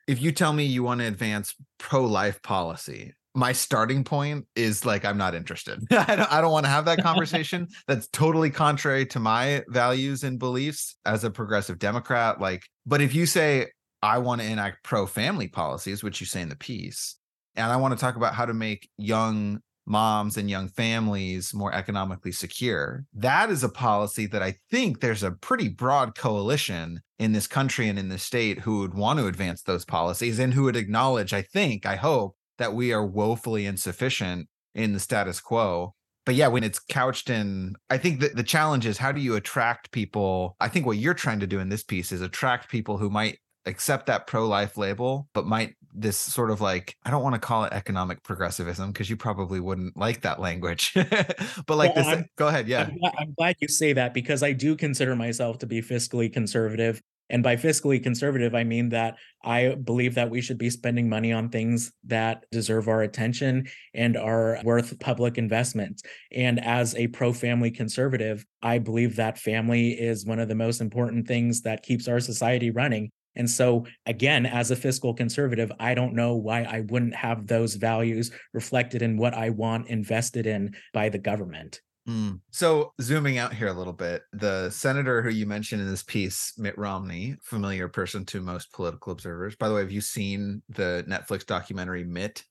if 0.07 0.21
you 0.21 0.31
tell 0.31 0.53
me 0.53 0.65
you 0.65 0.83
want 0.83 1.01
to 1.01 1.07
advance 1.07 1.55
pro-life 1.77 2.41
policy, 2.41 3.13
my 3.35 3.51
starting 3.51 4.03
point 4.03 4.45
is 4.55 4.85
like 4.85 5.05
I'm 5.05 5.17
not 5.17 5.33
interested. 5.33 5.79
I 5.91 6.15
don't, 6.15 6.31
I 6.31 6.41
don't 6.41 6.51
want 6.51 6.65
to 6.65 6.71
have 6.71 6.85
that 6.85 6.99
conversation. 7.03 7.67
That's 7.87 8.07
totally 8.09 8.49
contrary 8.49 9.05
to 9.07 9.19
my 9.19 9.63
values 9.67 10.23
and 10.23 10.37
beliefs 10.37 10.95
as 11.05 11.23
a 11.23 11.31
progressive 11.31 11.79
Democrat. 11.79 12.39
Like, 12.39 12.63
but 12.85 13.01
if 13.01 13.15
you 13.15 13.25
say 13.25 13.67
I 14.01 14.17
want 14.19 14.41
to 14.41 14.47
enact 14.47 14.83
pro-family 14.83 15.47
policies, 15.47 16.03
which 16.03 16.19
you 16.19 16.27
say 16.27 16.41
in 16.41 16.49
the 16.49 16.55
piece, 16.55 17.15
and 17.55 17.71
I 17.71 17.77
want 17.77 17.93
to 17.93 17.99
talk 17.99 18.15
about 18.15 18.35
how 18.35 18.45
to 18.45 18.53
make 18.53 18.89
young 18.97 19.59
moms 19.85 20.37
and 20.37 20.49
young 20.49 20.67
families 20.67 21.53
more 21.53 21.73
economically 21.73 22.31
secure. 22.31 23.05
That 23.13 23.49
is 23.49 23.63
a 23.63 23.69
policy 23.69 24.25
that 24.27 24.43
I 24.43 24.55
think 24.71 24.99
there's 24.99 25.23
a 25.23 25.31
pretty 25.31 25.69
broad 25.69 26.15
coalition 26.15 27.01
in 27.19 27.33
this 27.33 27.47
country 27.47 27.87
and 27.87 27.99
in 27.99 28.09
the 28.09 28.17
state 28.17 28.59
who 28.59 28.79
would 28.79 28.93
want 28.93 29.19
to 29.19 29.27
advance 29.27 29.61
those 29.61 29.85
policies 29.85 30.39
and 30.39 30.53
who 30.53 30.63
would 30.63 30.75
acknowledge, 30.75 31.33
I 31.33 31.41
think, 31.41 31.85
I 31.85 31.95
hope, 31.95 32.35
that 32.57 32.73
we 32.73 32.93
are 32.93 33.05
woefully 33.05 33.65
insufficient 33.65 34.47
in 34.75 34.93
the 34.93 34.99
status 34.99 35.39
quo. 35.39 35.93
But 36.25 36.35
yeah, 36.35 36.47
when 36.47 36.63
it's 36.63 36.79
couched 36.79 37.29
in, 37.29 37.75
I 37.89 37.97
think 37.97 38.21
that 38.21 38.35
the 38.35 38.43
challenge 38.43 38.85
is 38.85 38.97
how 38.97 39.11
do 39.11 39.19
you 39.19 39.35
attract 39.35 39.91
people? 39.91 40.55
I 40.61 40.69
think 40.69 40.85
what 40.85 40.97
you're 40.97 41.13
trying 41.13 41.41
to 41.41 41.47
do 41.47 41.59
in 41.59 41.69
this 41.69 41.83
piece 41.83 42.11
is 42.11 42.21
attract 42.21 42.69
people 42.69 42.97
who 42.97 43.09
might 43.09 43.39
accept 43.65 44.05
that 44.05 44.27
pro 44.27 44.47
life 44.47 44.77
label, 44.77 45.27
but 45.33 45.45
might 45.45 45.75
this 45.93 46.17
sort 46.17 46.51
of 46.51 46.61
like, 46.61 46.97
I 47.03 47.11
don't 47.11 47.23
want 47.23 47.35
to 47.35 47.39
call 47.39 47.63
it 47.65 47.73
economic 47.73 48.23
progressivism 48.23 48.91
because 48.91 49.09
you 49.09 49.17
probably 49.17 49.59
wouldn't 49.59 49.95
like 49.95 50.21
that 50.21 50.39
language. 50.39 50.91
but 50.95 51.69
like 51.69 51.95
well, 51.95 52.03
this, 52.03 52.07
uh, 52.07 52.09
I'm, 52.09 52.25
go 52.37 52.47
ahead. 52.47 52.67
Yeah. 52.67 52.89
I'm, 52.89 53.11
I'm 53.17 53.33
glad 53.37 53.55
you 53.59 53.67
say 53.67 53.93
that 53.93 54.13
because 54.13 54.43
I 54.43 54.53
do 54.53 54.75
consider 54.75 55.15
myself 55.15 55.59
to 55.59 55.67
be 55.67 55.81
fiscally 55.81 56.31
conservative. 56.31 57.01
And 57.29 57.41
by 57.41 57.55
fiscally 57.55 58.03
conservative, 58.03 58.53
I 58.53 58.63
mean 58.63 58.89
that 58.89 59.15
I 59.43 59.75
believe 59.75 60.15
that 60.15 60.29
we 60.29 60.41
should 60.41 60.57
be 60.57 60.69
spending 60.69 61.07
money 61.07 61.31
on 61.31 61.49
things 61.49 61.91
that 62.05 62.45
deserve 62.51 62.87
our 62.87 63.01
attention 63.01 63.67
and 63.93 64.17
are 64.17 64.59
worth 64.63 64.99
public 64.99 65.37
investment. 65.37 66.01
And 66.31 66.59
as 66.63 66.95
a 66.95 67.07
pro 67.07 67.33
family 67.33 67.71
conservative, 67.71 68.45
I 68.61 68.79
believe 68.79 69.15
that 69.15 69.39
family 69.39 69.91
is 69.91 70.25
one 70.25 70.39
of 70.39 70.49
the 70.49 70.55
most 70.55 70.81
important 70.81 71.27
things 71.27 71.61
that 71.61 71.81
keeps 71.83 72.07
our 72.07 72.19
society 72.19 72.71
running. 72.71 73.09
And 73.35 73.49
so, 73.49 73.85
again, 74.05 74.45
as 74.45 74.71
a 74.71 74.75
fiscal 74.75 75.13
conservative, 75.13 75.71
I 75.79 75.93
don't 75.93 76.13
know 76.13 76.35
why 76.35 76.63
I 76.63 76.81
wouldn't 76.81 77.15
have 77.15 77.47
those 77.47 77.75
values 77.75 78.31
reflected 78.53 79.01
in 79.01 79.17
what 79.17 79.33
I 79.33 79.49
want 79.49 79.87
invested 79.87 80.45
in 80.45 80.75
by 80.93 81.09
the 81.09 81.17
government. 81.17 81.81
Mm. 82.07 82.41
So, 82.51 82.93
zooming 83.01 83.37
out 83.37 83.53
here 83.53 83.67
a 83.67 83.73
little 83.73 83.93
bit, 83.93 84.23
the 84.33 84.69
senator 84.69 85.21
who 85.21 85.29
you 85.29 85.45
mentioned 85.45 85.81
in 85.81 85.89
this 85.89 86.03
piece, 86.03 86.53
Mitt 86.57 86.77
Romney, 86.77 87.37
familiar 87.41 87.87
person 87.87 88.25
to 88.25 88.41
most 88.41 88.73
political 88.73 89.13
observers. 89.13 89.55
By 89.55 89.69
the 89.69 89.75
way, 89.75 89.81
have 89.81 89.91
you 89.91 90.01
seen 90.01 90.61
the 90.69 91.05
Netflix 91.07 91.45
documentary 91.45 92.03
Mitt? 92.03 92.43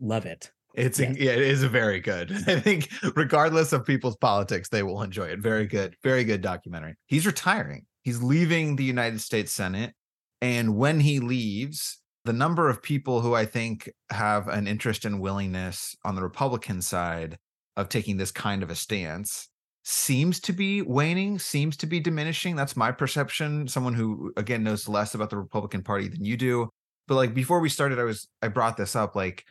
Love 0.00 0.26
it. 0.26 0.50
It's 0.74 0.98
yeah. 0.98 1.12
yeah, 1.16 1.32
it 1.32 1.40
is 1.40 1.62
very 1.64 2.00
good. 2.00 2.32
I 2.46 2.60
think 2.60 2.88
regardless 3.14 3.72
of 3.72 3.86
people's 3.86 4.16
politics, 4.16 4.68
they 4.68 4.82
will 4.82 5.02
enjoy 5.02 5.26
it. 5.26 5.40
Very 5.40 5.66
good, 5.66 5.96
very 6.02 6.24
good 6.24 6.40
documentary. 6.40 6.94
He's 7.06 7.26
retiring. 7.26 7.86
He's 8.02 8.22
leaving 8.22 8.76
the 8.76 8.84
United 8.84 9.20
States 9.20 9.52
Senate 9.52 9.94
and 10.40 10.76
when 10.76 11.00
he 11.00 11.20
leaves, 11.20 11.98
the 12.24 12.32
number 12.32 12.68
of 12.68 12.82
people 12.82 13.20
who 13.20 13.34
I 13.34 13.44
think 13.44 13.90
have 14.10 14.48
an 14.48 14.66
interest 14.66 15.04
and 15.04 15.20
willingness 15.20 15.96
on 16.04 16.14
the 16.14 16.22
Republican 16.22 16.82
side 16.82 17.38
of 17.76 17.88
taking 17.88 18.16
this 18.16 18.30
kind 18.30 18.62
of 18.62 18.70
a 18.70 18.74
stance 18.74 19.48
seems 19.84 20.40
to 20.40 20.52
be 20.52 20.82
waning, 20.82 21.38
seems 21.38 21.76
to 21.78 21.86
be 21.86 22.00
diminishing. 22.00 22.56
That's 22.56 22.76
my 22.76 22.92
perception. 22.92 23.66
Someone 23.68 23.94
who, 23.94 24.32
again, 24.36 24.62
knows 24.62 24.88
less 24.88 25.14
about 25.14 25.30
the 25.30 25.38
Republican 25.38 25.82
Party 25.82 26.08
than 26.08 26.24
you 26.24 26.36
do. 26.36 26.68
But 27.06 27.14
like 27.14 27.32
before 27.32 27.60
we 27.60 27.70
started, 27.70 27.98
I 27.98 28.04
was, 28.04 28.28
I 28.42 28.48
brought 28.48 28.76
this 28.76 28.94
up 28.94 29.16
like, 29.16 29.44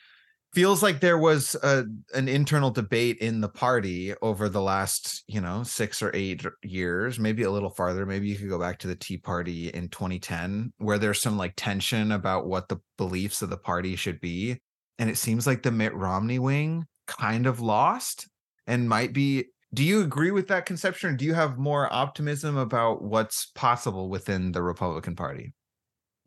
feels 0.58 0.82
like 0.82 1.02
there 1.02 1.20
was 1.20 1.56
a, 1.62 1.86
an 2.16 2.28
internal 2.28 2.72
debate 2.72 3.20
in 3.20 3.42
the 3.42 3.48
party 3.48 4.16
over 4.24 4.50
the 4.50 4.60
last 4.60 5.24
you 5.28 5.40
know 5.40 5.62
six 5.62 6.02
or 6.02 6.10
eight 6.16 6.44
years 6.64 7.20
maybe 7.20 7.44
a 7.44 7.52
little 7.52 7.70
farther. 7.70 8.08
Maybe 8.08 8.28
you 8.28 8.36
could 8.38 8.50
go 8.50 8.58
back 8.58 8.80
to 8.80 8.88
the 8.88 8.96
tea 8.96 9.20
party 9.20 9.68
in 9.68 9.88
2010 9.90 10.74
where 10.80 10.98
there's 10.98 11.22
some 11.22 11.38
like 11.38 11.54
tension 11.56 12.12
about 12.12 12.48
what 12.48 12.70
the 12.70 12.78
beliefs 12.98 13.44
of 13.44 13.52
the 13.52 13.58
party 13.58 13.96
should 13.96 14.20
be. 14.20 14.58
And 14.98 15.12
it 15.12 15.20
seems 15.20 15.46
like 15.46 15.62
the 15.62 15.70
mitt 15.70 15.94
romney 15.94 16.40
wing 16.40 16.88
kind 17.06 17.46
of 17.46 17.60
lost 17.60 18.28
and 18.66 18.90
might 18.90 19.14
be 19.14 19.46
do 19.76 19.84
you 19.84 20.02
agree 20.02 20.32
with 20.32 20.48
that 20.48 20.66
conception? 20.66 21.12
Or 21.12 21.14
do 21.16 21.24
you 21.24 21.36
have 21.36 21.60
more 21.60 21.94
optimism 21.94 22.58
about 22.58 23.04
what's 23.04 23.52
possible 23.54 24.10
within 24.10 24.54
the 24.54 24.64
republican 24.64 25.16
party 25.16 25.54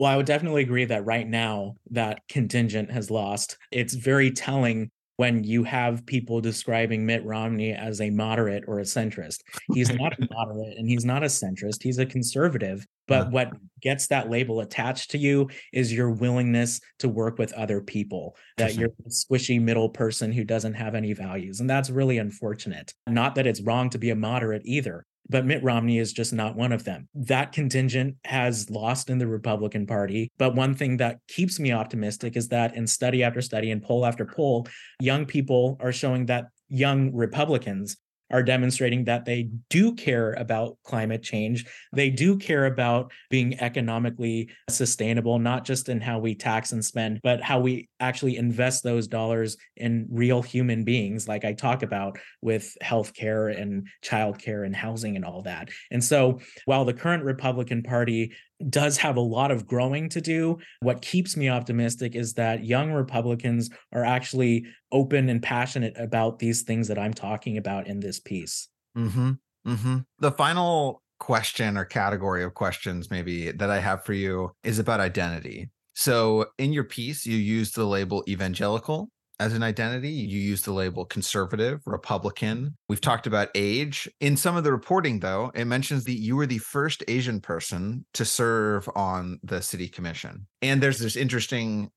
well, 0.00 0.10
I 0.10 0.16
would 0.16 0.24
definitely 0.24 0.62
agree 0.62 0.86
that 0.86 1.04
right 1.04 1.28
now 1.28 1.76
that 1.90 2.26
contingent 2.26 2.90
has 2.90 3.10
lost. 3.10 3.58
It's 3.70 3.92
very 3.92 4.30
telling 4.30 4.90
when 5.18 5.44
you 5.44 5.62
have 5.62 6.06
people 6.06 6.40
describing 6.40 7.04
Mitt 7.04 7.22
Romney 7.26 7.74
as 7.74 8.00
a 8.00 8.08
moderate 8.08 8.64
or 8.66 8.78
a 8.78 8.84
centrist. 8.84 9.40
He's 9.74 9.90
not 9.94 10.14
a 10.14 10.26
moderate 10.32 10.78
and 10.78 10.88
he's 10.88 11.04
not 11.04 11.22
a 11.22 11.26
centrist. 11.26 11.82
He's 11.82 11.98
a 11.98 12.06
conservative. 12.06 12.86
But 13.08 13.26
yeah. 13.26 13.30
what 13.30 13.50
gets 13.82 14.06
that 14.06 14.30
label 14.30 14.60
attached 14.60 15.10
to 15.10 15.18
you 15.18 15.50
is 15.74 15.92
your 15.92 16.08
willingness 16.08 16.80
to 17.00 17.08
work 17.10 17.38
with 17.38 17.52
other 17.52 17.82
people, 17.82 18.36
that 18.56 18.76
you're 18.76 18.92
a 19.04 19.10
squishy 19.10 19.60
middle 19.60 19.90
person 19.90 20.32
who 20.32 20.44
doesn't 20.44 20.74
have 20.74 20.94
any 20.94 21.12
values. 21.12 21.60
And 21.60 21.68
that's 21.68 21.90
really 21.90 22.16
unfortunate. 22.16 22.94
Not 23.06 23.34
that 23.34 23.46
it's 23.46 23.60
wrong 23.60 23.90
to 23.90 23.98
be 23.98 24.08
a 24.08 24.16
moderate 24.16 24.62
either, 24.64 25.04
but 25.30 25.46
Mitt 25.46 25.62
Romney 25.62 25.98
is 25.98 26.12
just 26.12 26.32
not 26.32 26.56
one 26.56 26.72
of 26.72 26.84
them. 26.84 27.08
That 27.14 27.52
contingent 27.52 28.16
has 28.24 28.68
lost 28.68 29.08
in 29.08 29.18
the 29.18 29.28
Republican 29.28 29.86
Party. 29.86 30.30
But 30.38 30.56
one 30.56 30.74
thing 30.74 30.96
that 30.96 31.18
keeps 31.28 31.60
me 31.60 31.72
optimistic 31.72 32.36
is 32.36 32.48
that 32.48 32.76
in 32.76 32.86
study 32.86 33.22
after 33.22 33.40
study 33.40 33.70
and 33.70 33.82
poll 33.82 34.04
after 34.04 34.26
poll, 34.26 34.66
young 35.00 35.24
people 35.24 35.78
are 35.80 35.92
showing 35.92 36.26
that 36.26 36.46
young 36.68 37.14
Republicans 37.14 37.96
are 38.30 38.42
demonstrating 38.42 39.04
that 39.04 39.24
they 39.24 39.48
do 39.68 39.94
care 39.94 40.32
about 40.34 40.76
climate 40.84 41.22
change. 41.22 41.66
They 41.92 42.10
do 42.10 42.36
care 42.36 42.66
about 42.66 43.12
being 43.28 43.58
economically 43.60 44.50
sustainable, 44.68 45.38
not 45.38 45.64
just 45.64 45.88
in 45.88 46.00
how 46.00 46.18
we 46.18 46.34
tax 46.34 46.72
and 46.72 46.84
spend, 46.84 47.20
but 47.22 47.42
how 47.42 47.60
we 47.60 47.88
actually 47.98 48.36
invest 48.36 48.82
those 48.82 49.08
dollars 49.08 49.56
in 49.76 50.06
real 50.10 50.42
human 50.42 50.84
beings, 50.84 51.28
like 51.28 51.44
I 51.44 51.52
talk 51.52 51.82
about 51.82 52.18
with 52.40 52.76
healthcare 52.82 53.58
and 53.60 53.86
childcare 54.04 54.64
and 54.64 54.74
housing 54.74 55.16
and 55.16 55.24
all 55.24 55.42
that. 55.42 55.70
And 55.90 56.02
so 56.02 56.40
while 56.64 56.84
the 56.84 56.94
current 56.94 57.24
Republican 57.24 57.82
Party 57.82 58.32
does 58.68 58.96
have 58.98 59.16
a 59.16 59.20
lot 59.20 59.50
of 59.50 59.66
growing 59.66 60.08
to 60.10 60.20
do. 60.20 60.58
What 60.80 61.00
keeps 61.00 61.36
me 61.36 61.48
optimistic 61.48 62.14
is 62.14 62.34
that 62.34 62.64
young 62.64 62.92
Republicans 62.92 63.70
are 63.92 64.04
actually 64.04 64.66
open 64.92 65.28
and 65.28 65.42
passionate 65.42 65.94
about 65.96 66.38
these 66.38 66.62
things 66.62 66.88
that 66.88 66.98
I'm 66.98 67.14
talking 67.14 67.56
about 67.56 67.86
in 67.86 68.00
this 68.00 68.20
piece. 68.20 68.68
Mm-hmm. 68.96 69.32
Mm-hmm. 69.66 69.98
The 70.18 70.32
final 70.32 71.02
question 71.18 71.76
or 71.76 71.84
category 71.84 72.42
of 72.42 72.54
questions, 72.54 73.10
maybe 73.10 73.52
that 73.52 73.70
I 73.70 73.78
have 73.78 74.04
for 74.04 74.12
you, 74.12 74.50
is 74.64 74.78
about 74.78 75.00
identity. 75.00 75.70
So 75.94 76.46
in 76.58 76.72
your 76.72 76.84
piece, 76.84 77.26
you 77.26 77.36
use 77.36 77.72
the 77.72 77.84
label 77.84 78.24
evangelical 78.28 79.10
as 79.40 79.54
an 79.54 79.62
identity. 79.62 80.10
You 80.10 80.38
use 80.38 80.62
the 80.62 80.72
label 80.72 81.04
conservative, 81.04 81.80
Republican. 81.86 82.76
We've 82.88 83.00
talked 83.00 83.26
about 83.26 83.48
age. 83.54 84.08
In 84.20 84.36
some 84.36 84.56
of 84.56 84.62
the 84.62 84.70
reporting, 84.70 85.18
though, 85.18 85.50
it 85.54 85.64
mentions 85.64 86.04
that 86.04 86.20
you 86.20 86.36
were 86.36 86.46
the 86.46 86.58
first 86.58 87.02
Asian 87.08 87.40
person 87.40 88.04
to 88.14 88.24
serve 88.24 88.88
on 88.94 89.40
the 89.42 89.62
city 89.62 89.88
commission. 89.88 90.46
And 90.62 90.80
there's 90.80 90.98
this 90.98 91.16
interesting 91.16 91.90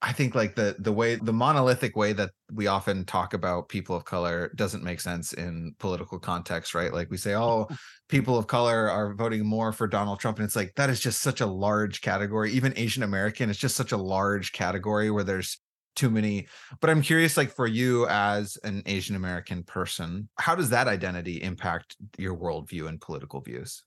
I 0.00 0.12
think 0.12 0.36
like 0.36 0.54
the 0.54 0.76
the 0.78 0.92
way 0.92 1.16
the 1.16 1.32
monolithic 1.32 1.96
way 1.96 2.12
that 2.12 2.30
we 2.52 2.68
often 2.68 3.04
talk 3.04 3.34
about 3.34 3.68
people 3.68 3.96
of 3.96 4.04
color 4.04 4.52
doesn't 4.54 4.84
make 4.84 5.00
sense 5.00 5.32
in 5.32 5.74
political 5.80 6.20
context, 6.20 6.72
right? 6.72 6.92
Like 6.92 7.10
we 7.10 7.16
say, 7.16 7.34
oh, 7.36 7.66
people 8.08 8.38
of 8.38 8.46
color 8.46 8.88
are 8.88 9.14
voting 9.14 9.44
more 9.44 9.72
for 9.72 9.88
Donald 9.88 10.20
Trump, 10.20 10.38
and 10.38 10.44
it's 10.44 10.54
like 10.54 10.72
that 10.76 10.88
is 10.88 11.00
just 11.00 11.20
such 11.20 11.40
a 11.40 11.46
large 11.46 12.00
category. 12.00 12.52
Even 12.52 12.72
Asian 12.76 13.02
American 13.02 13.50
is 13.50 13.58
just 13.58 13.74
such 13.74 13.90
a 13.90 13.96
large 13.96 14.52
category 14.52 15.10
where 15.10 15.24
there's 15.24 15.58
too 15.98 16.08
many 16.08 16.46
but 16.80 16.88
i'm 16.88 17.02
curious 17.02 17.36
like 17.36 17.50
for 17.50 17.66
you 17.66 18.06
as 18.06 18.56
an 18.62 18.82
asian 18.86 19.16
american 19.16 19.64
person 19.64 20.28
how 20.38 20.54
does 20.54 20.70
that 20.70 20.86
identity 20.86 21.42
impact 21.42 21.96
your 22.16 22.36
worldview 22.36 22.88
and 22.88 23.00
political 23.00 23.40
views 23.40 23.82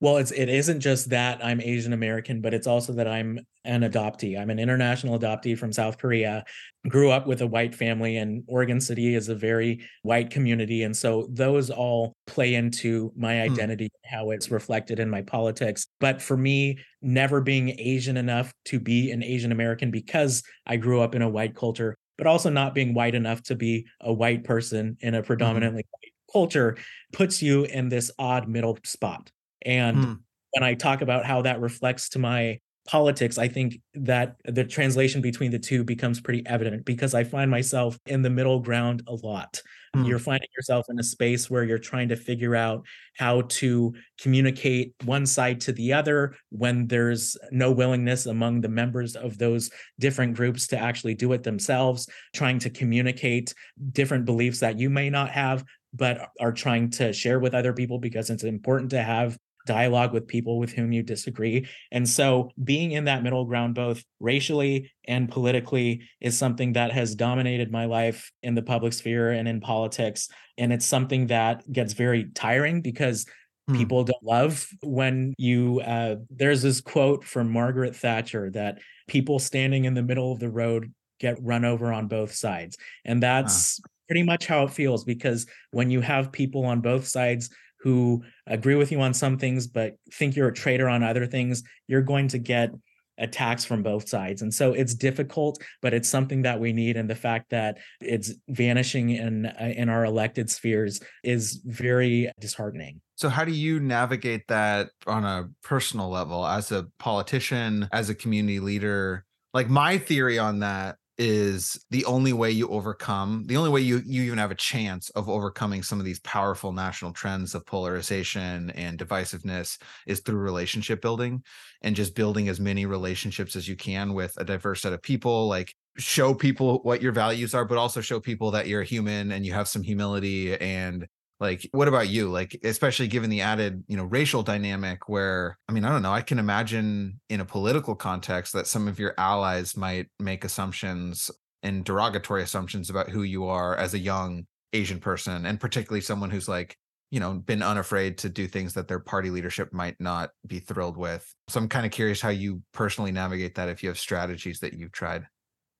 well, 0.00 0.16
it's 0.16 0.32
it 0.32 0.48
isn't 0.48 0.80
just 0.80 1.10
that 1.10 1.42
I'm 1.44 1.60
Asian 1.60 1.92
American, 1.92 2.40
but 2.40 2.52
it's 2.52 2.66
also 2.66 2.92
that 2.94 3.06
I'm 3.06 3.38
an 3.64 3.82
adoptee. 3.82 4.38
I'm 4.38 4.50
an 4.50 4.58
international 4.58 5.18
adoptee 5.18 5.56
from 5.56 5.72
South 5.72 5.98
Korea. 5.98 6.44
Grew 6.88 7.10
up 7.10 7.26
with 7.26 7.40
a 7.40 7.46
white 7.46 7.74
family, 7.74 8.16
and 8.16 8.42
Oregon 8.46 8.80
City 8.80 9.14
is 9.14 9.28
a 9.28 9.34
very 9.34 9.86
white 10.02 10.30
community, 10.30 10.82
and 10.82 10.96
so 10.96 11.28
those 11.30 11.70
all 11.70 12.12
play 12.26 12.54
into 12.54 13.12
my 13.16 13.34
hmm. 13.46 13.52
identity, 13.52 13.86
mm. 13.86 14.10
how 14.10 14.30
it's 14.30 14.50
reflected 14.50 14.98
in 14.98 15.08
my 15.08 15.22
politics. 15.22 15.86
But 16.00 16.20
for 16.20 16.36
me, 16.36 16.78
never 17.00 17.40
being 17.40 17.70
Asian 17.78 18.16
enough 18.16 18.52
to 18.66 18.80
be 18.80 19.10
an 19.12 19.22
Asian 19.22 19.52
American 19.52 19.90
because 19.90 20.42
I 20.66 20.76
grew 20.76 21.00
up 21.00 21.14
in 21.14 21.22
a 21.22 21.28
white 21.28 21.54
culture, 21.54 21.96
but 22.18 22.26
also 22.26 22.50
not 22.50 22.74
being 22.74 22.94
white 22.94 23.14
enough 23.14 23.42
to 23.44 23.54
be 23.54 23.86
a 24.00 24.12
white 24.12 24.44
person 24.44 24.96
in 25.00 25.14
a 25.14 25.18
mm-hmm. 25.18 25.26
predominantly 25.26 25.82
mm. 25.82 25.88
white 25.92 26.12
culture 26.32 26.76
puts 27.12 27.40
you 27.40 27.64
in 27.64 27.88
this 27.88 28.10
odd 28.18 28.48
middle 28.48 28.76
spot. 28.84 29.30
And 29.64 29.96
hmm. 29.96 30.12
when 30.52 30.62
I 30.62 30.74
talk 30.74 31.02
about 31.02 31.24
how 31.24 31.42
that 31.42 31.60
reflects 31.60 32.08
to 32.10 32.18
my 32.18 32.60
politics, 32.86 33.38
I 33.38 33.48
think 33.48 33.80
that 33.94 34.36
the 34.44 34.64
translation 34.64 35.20
between 35.20 35.50
the 35.50 35.58
two 35.58 35.84
becomes 35.84 36.20
pretty 36.20 36.44
evident 36.46 36.84
because 36.84 37.14
I 37.14 37.24
find 37.24 37.50
myself 37.50 37.98
in 38.06 38.22
the 38.22 38.30
middle 38.30 38.60
ground 38.60 39.02
a 39.06 39.14
lot. 39.14 39.60
Mm. 39.96 40.08
You're 40.08 40.18
finding 40.18 40.48
yourself 40.56 40.86
in 40.90 40.98
a 40.98 41.02
space 41.02 41.48
where 41.48 41.64
you're 41.64 41.78
trying 41.78 42.08
to 42.08 42.16
figure 42.16 42.54
out 42.54 42.84
how 43.16 43.42
to 43.42 43.94
communicate 44.20 44.92
one 45.04 45.24
side 45.24 45.60
to 45.62 45.72
the 45.72 45.92
other 45.92 46.36
when 46.50 46.86
there's 46.86 47.36
no 47.50 47.70
willingness 47.70 48.26
among 48.26 48.60
the 48.60 48.68
members 48.68 49.16
of 49.16 49.38
those 49.38 49.70
different 50.00 50.34
groups 50.34 50.66
to 50.68 50.78
actually 50.78 51.14
do 51.14 51.32
it 51.32 51.42
themselves, 51.42 52.08
trying 52.34 52.58
to 52.58 52.70
communicate 52.70 53.54
different 53.92 54.24
beliefs 54.24 54.60
that 54.60 54.78
you 54.78 54.90
may 54.90 55.08
not 55.08 55.30
have, 55.30 55.64
but 55.94 56.28
are 56.40 56.52
trying 56.52 56.90
to 56.90 57.12
share 57.12 57.38
with 57.38 57.54
other 57.54 57.72
people 57.72 57.98
because 57.98 58.30
it's 58.30 58.44
important 58.44 58.90
to 58.90 59.02
have 59.02 59.38
dialogue 59.66 60.12
with 60.12 60.26
people 60.26 60.58
with 60.58 60.72
whom 60.72 60.92
you 60.92 61.02
disagree. 61.02 61.66
And 61.90 62.08
so 62.08 62.50
being 62.62 62.92
in 62.92 63.04
that 63.04 63.22
middle 63.22 63.44
ground, 63.44 63.74
both 63.74 64.02
racially 64.20 64.92
and 65.06 65.30
politically, 65.30 66.02
is 66.20 66.36
something 66.36 66.74
that 66.74 66.92
has 66.92 67.14
dominated 67.14 67.70
my 67.70 67.86
life 67.86 68.30
in 68.42 68.54
the 68.54 68.62
public 68.62 68.92
sphere 68.92 69.30
and 69.30 69.48
in 69.48 69.60
politics. 69.60 70.28
And 70.58 70.72
it's 70.72 70.86
something 70.86 71.28
that 71.28 71.70
gets 71.72 71.94
very 71.94 72.30
tiring 72.34 72.82
because 72.82 73.26
hmm. 73.68 73.76
people 73.76 74.04
don't 74.04 74.22
love 74.22 74.66
when 74.82 75.34
you 75.38 75.80
uh, 75.80 76.16
there's 76.30 76.62
this 76.62 76.80
quote 76.80 77.24
from 77.24 77.50
margaret 77.50 77.96
thatcher 77.96 78.50
that 78.50 78.78
people 79.08 79.38
standing 79.38 79.84
in 79.84 79.94
the 79.94 80.02
middle 80.02 80.32
of 80.32 80.38
the 80.38 80.50
road 80.50 80.92
get 81.20 81.36
run 81.40 81.64
over 81.64 81.92
on 81.92 82.08
both 82.08 82.32
sides 82.32 82.76
and 83.04 83.22
that's 83.22 83.80
huh. 83.82 83.88
pretty 84.08 84.22
much 84.22 84.46
how 84.46 84.64
it 84.64 84.70
feels 84.70 85.04
because 85.04 85.46
when 85.70 85.90
you 85.90 86.00
have 86.00 86.32
people 86.32 86.64
on 86.64 86.80
both 86.80 87.06
sides 87.06 87.50
who 87.84 88.24
agree 88.46 88.74
with 88.74 88.90
you 88.90 89.00
on 89.00 89.14
some 89.14 89.38
things 89.38 89.66
but 89.66 89.94
think 90.14 90.34
you're 90.34 90.48
a 90.48 90.54
traitor 90.54 90.88
on 90.88 91.02
other 91.02 91.26
things 91.26 91.62
you're 91.86 92.02
going 92.02 92.26
to 92.26 92.38
get 92.38 92.70
attacks 93.18 93.64
from 93.64 93.82
both 93.82 94.08
sides. 94.08 94.42
And 94.42 94.52
so 94.52 94.72
it's 94.72 94.94
difficult 94.94 95.62
but 95.82 95.94
it's 95.94 96.08
something 96.08 96.42
that 96.42 96.58
we 96.58 96.72
need. 96.72 96.96
And 96.96 97.08
the 97.08 97.14
fact 97.14 97.50
that 97.50 97.78
it's 98.00 98.32
vanishing 98.48 99.10
in 99.10 99.46
uh, 99.46 99.72
in 99.76 99.88
our 99.88 100.04
elected 100.04 100.50
spheres 100.50 101.00
is 101.22 101.60
very 101.64 102.32
disheartening. 102.40 103.00
So 103.16 103.28
how 103.28 103.44
do 103.44 103.52
you 103.52 103.78
navigate 103.78 104.48
that 104.48 104.90
on 105.06 105.24
a 105.24 105.48
personal 105.62 106.08
level 106.08 106.44
as 106.46 106.72
a 106.72 106.86
politician 106.98 107.88
as 107.92 108.10
a 108.10 108.14
community 108.14 108.60
leader? 108.60 109.24
Like 109.52 109.68
my 109.68 109.98
theory 109.98 110.38
on 110.38 110.60
that 110.60 110.96
is 111.16 111.84
the 111.90 112.04
only 112.06 112.32
way 112.32 112.50
you 112.50 112.68
overcome 112.68 113.44
the 113.46 113.56
only 113.56 113.70
way 113.70 113.80
you 113.80 114.02
you 114.04 114.22
even 114.22 114.38
have 114.38 114.50
a 114.50 114.56
chance 114.56 115.10
of 115.10 115.28
overcoming 115.28 115.82
some 115.82 116.00
of 116.00 116.04
these 116.04 116.18
powerful 116.20 116.72
national 116.72 117.12
trends 117.12 117.54
of 117.54 117.64
polarization 117.64 118.70
and 118.70 118.98
divisiveness 118.98 119.78
is 120.06 120.20
through 120.20 120.38
relationship 120.38 121.00
building 121.00 121.42
and 121.82 121.94
just 121.94 122.16
building 122.16 122.48
as 122.48 122.58
many 122.58 122.84
relationships 122.84 123.54
as 123.54 123.68
you 123.68 123.76
can 123.76 124.12
with 124.12 124.34
a 124.38 124.44
diverse 124.44 124.82
set 124.82 124.92
of 124.92 125.02
people 125.02 125.46
like 125.46 125.72
show 125.98 126.34
people 126.34 126.80
what 126.82 127.00
your 127.00 127.12
values 127.12 127.54
are 127.54 127.64
but 127.64 127.78
also 127.78 128.00
show 128.00 128.18
people 128.18 128.50
that 128.50 128.66
you're 128.66 128.82
human 128.82 129.30
and 129.30 129.46
you 129.46 129.52
have 129.52 129.68
some 129.68 129.82
humility 129.82 130.56
and 130.58 131.06
like 131.40 131.68
what 131.72 131.88
about 131.88 132.08
you? 132.08 132.30
Like 132.30 132.58
especially 132.64 133.08
given 133.08 133.30
the 133.30 133.40
added 133.40 133.84
you 133.88 133.96
know 133.96 134.04
racial 134.04 134.42
dynamic 134.42 135.08
where 135.08 135.58
i 135.68 135.72
mean 135.72 135.84
i 135.84 135.90
don't 135.90 136.02
know 136.02 136.12
i 136.12 136.22
can 136.22 136.38
imagine 136.38 137.20
in 137.28 137.40
a 137.40 137.44
political 137.44 137.94
context 137.94 138.52
that 138.52 138.66
some 138.66 138.88
of 138.88 138.98
your 138.98 139.14
allies 139.18 139.76
might 139.76 140.06
make 140.18 140.44
assumptions 140.44 141.30
and 141.62 141.84
derogatory 141.84 142.42
assumptions 142.42 142.90
about 142.90 143.08
who 143.08 143.22
you 143.22 143.46
are 143.46 143.76
as 143.76 143.94
a 143.94 143.98
young 143.98 144.44
asian 144.72 144.98
person 144.98 145.46
and 145.46 145.60
particularly 145.60 146.00
someone 146.00 146.30
who's 146.30 146.48
like 146.48 146.76
you 147.10 147.20
know 147.20 147.34
been 147.34 147.62
unafraid 147.62 148.18
to 148.18 148.28
do 148.28 148.48
things 148.48 148.74
that 148.74 148.88
their 148.88 148.98
party 148.98 149.30
leadership 149.30 149.72
might 149.72 149.94
not 150.00 150.30
be 150.46 150.58
thrilled 150.58 150.96
with. 150.96 151.32
So 151.48 151.60
i'm 151.60 151.68
kind 151.68 151.86
of 151.86 151.92
curious 151.92 152.20
how 152.20 152.30
you 152.30 152.62
personally 152.72 153.12
navigate 153.12 153.54
that 153.54 153.68
if 153.68 153.82
you 153.82 153.88
have 153.88 153.98
strategies 153.98 154.58
that 154.60 154.74
you've 154.74 154.90
tried 154.90 155.26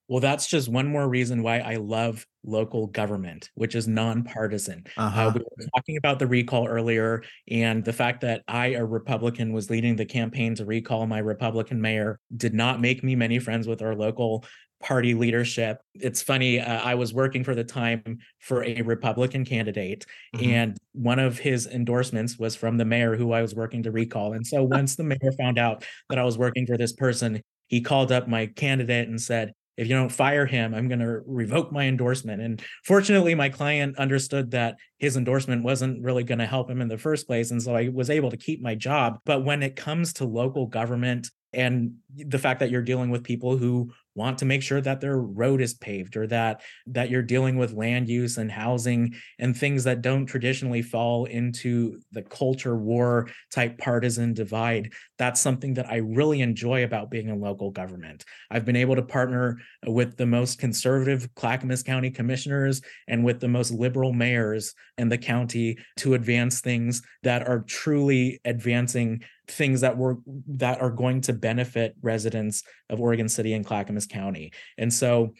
well, 0.07 0.19
that's 0.19 0.47
just 0.47 0.69
one 0.69 0.87
more 0.87 1.07
reason 1.07 1.41
why 1.41 1.59
I 1.59 1.75
love 1.75 2.25
local 2.43 2.87
government, 2.87 3.49
which 3.55 3.73
is 3.73 3.87
nonpartisan. 3.87 4.85
Uh, 4.97 5.01
uh-huh. 5.01 5.21
Uh, 5.21 5.31
we 5.33 5.39
were 5.39 5.69
talking 5.75 5.97
about 5.97 6.19
the 6.19 6.27
recall 6.27 6.67
earlier, 6.67 7.23
and 7.49 7.83
the 7.83 7.93
fact 7.93 8.21
that 8.21 8.43
I, 8.47 8.73
a 8.73 8.85
Republican, 8.85 9.51
was 9.51 9.69
leading 9.69 9.95
the 9.95 10.05
campaign 10.05 10.53
to 10.55 10.65
recall 10.65 11.07
my 11.07 11.19
Republican 11.19 11.81
mayor 11.81 12.19
did 12.37 12.53
not 12.53 12.79
make 12.79 13.03
me 13.03 13.15
many 13.15 13.39
friends 13.39 13.67
with 13.67 13.81
our 13.81 13.95
local 13.95 14.45
party 14.79 15.15
leadership. 15.15 15.81
It's 15.95 16.21
funny, 16.21 16.59
uh, 16.59 16.81
I 16.81 16.93
was 16.93 17.11
working 17.11 17.43
for 17.43 17.55
the 17.55 17.63
time 17.63 18.19
for 18.39 18.63
a 18.63 18.81
Republican 18.83 19.43
candidate, 19.43 20.05
mm-hmm. 20.35 20.51
and 20.51 20.77
one 20.91 21.17
of 21.17 21.39
his 21.39 21.65
endorsements 21.65 22.37
was 22.37 22.55
from 22.55 22.77
the 22.77 22.85
mayor 22.85 23.15
who 23.15 23.31
I 23.31 23.41
was 23.41 23.55
working 23.55 23.81
to 23.83 23.91
recall. 23.91 24.33
And 24.33 24.45
so 24.45 24.63
once 24.77 24.95
the 24.95 25.03
mayor 25.03 25.31
found 25.39 25.57
out 25.57 25.83
that 26.09 26.19
I 26.19 26.23
was 26.23 26.37
working 26.37 26.67
for 26.67 26.77
this 26.77 26.93
person, 26.93 27.41
he 27.67 27.81
called 27.81 28.11
up 28.11 28.27
my 28.27 28.45
candidate 28.45 29.07
and 29.07 29.19
said, 29.19 29.53
if 29.77 29.87
you 29.87 29.95
don't 29.95 30.11
fire 30.11 30.45
him, 30.45 30.73
I'm 30.73 30.87
going 30.87 30.99
to 30.99 31.21
revoke 31.25 31.71
my 31.71 31.85
endorsement. 31.85 32.41
And 32.41 32.61
fortunately, 32.83 33.35
my 33.35 33.49
client 33.49 33.97
understood 33.97 34.51
that 34.51 34.77
his 34.97 35.17
endorsement 35.17 35.63
wasn't 35.63 36.03
really 36.03 36.23
going 36.23 36.39
to 36.39 36.45
help 36.45 36.69
him 36.69 36.81
in 36.81 36.87
the 36.87 36.97
first 36.97 37.27
place. 37.27 37.51
And 37.51 37.61
so 37.61 37.75
I 37.75 37.89
was 37.89 38.09
able 38.09 38.31
to 38.31 38.37
keep 38.37 38.61
my 38.61 38.75
job. 38.75 39.19
But 39.25 39.43
when 39.43 39.63
it 39.63 39.75
comes 39.75 40.13
to 40.13 40.25
local 40.25 40.67
government 40.67 41.29
and 41.55 41.95
the 42.15 42.39
fact 42.39 42.59
that 42.59 42.69
you're 42.69 42.81
dealing 42.81 43.09
with 43.09 43.23
people 43.23 43.57
who 43.57 43.91
want 44.15 44.37
to 44.37 44.45
make 44.45 44.61
sure 44.61 44.79
that 44.79 45.01
their 45.01 45.17
road 45.17 45.61
is 45.61 45.73
paved 45.73 46.15
or 46.15 46.27
that 46.27 46.61
that 46.87 47.09
you're 47.09 47.21
dealing 47.21 47.57
with 47.57 47.73
land 47.73 48.07
use 48.07 48.37
and 48.37 48.51
housing 48.51 49.13
and 49.39 49.57
things 49.57 49.83
that 49.83 50.01
don't 50.01 50.25
traditionally 50.25 50.81
fall 50.81 51.25
into 51.25 51.99
the 52.11 52.21
culture 52.21 52.77
war 52.77 53.27
type 53.51 53.77
partisan 53.77 54.33
divide 54.33 54.91
that's 55.17 55.41
something 55.41 55.73
that 55.73 55.89
i 55.89 55.97
really 55.97 56.41
enjoy 56.41 56.83
about 56.83 57.11
being 57.11 57.29
in 57.29 57.41
local 57.41 57.71
government. 57.71 58.25
I've 58.49 58.65
been 58.65 58.75
able 58.75 58.95
to 58.95 59.01
partner 59.01 59.59
with 59.85 60.17
the 60.17 60.25
most 60.25 60.59
conservative 60.59 61.33
clackamas 61.35 61.83
county 61.83 62.09
commissioners 62.09 62.81
and 63.07 63.23
with 63.23 63.39
the 63.39 63.47
most 63.47 63.71
liberal 63.71 64.13
mayors 64.13 64.73
in 64.97 65.09
the 65.09 65.17
county 65.17 65.77
to 65.97 66.13
advance 66.13 66.61
things 66.61 67.01
that 67.23 67.47
are 67.47 67.61
truly 67.61 68.39
advancing 68.45 69.23
things 69.47 69.81
that 69.81 69.97
were 69.97 70.17
that 70.47 70.81
are 70.81 70.89
going 70.89 71.21
to 71.21 71.33
benefit 71.33 71.95
residents 72.01 72.63
of 72.89 72.99
Oregon 72.99 73.29
City 73.29 73.53
and 73.53 73.65
Clackamas 73.65 74.07
County. 74.07 74.51
And 74.77 74.93
so 74.93 75.33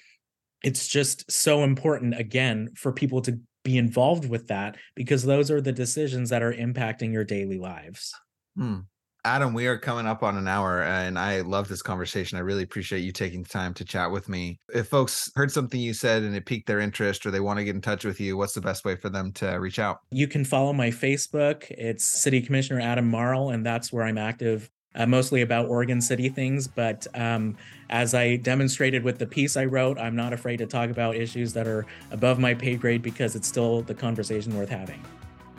it's 0.64 0.88
just 0.88 1.30
so 1.32 1.64
important 1.64 2.18
again 2.20 2.72
for 2.76 2.92
people 2.92 3.22
to 3.22 3.40
be 3.64 3.78
involved 3.78 4.30
with 4.30 4.48
that 4.48 4.78
because 4.96 5.24
those 5.24 5.52
are 5.52 5.62
the 5.62 5.72
decisions 5.72 6.30
that 6.30 6.44
are 6.44 6.54
impacting 6.54 7.12
your 7.12 7.24
daily 7.24 7.58
lives. 7.58 8.14
Hmm. 8.56 8.80
Adam, 9.26 9.56
we 9.56 9.66
are 9.66 9.76
coming 9.76 10.06
up 10.06 10.22
on 10.22 10.38
an 10.38 10.48
hour 10.48 10.84
and 10.84 11.18
I 11.18 11.42
love 11.42 11.68
this 11.68 11.82
conversation. 11.82 12.38
I 12.38 12.42
really 12.42 12.62
appreciate 12.62 13.00
you 13.00 13.12
taking 13.12 13.42
the 13.42 13.50
time 13.50 13.74
to 13.74 13.84
chat 13.84 14.12
with 14.12 14.30
me. 14.30 14.60
If 14.72 14.88
folks 14.88 15.32
heard 15.36 15.52
something 15.52 15.82
you 15.82 15.96
said 15.96 16.22
and 16.22 16.36
it 16.36 16.46
piqued 16.46 16.68
their 16.68 16.80
interest 16.80 17.26
or 17.26 17.32
they 17.32 17.40
want 17.40 17.58
to 17.58 17.66
get 17.66 17.74
in 17.74 17.82
touch 17.82 18.06
with 18.06 18.20
you, 18.20 18.38
what's 18.38 18.54
the 18.54 18.62
best 18.62 18.86
way 18.86 18.96
for 18.96 19.10
them 19.10 19.32
to 19.34 19.54
reach 19.56 19.80
out? 19.80 20.02
You 20.12 20.28
can 20.28 20.46
follow 20.46 20.74
my 20.74 20.92
Facebook. 20.92 21.66
It's 21.72 22.06
City 22.06 22.40
Commissioner 22.40 22.80
Adam 22.80 23.10
Marl, 23.10 23.50
and 23.50 23.66
that's 23.66 23.92
where 23.92 24.04
I'm 24.04 24.20
active. 24.20 24.70
Uh, 24.94 25.08
mostly 25.08 25.42
about 25.42 25.66
Oregon 25.70 26.02
City 26.02 26.30
things, 26.30 26.68
but 26.68 27.08
um, 27.16 27.58
as 27.90 28.14
I 28.14 28.36
demonstrated 28.36 29.04
with 29.04 29.18
the 29.18 29.26
piece 29.26 29.58
I 29.58 29.66
wrote, 29.66 29.98
I'm 29.98 30.16
not 30.16 30.34
afraid 30.34 30.58
to 30.58 30.68
talk 30.68 30.92
about 30.92 31.16
issues 31.16 31.52
that 31.54 31.68
are 31.68 31.88
above 32.12 32.38
my 32.38 32.54
pay 32.54 32.76
grade 32.76 33.02
because 33.02 33.36
it's 33.36 33.48
still 33.48 33.82
the 33.82 33.96
conversation 33.96 34.56
worth 34.56 34.70
having. 34.70 35.04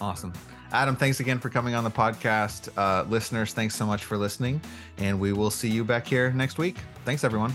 Awesome. 0.01 0.33
Adam, 0.73 0.97
thanks 0.97 1.21
again 1.21 1.39
for 1.39 1.49
coming 1.49 1.75
on 1.75 1.85
the 1.85 1.91
podcast. 1.91 2.69
Uh, 2.77 3.05
listeners, 3.09 3.53
thanks 3.53 3.75
so 3.75 3.87
much 3.87 4.05
for 4.05 4.17
listening. 4.17 4.61
And 4.99 5.19
we 5.21 5.33
will 5.33 5.51
see 5.51 5.69
you 5.71 5.85
back 5.85 6.07
here 6.07 6.33
next 6.33 6.59
week. 6.59 6.79
Thanks, 7.05 7.25
everyone. 7.25 7.55